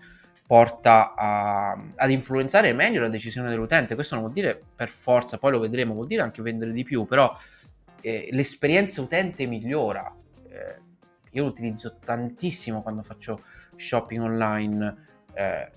porta 0.52 1.14
a, 1.14 1.70
ad 1.96 2.10
influenzare 2.10 2.74
meglio 2.74 3.00
la 3.00 3.08
decisione 3.08 3.48
dell'utente. 3.48 3.94
Questo 3.94 4.16
non 4.16 4.24
vuol 4.24 4.36
dire 4.36 4.62
per 4.76 4.90
forza, 4.90 5.38
poi 5.38 5.52
lo 5.52 5.58
vedremo, 5.58 5.94
vuol 5.94 6.06
dire 6.06 6.20
anche 6.20 6.42
vendere 6.42 6.72
di 6.72 6.84
più, 6.84 7.06
però 7.06 7.34
eh, 8.02 8.28
l'esperienza 8.32 9.00
utente 9.00 9.46
migliora. 9.46 10.14
Eh, 10.50 10.80
io 11.30 11.44
lo 11.44 11.48
utilizzo 11.48 11.96
tantissimo 12.04 12.82
quando 12.82 13.02
faccio 13.02 13.40
shopping 13.76 14.20
online. 14.20 14.96
Eh, 15.32 15.70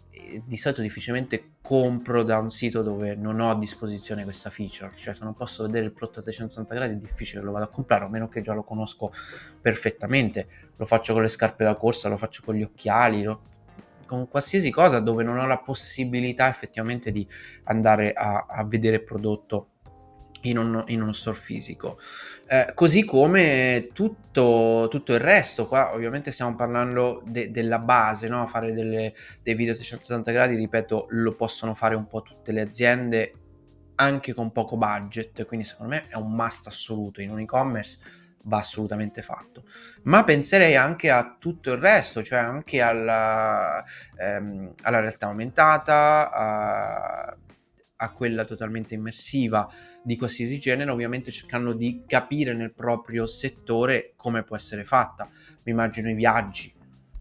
di 0.43 0.57
solito 0.57 0.81
difficilmente 0.81 1.51
compro 1.61 2.23
da 2.23 2.37
un 2.39 2.49
sito 2.49 2.81
dove 2.81 3.15
non 3.15 3.39
ho 3.39 3.51
a 3.51 3.57
disposizione 3.57 4.23
questa 4.25 4.49
feature, 4.49 4.91
cioè 4.95 5.13
se 5.13 5.23
non 5.23 5.35
posso 5.35 5.63
vedere 5.63 5.85
il 5.85 5.93
prodotto 5.93 6.19
a 6.19 6.23
360 6.23 6.75
gradi 6.75 6.93
è 6.95 6.97
difficile 6.97 7.39
che 7.39 7.45
lo 7.45 7.53
vado 7.53 7.63
a 7.63 7.69
comprare, 7.69 8.03
a 8.03 8.09
meno 8.09 8.27
che 8.27 8.41
già 8.41 8.53
lo 8.53 8.63
conosco 8.63 9.09
perfettamente. 9.61 10.47
Lo 10.75 10.85
faccio 10.85 11.13
con 11.13 11.21
le 11.21 11.29
scarpe 11.29 11.63
da 11.63 11.75
corsa, 11.75 12.09
lo 12.09 12.17
faccio 12.17 12.41
con 12.43 12.55
gli 12.55 12.63
occhiali, 12.63 13.23
lo, 13.23 13.53
con 14.05 14.27
qualsiasi 14.27 14.69
cosa 14.71 14.99
dove 14.99 15.23
non 15.23 15.39
ho 15.39 15.47
la 15.47 15.59
possibilità 15.59 16.47
effettivamente 16.49 17.11
di 17.11 17.27
andare 17.65 18.13
a, 18.13 18.45
a 18.47 18.63
vedere 18.65 18.97
il 18.97 19.03
prodotto 19.03 19.69
in, 20.45 20.57
un, 20.57 20.83
in 20.87 21.01
uno 21.01 21.13
store 21.13 21.37
fisico. 21.37 21.97
Eh, 22.47 22.71
così 22.73 23.03
come 23.03 23.89
tutto, 23.93 24.87
tutto, 24.89 25.13
il 25.13 25.19
resto, 25.19 25.67
qua 25.67 25.93
ovviamente 25.93 26.31
stiamo 26.31 26.55
parlando 26.55 27.21
de, 27.25 27.51
della 27.51 27.79
base, 27.79 28.27
no? 28.27 28.45
fare 28.47 28.73
delle, 28.73 29.13
dei 29.41 29.55
video 29.55 29.73
a 29.73 29.75
360 29.75 30.31
gradi, 30.31 30.55
ripeto, 30.55 31.07
lo 31.09 31.35
possono 31.35 31.73
fare 31.73 31.95
un 31.95 32.07
po' 32.07 32.21
tutte 32.21 32.51
le 32.51 32.61
aziende 32.61 33.33
anche 33.95 34.33
con 34.33 34.51
poco 34.51 34.77
budget, 34.77 35.45
quindi 35.45 35.65
secondo 35.65 35.93
me 35.93 36.07
è 36.07 36.15
un 36.15 36.33
must 36.33 36.67
assoluto 36.67 37.21
in 37.21 37.31
un 37.31 37.39
e-commerce 37.39 37.99
va 38.45 38.57
assolutamente 38.57 39.21
fatto. 39.21 39.63
Ma 40.03 40.23
penserei 40.23 40.75
anche 40.75 41.09
a 41.09 41.35
tutto 41.39 41.71
il 41.71 41.79
resto, 41.79 42.23
cioè 42.23 42.39
anche 42.39 42.81
alla, 42.81 43.83
ehm, 44.17 44.73
alla 44.83 44.99
realtà 44.99 45.27
aumentata, 45.27 46.31
a, 46.31 47.37
a, 47.97 48.11
quella 48.11 48.45
totalmente 48.45 48.95
immersiva 48.95 49.67
di 50.03 50.17
qualsiasi 50.17 50.59
genere, 50.59 50.91
ovviamente 50.91 51.31
cercando 51.31 51.73
di 51.73 52.03
capire 52.07 52.53
nel 52.53 52.73
proprio 52.73 53.25
settore 53.27 54.13
come 54.15 54.43
può 54.43 54.55
essere 54.55 54.83
fatta. 54.83 55.27
Mi 55.63 55.71
immagino 55.71 56.09
i 56.09 56.15
viaggi. 56.15 56.74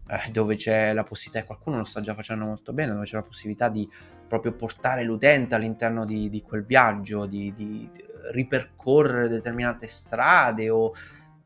Eh, 0.07 0.31
dove 0.31 0.55
c'è 0.55 0.93
la 0.93 1.03
possibilità, 1.03 1.45
qualcuno 1.45 1.77
lo 1.77 1.83
sta 1.83 1.99
già 1.99 2.13
facendo 2.13 2.45
molto 2.45 2.73
bene, 2.73 2.93
dove 2.93 3.05
c'è 3.05 3.15
la 3.15 3.23
possibilità 3.23 3.69
di 3.69 3.89
proprio 4.27 4.53
portare 4.53 5.03
l'utente 5.03 5.55
all'interno 5.55 6.05
di, 6.05 6.29
di 6.29 6.41
quel 6.41 6.63
viaggio, 6.63 7.25
di, 7.25 7.53
di, 7.53 7.89
ripercorrere 8.31 9.27
determinate 9.27 9.87
strade 9.87 10.69
o 10.69 10.91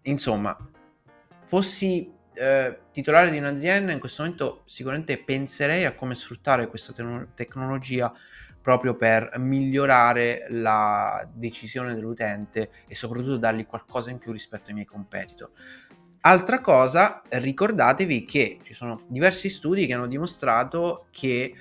insomma, 0.04 0.56
fossi 1.46 2.12
eh, 2.34 2.80
titolare 2.92 3.32
di 3.32 3.38
un'azienda 3.38 3.92
in 3.92 4.00
questo 4.00 4.24
momento 4.24 4.64
sicuramente 4.66 5.22
penserei 5.22 5.86
a 5.86 5.92
come 5.92 6.16
sfruttare 6.16 6.68
questa 6.68 6.94
te- 6.94 7.28
tecnologia 7.34 8.14
proprio 8.62 8.96
per 8.96 9.32
migliorare 9.38 10.46
la 10.50 11.28
decisione 11.34 11.96
dell'utente 11.96 12.70
e 12.88 12.96
soprattutto 12.96 13.38
dargli 13.38 13.66
qualcosa 13.66 14.10
in 14.12 14.20
più 14.20 14.32
rispetto 14.32 14.70
ai 14.70 14.76
miei 14.76 14.86
competitor. 14.86 15.50
Altra 16.30 16.62
cosa, 16.62 17.24
ricordatevi 17.28 18.24
che 18.24 18.60
ci 18.62 18.76
sono 18.76 19.02
diversi 19.08 19.50
studi 19.50 19.88
che 19.88 19.96
hanno 19.96 20.06
dimostrato 20.06 21.08
che 21.10 21.56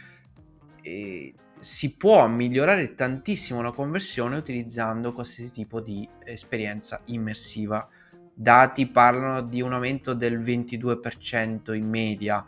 eh, 0.83 1.35
si 1.59 1.95
può 1.95 2.29
migliorare 2.29 2.95
tantissimo 2.95 3.63
la 3.63 3.73
conversione 3.73 4.37
utilizzando 4.37 5.15
qualsiasi 5.15 5.53
tipo 5.53 5.81
di 5.81 6.07
esperienza 6.23 7.01
immersiva. 7.07 7.89
Dati 8.35 8.87
parlano 8.89 9.41
di 9.41 9.63
un 9.63 9.73
aumento 9.73 10.13
del 10.13 10.39
22% 10.39 11.73
in 11.73 11.89
media 11.89 12.45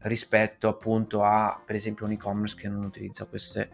rispetto 0.00 0.68
appunto 0.68 1.24
a 1.24 1.58
per 1.64 1.76
esempio 1.76 2.04
un 2.04 2.12
e-commerce 2.12 2.56
che 2.58 2.68
non 2.68 2.84
utilizza 2.84 3.24
queste, 3.24 3.70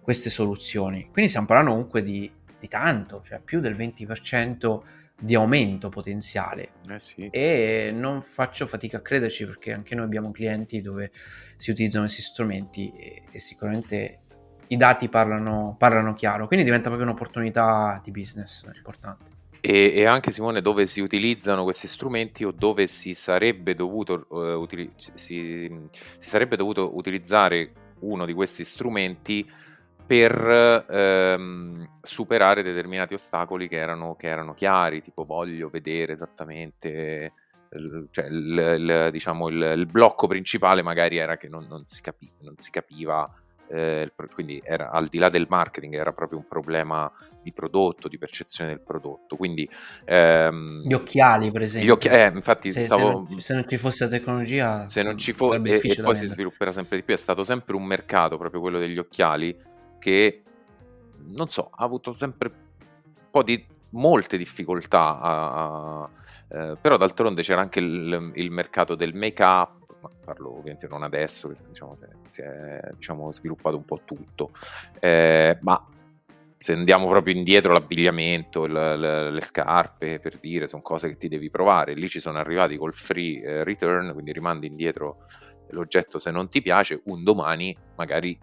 queste 0.00 0.30
soluzioni. 0.30 1.08
Quindi 1.10 1.26
stiamo 1.26 1.48
parlando 1.48 1.72
comunque 1.72 2.04
di, 2.04 2.30
di 2.56 2.68
tanto, 2.68 3.20
cioè 3.24 3.40
più 3.40 3.58
del 3.58 3.74
20% 3.74 4.80
di 5.18 5.34
aumento 5.34 5.88
potenziale. 5.88 6.72
Eh 6.88 6.98
sì. 6.98 7.28
e 7.30 7.90
non 7.92 8.22
faccio 8.22 8.66
fatica 8.66 8.98
a 8.98 9.00
crederci 9.00 9.46
perché 9.46 9.72
anche 9.72 9.94
noi 9.94 10.04
abbiamo 10.04 10.30
clienti 10.30 10.80
dove 10.80 11.10
si 11.56 11.70
utilizzano 11.70 12.04
questi 12.04 12.22
strumenti 12.22 12.92
e, 12.94 13.22
e 13.30 13.38
sicuramente 13.38 14.20
i 14.68 14.76
dati 14.76 15.08
parlano, 15.08 15.74
parlano, 15.78 16.14
chiaro. 16.14 16.46
Quindi 16.46 16.64
diventa 16.64 16.88
proprio 16.88 17.08
un'opportunità 17.08 18.00
di 18.02 18.10
business 18.10 18.64
importante. 18.74 19.34
E, 19.60 19.92
e, 19.94 20.04
anche 20.04 20.30
Simone 20.30 20.60
dove 20.60 20.86
si 20.86 21.00
utilizzano 21.00 21.64
questi 21.64 21.88
strumenti 21.88 22.44
o 22.44 22.52
dove 22.52 22.86
si 22.86 23.14
sarebbe 23.14 23.74
dovuto, 23.74 24.26
uh, 24.28 24.38
utili- 24.60 24.92
si, 24.96 25.10
si 25.14 25.88
sarebbe 26.18 26.56
dovuto 26.56 26.96
utilizzare 26.96 27.72
uno 28.00 28.26
di 28.26 28.32
questi 28.32 28.64
strumenti 28.64 29.48
per 30.06 30.86
ehm, 30.88 31.88
superare 32.00 32.62
determinati 32.62 33.14
ostacoli 33.14 33.68
che 33.68 33.76
erano, 33.76 34.14
che 34.14 34.28
erano, 34.28 34.54
chiari, 34.54 35.02
tipo 35.02 35.24
voglio 35.24 35.68
vedere 35.68 36.12
esattamente, 36.12 37.32
il, 37.72 38.06
cioè 38.12 38.26
il, 38.26 38.76
il, 38.78 39.08
diciamo 39.10 39.48
il, 39.48 39.86
blocco 39.90 40.28
principale 40.28 40.82
magari 40.82 41.16
era 41.16 41.36
che 41.36 41.48
non, 41.48 41.66
non, 41.68 41.84
si, 41.84 42.00
capi, 42.00 42.30
non 42.42 42.54
si, 42.56 42.70
capiva, 42.70 43.28
eh, 43.68 44.12
quindi 44.32 44.62
era 44.64 44.90
al 44.90 45.08
di 45.08 45.18
là 45.18 45.28
del 45.28 45.46
marketing, 45.48 45.94
era 45.94 46.12
proprio 46.12 46.38
un 46.38 46.46
problema 46.46 47.10
di 47.42 47.52
prodotto, 47.52 48.06
di 48.06 48.16
percezione 48.16 48.70
del 48.70 48.80
prodotto. 48.80 49.36
Quindi, 49.36 49.68
ehm, 50.04 50.82
gli 50.86 50.94
occhiali, 50.94 51.50
per 51.50 51.62
esempio. 51.62 51.94
Occhi- 51.94 52.08
eh, 52.08 52.30
infatti, 52.32 52.70
se, 52.70 52.82
stavo, 52.82 53.26
se, 53.38 53.54
non, 53.54 53.68
ci 53.68 53.76
fosse 53.76 54.04
la 54.04 54.10
tecnologia, 54.10 54.86
se 54.86 55.02
non 55.02 55.18
ci 55.18 55.32
fosse, 55.32 55.60
e, 55.64 55.80
e 55.82 56.00
poi 56.00 56.14
si 56.14 56.26
svilupperà 56.26 56.70
sempre 56.70 56.98
di 56.98 57.02
più. 57.02 57.14
È 57.14 57.18
stato 57.18 57.42
sempre 57.42 57.74
un 57.74 57.84
mercato, 57.84 58.38
proprio 58.38 58.60
quello 58.60 58.78
degli 58.78 58.98
occhiali 58.98 59.74
che, 59.98 60.42
non 61.36 61.48
so, 61.48 61.70
ha 61.72 61.84
avuto 61.84 62.12
sempre 62.12 62.48
un 62.48 63.30
po' 63.30 63.42
di 63.42 63.64
molte 63.90 64.36
difficoltà, 64.36 65.18
a, 65.20 66.02
a, 66.02 66.10
eh, 66.48 66.76
però 66.80 66.96
d'altronde 66.96 67.42
c'era 67.42 67.60
anche 67.60 67.80
il, 67.80 68.32
il 68.34 68.50
mercato 68.50 68.94
del 68.94 69.14
make-up, 69.14 69.84
parlo 70.24 70.56
ovviamente 70.56 70.88
non 70.88 71.02
adesso, 71.02 71.52
diciamo, 71.68 71.98
si 72.26 72.42
è 72.42 72.80
diciamo, 72.94 73.32
sviluppato 73.32 73.76
un 73.76 73.84
po' 73.84 74.00
tutto, 74.04 74.50
eh, 75.00 75.58
ma 75.62 75.86
se 76.58 76.72
andiamo 76.72 77.08
proprio 77.08 77.34
indietro 77.34 77.72
l'abbigliamento, 77.72 78.66
le, 78.66 78.96
le, 78.96 79.30
le, 79.30 79.40
scarpe, 79.40 80.18
per 80.18 80.38
dire, 80.38 80.66
sono 80.66 80.82
cose 80.82 81.08
che 81.08 81.16
ti 81.16 81.28
devi 81.28 81.50
provare, 81.50 81.94
lì 81.94 82.08
ci 82.08 82.20
sono 82.20 82.38
arrivati 82.38 82.76
col 82.76 82.94
free 82.94 83.42
eh, 83.42 83.64
return, 83.64 84.12
quindi 84.12 84.32
rimandi 84.32 84.66
indietro 84.66 85.24
l'oggetto 85.70 86.18
se 86.18 86.30
non 86.30 86.48
ti 86.48 86.62
piace, 86.62 87.00
un 87.04 87.22
domani 87.22 87.76
magari 87.96 88.38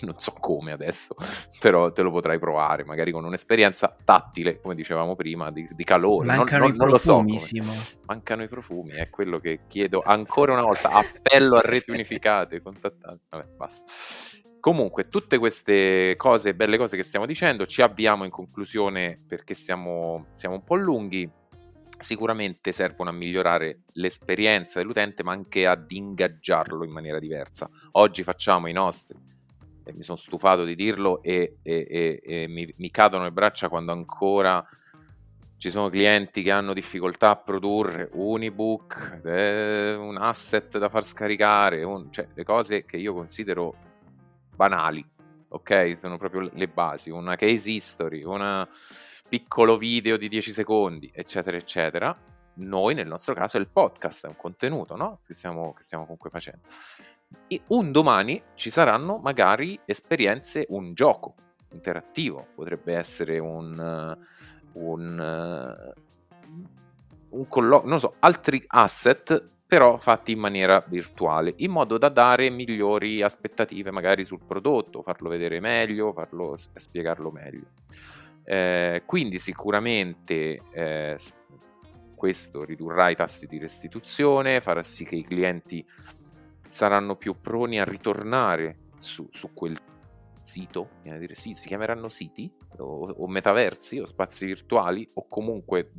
non 0.06 0.18
so 0.18 0.32
come 0.32 0.72
adesso, 0.72 1.14
però 1.60 1.92
te 1.92 2.02
lo 2.02 2.10
potrai 2.10 2.38
provare, 2.38 2.84
magari 2.84 3.12
con 3.12 3.24
un'esperienza 3.24 3.94
tattile, 4.04 4.60
come 4.60 4.74
dicevamo 4.74 5.16
prima, 5.16 5.50
di, 5.50 5.68
di 5.70 5.84
calore. 5.84 6.26
Mancano 6.26 6.66
non, 6.68 6.76
non, 6.76 6.88
i 6.88 6.90
profumi, 6.90 7.38
so 7.38 7.62
Mancano 8.06 8.42
i 8.42 8.48
profumi, 8.48 8.90
è 8.90 9.10
quello 9.10 9.38
che 9.38 9.60
chiedo 9.66 10.02
ancora 10.04 10.52
una 10.52 10.62
volta, 10.62 10.90
appello 10.90 11.56
a 11.56 11.60
reti 11.60 11.90
unificate, 11.90 12.60
contattate. 12.62 13.20
Vabbè, 13.28 13.46
basta. 13.56 13.84
Comunque, 14.60 15.08
tutte 15.08 15.38
queste 15.38 16.14
cose, 16.16 16.54
belle 16.54 16.76
cose 16.76 16.96
che 16.96 17.02
stiamo 17.02 17.24
dicendo, 17.24 17.64
ci 17.64 17.80
avviamo 17.80 18.24
in 18.24 18.30
conclusione 18.30 19.18
perché 19.26 19.54
siamo, 19.54 20.26
siamo 20.34 20.56
un 20.56 20.64
po' 20.64 20.74
lunghi. 20.74 21.28
Sicuramente 21.98 22.72
servono 22.72 23.10
a 23.10 23.12
migliorare 23.12 23.82
l'esperienza 23.94 24.78
dell'utente, 24.78 25.22
ma 25.22 25.32
anche 25.32 25.66
ad 25.66 25.90
ingaggiarlo 25.90 26.84
in 26.84 26.90
maniera 26.90 27.18
diversa. 27.18 27.68
Oggi 27.92 28.22
facciamo 28.22 28.68
i 28.68 28.72
nostri 28.72 29.18
e 29.84 29.92
mi 29.92 30.02
sono 30.02 30.16
stufato 30.16 30.64
di 30.64 30.74
dirlo 30.74 31.22
e, 31.22 31.58
e, 31.62 31.86
e, 31.88 32.22
e 32.22 32.48
mi, 32.48 32.72
mi, 32.76 32.90
cadono 32.90 33.24
le 33.24 33.32
braccia 33.32 33.68
quando 33.68 33.92
ancora 33.92 34.64
ci 35.60 35.70
sono 35.70 35.90
clienti 35.90 36.42
che 36.42 36.50
hanno 36.50 36.72
difficoltà 36.72 37.30
a 37.30 37.36
produrre 37.36 38.08
un 38.12 38.42
ebook, 38.42 39.20
eh, 39.24 39.94
un 39.94 40.16
asset 40.16 40.78
da 40.78 40.88
far 40.88 41.04
scaricare, 41.04 41.82
un, 41.82 42.10
cioè 42.10 42.28
le 42.32 42.44
cose 42.44 42.86
che 42.86 42.96
io 42.96 43.12
considero 43.12 43.74
banali, 44.54 45.06
ok? 45.48 45.98
Sono 45.98 46.16
proprio 46.16 46.48
le 46.50 46.66
basi, 46.66 47.10
una 47.10 47.36
case 47.36 47.72
history, 47.72 48.22
un 48.22 48.66
piccolo 49.28 49.76
video 49.76 50.16
di 50.16 50.28
10 50.28 50.50
secondi, 50.50 51.10
eccetera, 51.12 51.58
eccetera. 51.58 52.18
Noi 52.54 52.94
nel 52.94 53.06
nostro 53.06 53.34
caso 53.34 53.58
è 53.58 53.60
il 53.60 53.68
podcast, 53.68 54.24
è 54.24 54.28
un 54.28 54.36
contenuto 54.36 54.96
no? 54.96 55.20
che, 55.26 55.34
stiamo, 55.34 55.74
che 55.74 55.82
stiamo 55.82 56.04
comunque 56.04 56.30
facendo 56.30 56.66
un 57.68 57.92
domani 57.92 58.42
ci 58.54 58.70
saranno 58.70 59.18
magari 59.18 59.78
esperienze, 59.84 60.66
un 60.70 60.94
gioco 60.94 61.34
interattivo, 61.72 62.48
potrebbe 62.54 62.94
essere 62.94 63.38
un, 63.38 64.16
un, 64.72 65.92
un 67.28 67.48
colloquio, 67.48 67.88
non 67.88 67.98
so, 67.98 68.14
altri 68.20 68.62
asset 68.66 69.58
però 69.70 69.98
fatti 69.98 70.32
in 70.32 70.40
maniera 70.40 70.84
virtuale, 70.84 71.54
in 71.58 71.70
modo 71.70 71.96
da 71.96 72.08
dare 72.08 72.50
migliori 72.50 73.22
aspettative 73.22 73.92
magari 73.92 74.24
sul 74.24 74.40
prodotto, 74.44 75.00
farlo 75.02 75.28
vedere 75.28 75.60
meglio, 75.60 76.12
farlo 76.12 76.56
spiegarlo 76.56 77.30
meglio. 77.30 77.66
Eh, 78.42 79.04
quindi 79.06 79.38
sicuramente 79.38 80.60
eh, 80.72 81.16
questo 82.16 82.64
ridurrà 82.64 83.10
i 83.10 83.14
tassi 83.14 83.46
di 83.46 83.60
restituzione, 83.60 84.60
farà 84.60 84.82
sì 84.82 85.04
che 85.04 85.14
i 85.14 85.22
clienti 85.22 85.86
saranno 86.70 87.16
più 87.16 87.40
proni 87.40 87.80
a 87.80 87.84
ritornare 87.84 88.90
su, 88.98 89.28
su 89.30 89.52
quel 89.52 89.76
sito, 90.40 90.90
dire, 91.02 91.34
sì, 91.34 91.54
si 91.54 91.68
chiameranno 91.68 92.08
siti 92.08 92.50
o, 92.78 93.10
o 93.10 93.26
metaversi 93.28 93.98
o 93.98 94.06
spazi 94.06 94.46
virtuali 94.46 95.08
o 95.14 95.28
comunque 95.28 95.92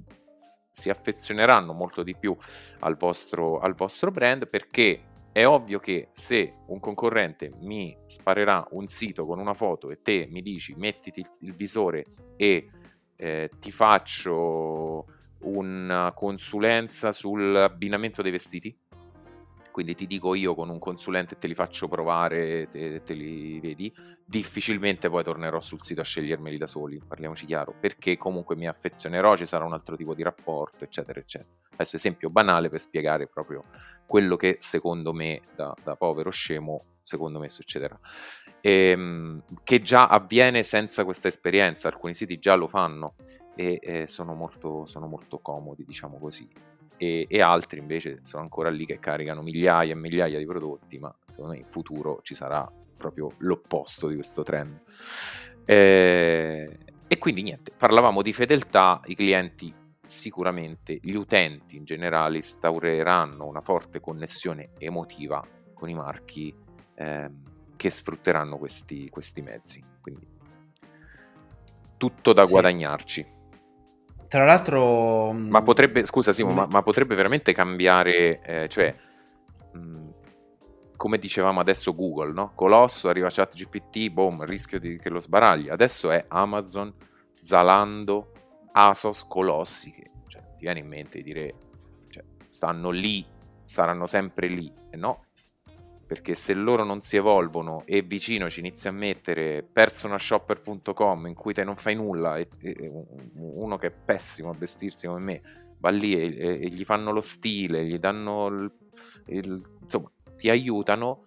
si 0.71 0.89
affezioneranno 0.89 1.73
molto 1.73 2.01
di 2.01 2.15
più 2.15 2.35
al 2.79 2.95
vostro, 2.95 3.59
al 3.59 3.75
vostro 3.75 4.09
brand 4.09 4.47
perché 4.47 5.03
è 5.33 5.45
ovvio 5.45 5.79
che 5.79 6.09
se 6.11 6.55
un 6.67 6.79
concorrente 6.79 7.51
mi 7.59 7.95
sparerà 8.07 8.65
un 8.71 8.87
sito 8.87 9.25
con 9.25 9.39
una 9.39 9.53
foto 9.53 9.89
e 9.91 10.01
te 10.01 10.27
mi 10.29 10.41
dici 10.41 10.73
mettiti 10.75 11.25
il 11.41 11.53
visore 11.53 12.05
e 12.35 12.69
eh, 13.15 13.49
ti 13.59 13.71
faccio 13.71 15.05
una 15.43 16.11
consulenza 16.13 17.11
sull'abbinamento 17.11 18.21
dei 18.21 18.31
vestiti, 18.31 18.75
quindi 19.71 19.95
ti 19.95 20.05
dico 20.05 20.35
io 20.35 20.53
con 20.53 20.69
un 20.69 20.79
consulente 20.79 21.37
te 21.37 21.47
li 21.47 21.55
faccio 21.55 21.87
provare, 21.87 22.67
te, 22.67 23.01
te, 23.01 23.13
li 23.13 23.59
vedi, 23.59 23.93
difficilmente 24.25 25.09
poi 25.09 25.23
tornerò 25.23 25.59
sul 25.59 25.81
sito 25.81 26.01
a 26.01 26.03
scegliermeli 26.03 26.57
da 26.57 26.67
soli, 26.67 27.01
parliamoci 27.05 27.45
chiaro, 27.45 27.73
perché 27.79 28.17
comunque 28.17 28.55
mi 28.55 28.67
affezionerò, 28.67 29.35
ci 29.35 29.45
sarà 29.45 29.65
un 29.65 29.73
altro 29.73 29.95
tipo 29.95 30.13
di 30.13 30.23
rapporto, 30.23 30.83
eccetera, 30.83 31.19
eccetera. 31.19 31.49
Adesso 31.71 31.95
esempio 31.95 32.29
banale 32.29 32.69
per 32.69 32.79
spiegare 32.79 33.27
proprio 33.27 33.63
quello 34.05 34.35
che 34.35 34.57
secondo 34.59 35.13
me, 35.13 35.41
da, 35.55 35.73
da 35.83 35.95
povero 35.95 36.29
scemo, 36.29 36.97
secondo 37.01 37.39
me 37.39 37.49
succederà. 37.49 37.97
E, 38.59 38.71
ehm, 38.91 39.43
che 39.63 39.81
già 39.81 40.07
avviene 40.07 40.63
senza 40.63 41.03
questa 41.03 41.27
esperienza, 41.27 41.87
alcuni 41.87 42.13
siti 42.13 42.37
già 42.37 42.55
lo 42.55 42.67
fanno 42.67 43.15
e 43.55 43.79
eh, 43.81 44.07
sono, 44.07 44.33
molto, 44.33 44.85
sono 44.85 45.07
molto 45.07 45.39
comodi, 45.39 45.83
diciamo 45.83 46.19
così 46.19 46.47
e, 47.01 47.25
e, 47.27 47.41
altri 47.41 47.79
invece 47.79 48.19
sono 48.21 48.43
ancora 48.43 48.69
lì 48.69 48.85
che 48.85 48.99
caricano 48.99 49.41
migliaia 49.41 49.93
e 49.93 49.95
migliaia 49.95 50.37
di 50.37 50.45
prodotti, 50.45 50.99
ma 50.99 51.11
secondo 51.27 51.53
me 51.53 51.57
in 51.57 51.65
futuro 51.67 52.19
ci 52.21 52.35
sarà 52.35 52.71
proprio 52.95 53.31
l'opposto 53.39 54.07
di 54.07 54.13
questo 54.13 54.43
trend. 54.43 54.79
Eh, 55.65 56.77
e 57.07 57.17
quindi 57.17 57.41
niente, 57.41 57.71
parlavamo 57.75 58.21
di 58.21 58.31
fedeltà, 58.33 58.99
i 59.05 59.15
clienti 59.15 59.73
sicuramente, 60.05 60.99
gli 61.01 61.15
utenti 61.15 61.75
in 61.75 61.85
generale 61.85 62.35
instaureranno 62.35 63.47
una 63.47 63.61
forte 63.61 63.99
connessione 63.99 64.69
emotiva 64.77 65.43
con 65.73 65.89
i 65.89 65.95
marchi 65.95 66.53
eh, 66.93 67.31
che 67.75 67.89
sfrutteranno 67.89 68.59
questi, 68.59 69.09
questi 69.09 69.41
mezzi. 69.41 69.83
Quindi 69.99 70.27
tutto 71.97 72.31
da 72.31 72.45
sì. 72.45 72.51
guadagnarci. 72.51 73.25
Tra 74.31 74.45
l'altro... 74.45 75.33
Ma 75.33 75.59
mm, 75.59 75.63
potrebbe, 75.65 76.05
scusa 76.05 76.31
Simo, 76.31 76.53
ma, 76.53 76.65
ma 76.65 76.81
potrebbe 76.81 77.15
veramente 77.15 77.51
cambiare, 77.51 78.39
eh, 78.39 78.69
cioè, 78.69 78.95
mh, 79.73 79.77
mm, 79.77 80.09
come 80.95 81.17
dicevamo 81.17 81.59
adesso 81.59 81.93
Google, 81.93 82.31
no? 82.31 82.53
Colosso, 82.55 83.09
arriva 83.09 83.27
chat 83.29 83.53
GPT, 83.53 84.09
boom, 84.09 84.45
rischio 84.45 84.79
di, 84.79 84.97
che 84.99 85.09
lo 85.09 85.19
sbaragli. 85.19 85.67
Adesso 85.67 86.11
è 86.11 86.23
Amazon, 86.29 86.93
Zalando, 87.41 88.31
Asos, 88.71 89.25
Colossi, 89.27 89.91
che 89.91 90.09
cioè, 90.27 90.41
ti 90.55 90.61
viene 90.61 90.79
in 90.79 90.87
mente 90.87 91.17
di 91.17 91.23
dire, 91.23 91.53
cioè, 92.07 92.23
stanno 92.47 92.89
lì, 92.89 93.25
saranno 93.65 94.05
sempre 94.05 94.47
lì, 94.47 94.71
e 94.91 94.95
no? 94.95 95.25
Perché 96.11 96.35
se 96.35 96.53
loro 96.53 96.83
non 96.83 96.99
si 96.99 97.15
evolvono 97.15 97.83
e 97.85 98.01
vicino 98.01 98.49
ci 98.49 98.59
inizi 98.59 98.89
a 98.89 98.91
mettere 98.91 99.63
personalshopper.com 99.63 101.27
in 101.27 101.33
cui 101.33 101.53
te 101.53 101.63
non 101.63 101.77
fai 101.77 101.95
nulla 101.95 102.35
e, 102.35 102.49
e 102.59 102.91
uno 103.35 103.77
che 103.77 103.87
è 103.87 103.91
pessimo 103.91 104.49
a 104.49 104.53
vestirsi 104.53 105.07
come 105.07 105.21
me 105.21 105.41
va 105.77 105.89
lì 105.89 106.13
e, 106.13 106.59
e 106.63 106.67
gli 106.67 106.83
fanno 106.83 107.13
lo 107.13 107.21
stile, 107.21 107.85
gli 107.85 107.97
danno 107.97 108.47
il, 108.47 108.71
il, 109.27 109.63
insomma 109.83 110.11
ti 110.35 110.49
aiutano 110.49 111.23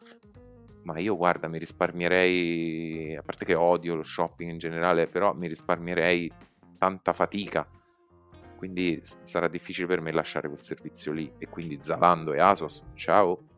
ma 0.83 0.99
io 0.99 1.17
guarda 1.17 1.49
mi 1.49 1.57
risparmierei 1.57 3.17
a 3.17 3.23
parte 3.23 3.47
che 3.47 3.55
odio 3.55 3.95
lo 3.95 4.03
shopping 4.03 4.51
in 4.51 4.59
generale 4.59 5.07
però 5.07 5.33
mi 5.33 5.49
risparmierei 5.49 6.31
tanta 6.77 7.15
fatica. 7.15 7.67
Quindi 8.55 9.01
sarà 9.23 9.49
difficile 9.49 9.87
per 9.87 10.03
me 10.03 10.13
lasciare 10.13 10.49
quel 10.49 10.61
servizio 10.61 11.13
lì. 11.13 11.31
E 11.39 11.49
quindi 11.49 11.79
Zalando 11.81 12.35
e 12.35 12.41
Asos 12.41 12.83
ciao 12.95 13.53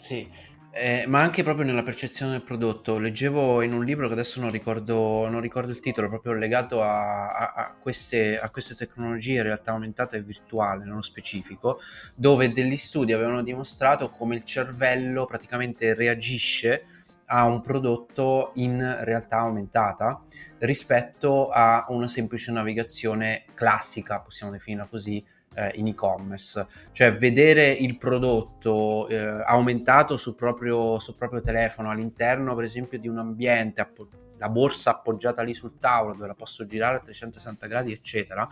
sì, 0.00 0.26
eh, 0.72 1.04
ma 1.08 1.20
anche 1.20 1.42
proprio 1.42 1.66
nella 1.66 1.82
percezione 1.82 2.32
del 2.32 2.42
prodotto. 2.42 2.98
Leggevo 2.98 3.60
in 3.60 3.74
un 3.74 3.84
libro 3.84 4.06
che 4.06 4.14
adesso 4.14 4.40
non 4.40 4.50
ricordo, 4.50 5.28
non 5.28 5.42
ricordo 5.42 5.70
il 5.70 5.80
titolo, 5.80 6.08
proprio 6.08 6.32
legato 6.32 6.82
a, 6.82 7.32
a, 7.32 7.52
a, 7.54 7.76
queste, 7.78 8.40
a 8.40 8.48
queste 8.48 8.74
tecnologie 8.74 9.36
in 9.36 9.42
realtà 9.42 9.72
aumentata 9.72 10.16
e 10.16 10.22
virtuale, 10.22 10.84
nello 10.84 11.02
specifico, 11.02 11.78
dove 12.14 12.50
degli 12.50 12.76
studi 12.76 13.12
avevano 13.12 13.42
dimostrato 13.42 14.10
come 14.10 14.36
il 14.36 14.44
cervello 14.44 15.26
praticamente 15.26 15.92
reagisce 15.92 16.84
a 17.32 17.44
un 17.44 17.60
prodotto 17.60 18.52
in 18.54 18.80
realtà 19.02 19.38
aumentata 19.38 20.24
rispetto 20.58 21.48
a 21.48 21.84
una 21.88 22.08
semplice 22.08 22.50
navigazione 22.52 23.44
classica, 23.54 24.20
possiamo 24.20 24.50
definirla 24.50 24.86
così, 24.86 25.24
eh, 25.54 25.72
in 25.74 25.88
e-commerce, 25.88 26.66
cioè 26.92 27.16
vedere 27.16 27.68
il 27.68 27.96
prodotto 27.96 29.08
eh, 29.08 29.42
aumentato 29.44 30.16
sul 30.16 30.34
proprio, 30.34 30.98
sul 30.98 31.16
proprio, 31.16 31.40
telefono 31.40 31.90
all'interno 31.90 32.54
per 32.54 32.64
esempio 32.64 32.98
di 32.98 33.08
un 33.08 33.18
ambiente, 33.18 33.80
appo- 33.80 34.08
la 34.38 34.48
borsa 34.48 34.90
appoggiata 34.90 35.42
lì 35.42 35.52
sul 35.52 35.78
tavolo 35.78 36.14
dove 36.14 36.28
la 36.28 36.34
posso 36.34 36.64
girare 36.66 36.96
a 36.96 37.00
360 37.00 37.66
gradi 37.66 37.92
eccetera, 37.92 38.46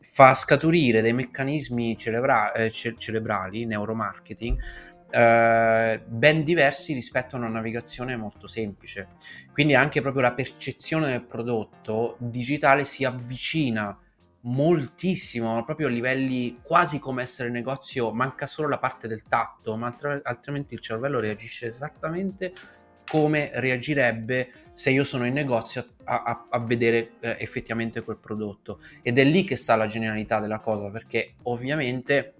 fa 0.00 0.34
scaturire 0.34 1.00
dei 1.00 1.12
meccanismi 1.12 1.96
cerebra- 1.96 2.52
eh, 2.52 2.70
ce- 2.70 2.94
cerebrali, 2.96 3.64
neuromarketing, 3.64 4.58
eh, 5.10 6.02
ben 6.06 6.44
diversi 6.44 6.92
rispetto 6.92 7.36
a 7.36 7.38
una 7.38 7.48
navigazione 7.48 8.16
molto 8.16 8.46
semplice. 8.46 9.08
Quindi 9.52 9.74
anche 9.74 10.00
proprio 10.02 10.22
la 10.22 10.34
percezione 10.34 11.10
del 11.10 11.24
prodotto 11.24 12.16
digitale 12.18 12.84
si 12.84 13.04
avvicina 13.04 13.98
moltissimo, 14.46 15.64
proprio 15.64 15.88
a 15.88 15.90
livelli 15.90 16.60
quasi 16.62 16.98
come 16.98 17.22
essere 17.22 17.50
negozio, 17.50 18.12
manca 18.12 18.46
solo 18.46 18.68
la 18.68 18.78
parte 18.78 19.08
del 19.08 19.24
tatto, 19.24 19.76
ma 19.76 19.86
altre, 19.86 20.20
altrimenti 20.22 20.74
il 20.74 20.80
cervello 20.80 21.20
reagisce 21.20 21.66
esattamente 21.66 22.52
come 23.08 23.50
reagirebbe 23.54 24.50
se 24.74 24.90
io 24.90 25.04
sono 25.04 25.26
in 25.26 25.32
negozio 25.32 25.86
a, 26.04 26.22
a, 26.22 26.46
a 26.50 26.58
vedere 26.60 27.12
eh, 27.20 27.36
effettivamente 27.38 28.02
quel 28.02 28.18
prodotto. 28.18 28.80
Ed 29.02 29.18
è 29.18 29.24
lì 29.24 29.44
che 29.44 29.56
sta 29.56 29.76
la 29.76 29.86
genialità 29.86 30.40
della 30.40 30.60
cosa, 30.60 30.90
perché 30.90 31.34
ovviamente 31.44 32.34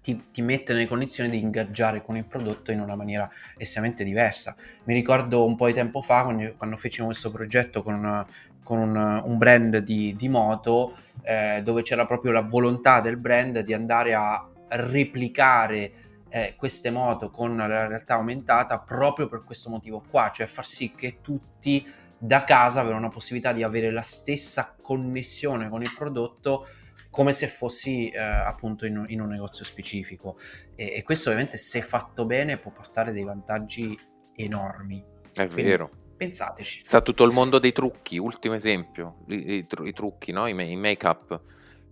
ti, 0.00 0.28
ti, 0.32 0.42
mette 0.42 0.72
nelle 0.72 0.86
condizioni 0.86 1.28
di 1.28 1.38
ingaggiare 1.38 2.02
con 2.02 2.16
il 2.16 2.24
prodotto 2.26 2.72
in 2.72 2.80
una 2.80 2.96
maniera 2.96 3.28
estremamente 3.56 4.04
diversa. 4.04 4.54
Mi 4.84 4.94
ricordo 4.94 5.44
un 5.44 5.56
po' 5.56 5.66
di 5.66 5.74
tempo 5.74 6.00
fa, 6.00 6.24
quando, 6.24 6.54
quando 6.56 6.76
fecimo 6.76 7.06
questo 7.06 7.30
progetto 7.30 7.82
con 7.82 8.26
con 8.64 8.78
un, 8.78 9.22
un 9.24 9.38
brand 9.38 9.76
di, 9.76 10.16
di 10.16 10.28
moto 10.28 10.96
eh, 11.22 11.60
dove 11.62 11.82
c'era 11.82 12.04
proprio 12.06 12.32
la 12.32 12.40
volontà 12.40 13.00
del 13.00 13.18
brand 13.18 13.60
di 13.60 13.72
andare 13.72 14.14
a 14.14 14.48
replicare 14.70 15.92
eh, 16.28 16.54
queste 16.56 16.90
moto 16.90 17.30
con 17.30 17.56
la 17.56 17.86
realtà 17.86 18.14
aumentata 18.14 18.80
proprio 18.80 19.28
per 19.28 19.44
questo 19.44 19.70
motivo 19.70 20.02
qua, 20.08 20.30
cioè 20.34 20.46
far 20.46 20.66
sì 20.66 20.92
che 20.92 21.18
tutti 21.20 21.86
da 22.18 22.42
casa 22.42 22.80
avevano 22.80 23.02
la 23.02 23.10
possibilità 23.10 23.52
di 23.52 23.62
avere 23.62 23.92
la 23.92 24.02
stessa 24.02 24.74
connessione 24.80 25.68
con 25.68 25.82
il 25.82 25.92
prodotto 25.96 26.66
come 27.10 27.32
se 27.32 27.46
fossi 27.46 28.08
eh, 28.08 28.18
appunto 28.18 28.86
in 28.86 28.98
un, 28.98 29.04
in 29.08 29.20
un, 29.20 29.28
negozio 29.28 29.64
specifico 29.64 30.36
e, 30.74 30.94
e, 30.96 31.02
questo 31.04 31.28
ovviamente 31.28 31.56
se 31.56 31.80
fatto 31.80 32.24
bene 32.24 32.58
può 32.58 32.72
portare 32.72 33.12
dei 33.12 33.22
vantaggi 33.22 33.96
enormi. 34.34 35.04
È 35.32 35.46
Quindi, 35.46 35.62
vero 35.62 35.90
Pensateci. 36.16 36.84
Sa 36.86 37.00
tutto 37.00 37.24
il 37.24 37.32
mondo 37.32 37.58
dei 37.58 37.72
trucchi, 37.72 38.18
ultimo 38.18 38.54
esempio, 38.54 39.24
i, 39.28 39.56
i, 39.56 39.66
i 39.84 39.92
trucchi, 39.92 40.32
no? 40.32 40.46
I, 40.46 40.70
i 40.70 40.76
make-up. 40.76 41.40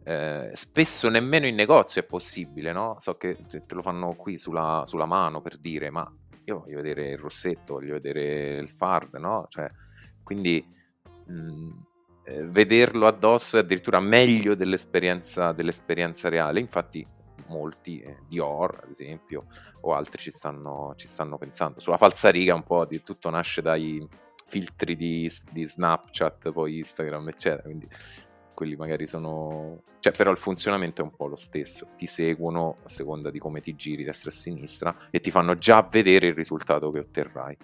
Eh, 0.04 0.50
spesso 0.54 1.08
nemmeno 1.08 1.46
in 1.46 1.54
negozio 1.54 2.00
è 2.00 2.04
possibile, 2.04 2.72
no? 2.72 2.96
So 2.98 3.16
che 3.16 3.36
te, 3.48 3.64
te 3.66 3.74
lo 3.74 3.82
fanno 3.82 4.14
qui 4.14 4.38
sulla, 4.38 4.82
sulla, 4.86 5.06
mano 5.06 5.40
per 5.40 5.58
dire, 5.58 5.90
ma 5.90 6.10
io 6.44 6.60
voglio 6.60 6.76
vedere 6.76 7.10
il 7.10 7.18
rossetto, 7.18 7.74
voglio 7.74 7.94
vedere 7.94 8.56
il 8.56 8.68
fard, 8.68 9.14
no? 9.16 9.46
Cioè, 9.48 9.70
quindi 10.22 10.64
mh, 11.26 11.34
mm, 11.34 11.70
eh, 12.24 12.44
vederlo 12.46 13.06
addosso 13.06 13.56
è 13.56 13.60
addirittura 13.60 14.00
meglio 14.00 14.54
dell'esperienza, 14.54 15.52
dell'esperienza 15.52 16.28
reale. 16.28 16.60
Infatti 16.60 17.06
molti, 17.53 18.00
eh, 18.00 18.18
Dior 18.26 18.80
ad 18.82 18.90
esempio, 18.90 19.46
o 19.82 19.94
altri 19.94 20.20
ci 20.20 20.30
stanno, 20.30 20.94
ci 20.96 21.07
stanno 21.07 21.38
pensando. 21.38 21.80
Sulla 21.80 21.96
falsariga 21.98 22.55
un 22.55 22.62
po' 22.64 22.84
di 22.84 23.03
tutto 23.03 23.30
nasce 23.30 23.62
dai 23.62 24.07
filtri 24.46 24.96
di, 24.96 25.30
di 25.50 25.66
Snapchat, 25.66 26.50
poi 26.50 26.78
Instagram, 26.78 27.28
eccetera, 27.28 27.62
quindi 27.62 27.88
quelli 28.55 28.76
magari 28.76 29.07
sono... 29.07 29.82
Cioè, 30.00 30.12
però 30.12 30.30
il 30.30 30.38
funzionamento 30.38 31.00
è 31.00 31.05
un 31.05 31.14
po' 31.14 31.26
lo 31.26 31.36
stesso, 31.36 31.88
ti 31.96 32.07
seguono 32.07 32.78
a 32.84 32.88
seconda 32.88 33.30
di 33.30 33.38
come 33.38 33.61
ti 33.61 33.74
giri 33.74 34.05
destra 34.05 34.30
e 34.30 34.34
sinistra 34.34 34.94
e 35.11 35.20
ti 35.20 35.30
fanno 35.30 35.57
già 35.57 35.82
vedere 35.82 36.28
il 36.28 36.34
risultato 36.34 36.90
che 36.90 36.98
otterrai. 36.98 37.57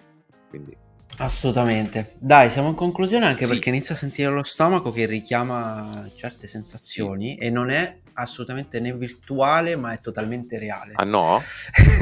Quindi 0.49 0.87
Assolutamente. 1.17 2.15
Dai, 2.17 2.49
siamo 2.49 2.69
in 2.69 2.75
conclusione 2.75 3.25
anche 3.25 3.43
Sì. 3.43 3.51
perché 3.51 3.69
inizio 3.69 3.93
a 3.93 3.97
sentire 3.97 4.31
lo 4.31 4.43
stomaco 4.43 4.91
che 4.91 5.05
richiama 5.05 6.09
certe 6.15 6.47
sensazioni 6.47 7.35
e 7.35 7.49
non 7.49 7.69
è 7.69 7.99
assolutamente 8.19 8.79
né 8.79 8.93
virtuale, 8.93 9.75
ma 9.75 9.91
è 9.91 9.99
totalmente 9.99 10.57
reale. 10.57 10.93
Ah 10.95 11.03
no? 11.03 11.41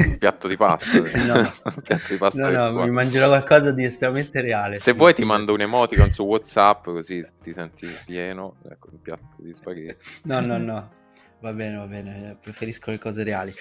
Un 0.06 0.16
piatto 0.18 0.48
di 0.48 0.56
pasta? 0.56 1.00
no, 1.00 1.42
no. 1.42 1.52
Piatto 1.82 2.06
di 2.12 2.16
pasta 2.16 2.48
No, 2.48 2.70
no, 2.70 2.84
mi 2.84 2.90
mangerò 2.90 3.28
qualcosa 3.28 3.72
di 3.72 3.84
estremamente 3.84 4.40
reale. 4.40 4.78
Se 4.80 4.92
vuoi 4.92 5.14
ti 5.14 5.24
mando 5.24 5.52
un 5.54 5.60
emoticon 5.60 6.10
su 6.10 6.22
WhatsApp 6.22 6.84
così 6.84 7.24
ti 7.42 7.52
senti 7.52 7.86
pieno. 8.06 8.56
Ecco, 8.70 8.88
un 8.92 9.00
piatto 9.00 9.36
di 9.38 9.54
spaghetti. 9.54 10.04
No, 10.24 10.40
no, 10.40 10.58
no. 10.58 10.96
Va 11.40 11.52
bene, 11.52 11.76
va 11.76 11.86
bene, 11.86 12.36
preferisco 12.40 12.90
le 12.90 12.98
cose 12.98 13.22
reali. 13.22 13.54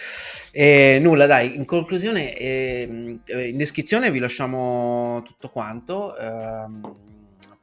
E 0.51 0.97
nulla, 0.99 1.27
dai, 1.27 1.55
in 1.55 1.65
conclusione, 1.65 2.35
ehm, 2.35 3.21
eh, 3.25 3.49
in 3.49 3.57
descrizione 3.57 4.09
vi 4.09 4.17
lasciamo 4.17 5.21
tutto 5.23 5.49
quanto, 5.49 6.17
ehm, 6.17 6.95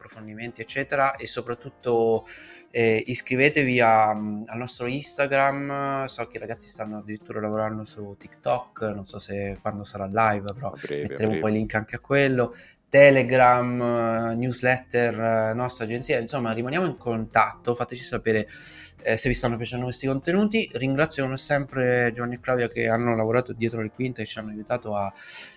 approfondimenti, 0.04 0.60
eccetera, 0.60 1.16
e 1.16 1.26
soprattutto 1.26 2.26
eh, 2.70 3.02
iscrivetevi 3.06 3.80
a- 3.80 4.10
al 4.10 4.56
nostro 4.56 4.86
Instagram. 4.86 6.06
So 6.06 6.26
che 6.26 6.36
i 6.36 6.40
ragazzi 6.40 6.68
stanno 6.68 6.98
addirittura 6.98 7.40
lavorando 7.40 7.84
su 7.84 8.16
TikTok, 8.18 8.82
non 8.94 9.04
so 9.04 9.18
se 9.18 9.58
quando 9.62 9.84
sarà 9.84 10.06
live, 10.06 10.52
però 10.52 10.70
breve, 10.70 11.02
metteremo 11.02 11.28
breve. 11.28 11.40
poi 11.40 11.50
il 11.50 11.56
link 11.56 11.74
anche 11.74 11.96
a 11.96 12.00
quello. 12.00 12.54
Telegram, 12.94 13.80
eh, 13.80 14.36
newsletter, 14.36 15.20
eh, 15.50 15.54
nostra 15.54 15.84
agenzia, 15.84 16.20
insomma 16.20 16.52
rimaniamo 16.52 16.86
in 16.86 16.96
contatto, 16.96 17.74
fateci 17.74 18.04
sapere 18.04 18.46
eh, 19.02 19.16
se 19.16 19.28
vi 19.28 19.34
stanno 19.34 19.56
piacendo 19.56 19.86
questi 19.86 20.06
contenuti. 20.06 20.70
Ringrazio 20.74 21.24
come 21.24 21.36
sempre 21.36 22.12
Giovanni 22.14 22.36
e 22.36 22.40
Claudia 22.40 22.68
che 22.68 22.86
hanno 22.86 23.16
lavorato 23.16 23.52
dietro 23.52 23.82
le 23.82 23.90
quinte 23.90 24.22
e 24.22 24.26
ci 24.26 24.38
hanno 24.38 24.50
aiutato 24.50 24.94
a 24.94 25.12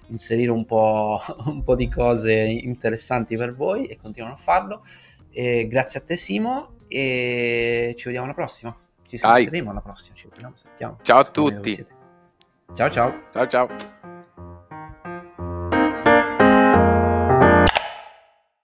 inserire 0.08 0.50
un 0.50 0.66
po', 0.66 1.20
un 1.46 1.62
po' 1.62 1.76
di 1.76 1.88
cose 1.88 2.34
interessanti 2.34 3.38
per 3.38 3.54
voi 3.54 3.86
e 3.86 4.00
continuano 4.02 4.34
a 4.34 4.40
farlo. 4.40 4.84
E 5.30 5.68
grazie 5.68 6.00
a 6.00 6.04
te 6.04 6.18
Simo 6.18 6.78
e 6.88 7.94
ci 7.96 8.06
vediamo 8.06 8.26
alla 8.26 8.34
prossima. 8.34 8.76
Ci 9.06 9.20
sentiremo 9.20 9.70
alla 9.70 9.82
prossima, 9.82 10.16
ci 10.16 10.28
vediamo, 10.28 10.56
sentiamo. 10.56 10.98
Ciao 11.04 11.20
a 11.20 11.26
tutti. 11.26 11.86
Ciao 12.74 12.90
ciao. 12.90 13.26
Ciao 13.32 13.46
ciao. 13.46 13.97